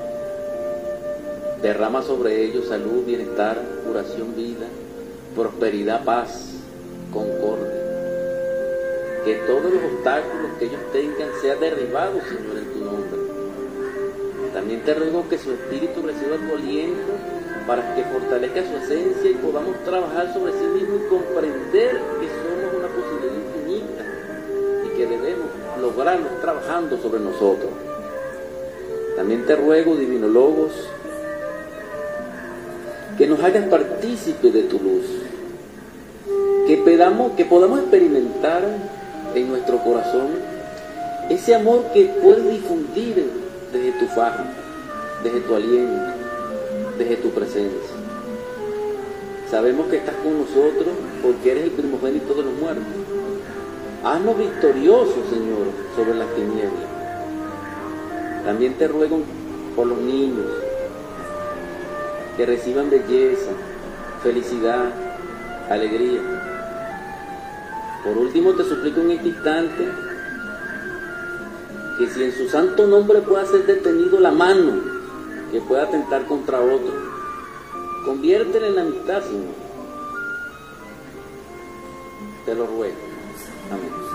Derrama 1.62 2.02
sobre 2.02 2.42
ellos 2.42 2.66
salud, 2.66 3.04
bienestar, 3.06 3.62
curación, 3.86 4.34
vida, 4.34 4.66
prosperidad, 5.36 6.04
paz, 6.04 6.54
concordia. 7.12 7.70
Que 9.24 9.34
todos 9.46 9.72
los 9.72 9.84
obstáculos 9.84 10.50
que 10.58 10.64
ellos 10.64 10.80
tengan 10.92 11.28
sean 11.40 11.60
derribados, 11.60 12.24
Señor, 12.24 12.56
en 12.56 12.72
tu 12.72 12.84
nombre. 12.84 13.20
También 14.52 14.80
te 14.80 14.94
ruego 14.94 15.28
que 15.28 15.38
su 15.38 15.52
espíritu 15.52 16.02
reciba 16.02 16.36
tu 16.38 16.56
aliento 16.56 17.12
para 17.68 17.94
que 17.94 18.02
fortalezca 18.02 18.62
su 18.64 18.76
esencia 18.78 19.30
y 19.30 19.34
podamos 19.34 19.76
trabajar 19.84 20.32
sobre 20.34 20.54
sí 20.54 20.64
mismo 20.74 20.96
y 20.96 21.08
comprender 21.08 22.00
que 22.18 22.39
lograrlo 26.00 26.28
trabajando 26.40 26.96
sobre 26.96 27.20
nosotros. 27.20 27.70
También 29.16 29.44
te 29.44 29.54
ruego, 29.54 29.96
Divino 29.96 30.28
Logos, 30.28 30.72
que 33.18 33.26
nos 33.26 33.38
hagas 33.40 33.66
partícipe 33.66 34.50
de 34.50 34.62
tu 34.62 34.78
luz, 34.78 35.04
que 36.66 37.44
podamos 37.44 37.80
experimentar 37.80 38.62
en 39.34 39.48
nuestro 39.48 39.76
corazón 39.84 40.28
ese 41.28 41.54
amor 41.54 41.84
que 41.92 42.06
puedes 42.22 42.50
difundir 42.50 43.30
desde 43.70 43.92
tu 43.92 44.06
faja, 44.06 44.46
desde 45.22 45.40
tu 45.40 45.54
aliento, 45.54 46.14
desde 46.96 47.16
tu 47.16 47.28
presencia. 47.28 47.90
Sabemos 49.50 49.86
que 49.88 49.98
estás 49.98 50.14
con 50.24 50.38
nosotros 50.38 50.94
porque 51.22 51.50
eres 51.50 51.64
el 51.64 51.72
primogénito 51.72 52.32
de 52.32 52.42
los 52.42 52.54
muertos. 52.54 52.86
Haznos 54.02 54.38
victoriosos, 54.38 55.28
Señor, 55.28 55.66
sobre 55.94 56.14
las 56.14 56.34
tinieblas. 56.34 56.88
También 58.46 58.72
te 58.78 58.88
ruego 58.88 59.20
por 59.76 59.86
los 59.86 59.98
niños, 59.98 60.46
que 62.38 62.46
reciban 62.46 62.88
belleza, 62.88 63.50
felicidad, 64.22 64.90
alegría. 65.68 66.22
Por 68.02 68.16
último, 68.16 68.54
te 68.54 68.64
suplico 68.64 69.02
en 69.02 69.10
este 69.10 69.28
instante 69.28 69.88
que 71.98 72.06
si 72.08 72.24
en 72.24 72.32
su 72.32 72.48
santo 72.48 72.86
nombre 72.86 73.20
pueda 73.20 73.44
ser 73.44 73.66
detenido 73.66 74.18
la 74.18 74.30
mano 74.30 74.80
que 75.52 75.60
pueda 75.60 75.82
atentar 75.82 76.24
contra 76.24 76.58
otro, 76.58 76.94
conviértela 78.06 78.68
en 78.68 78.78
amistad, 78.78 79.22
Señor. 79.22 79.54
Te 82.46 82.54
lo 82.54 82.66
ruego. 82.66 83.09
Amén. 83.70 84.09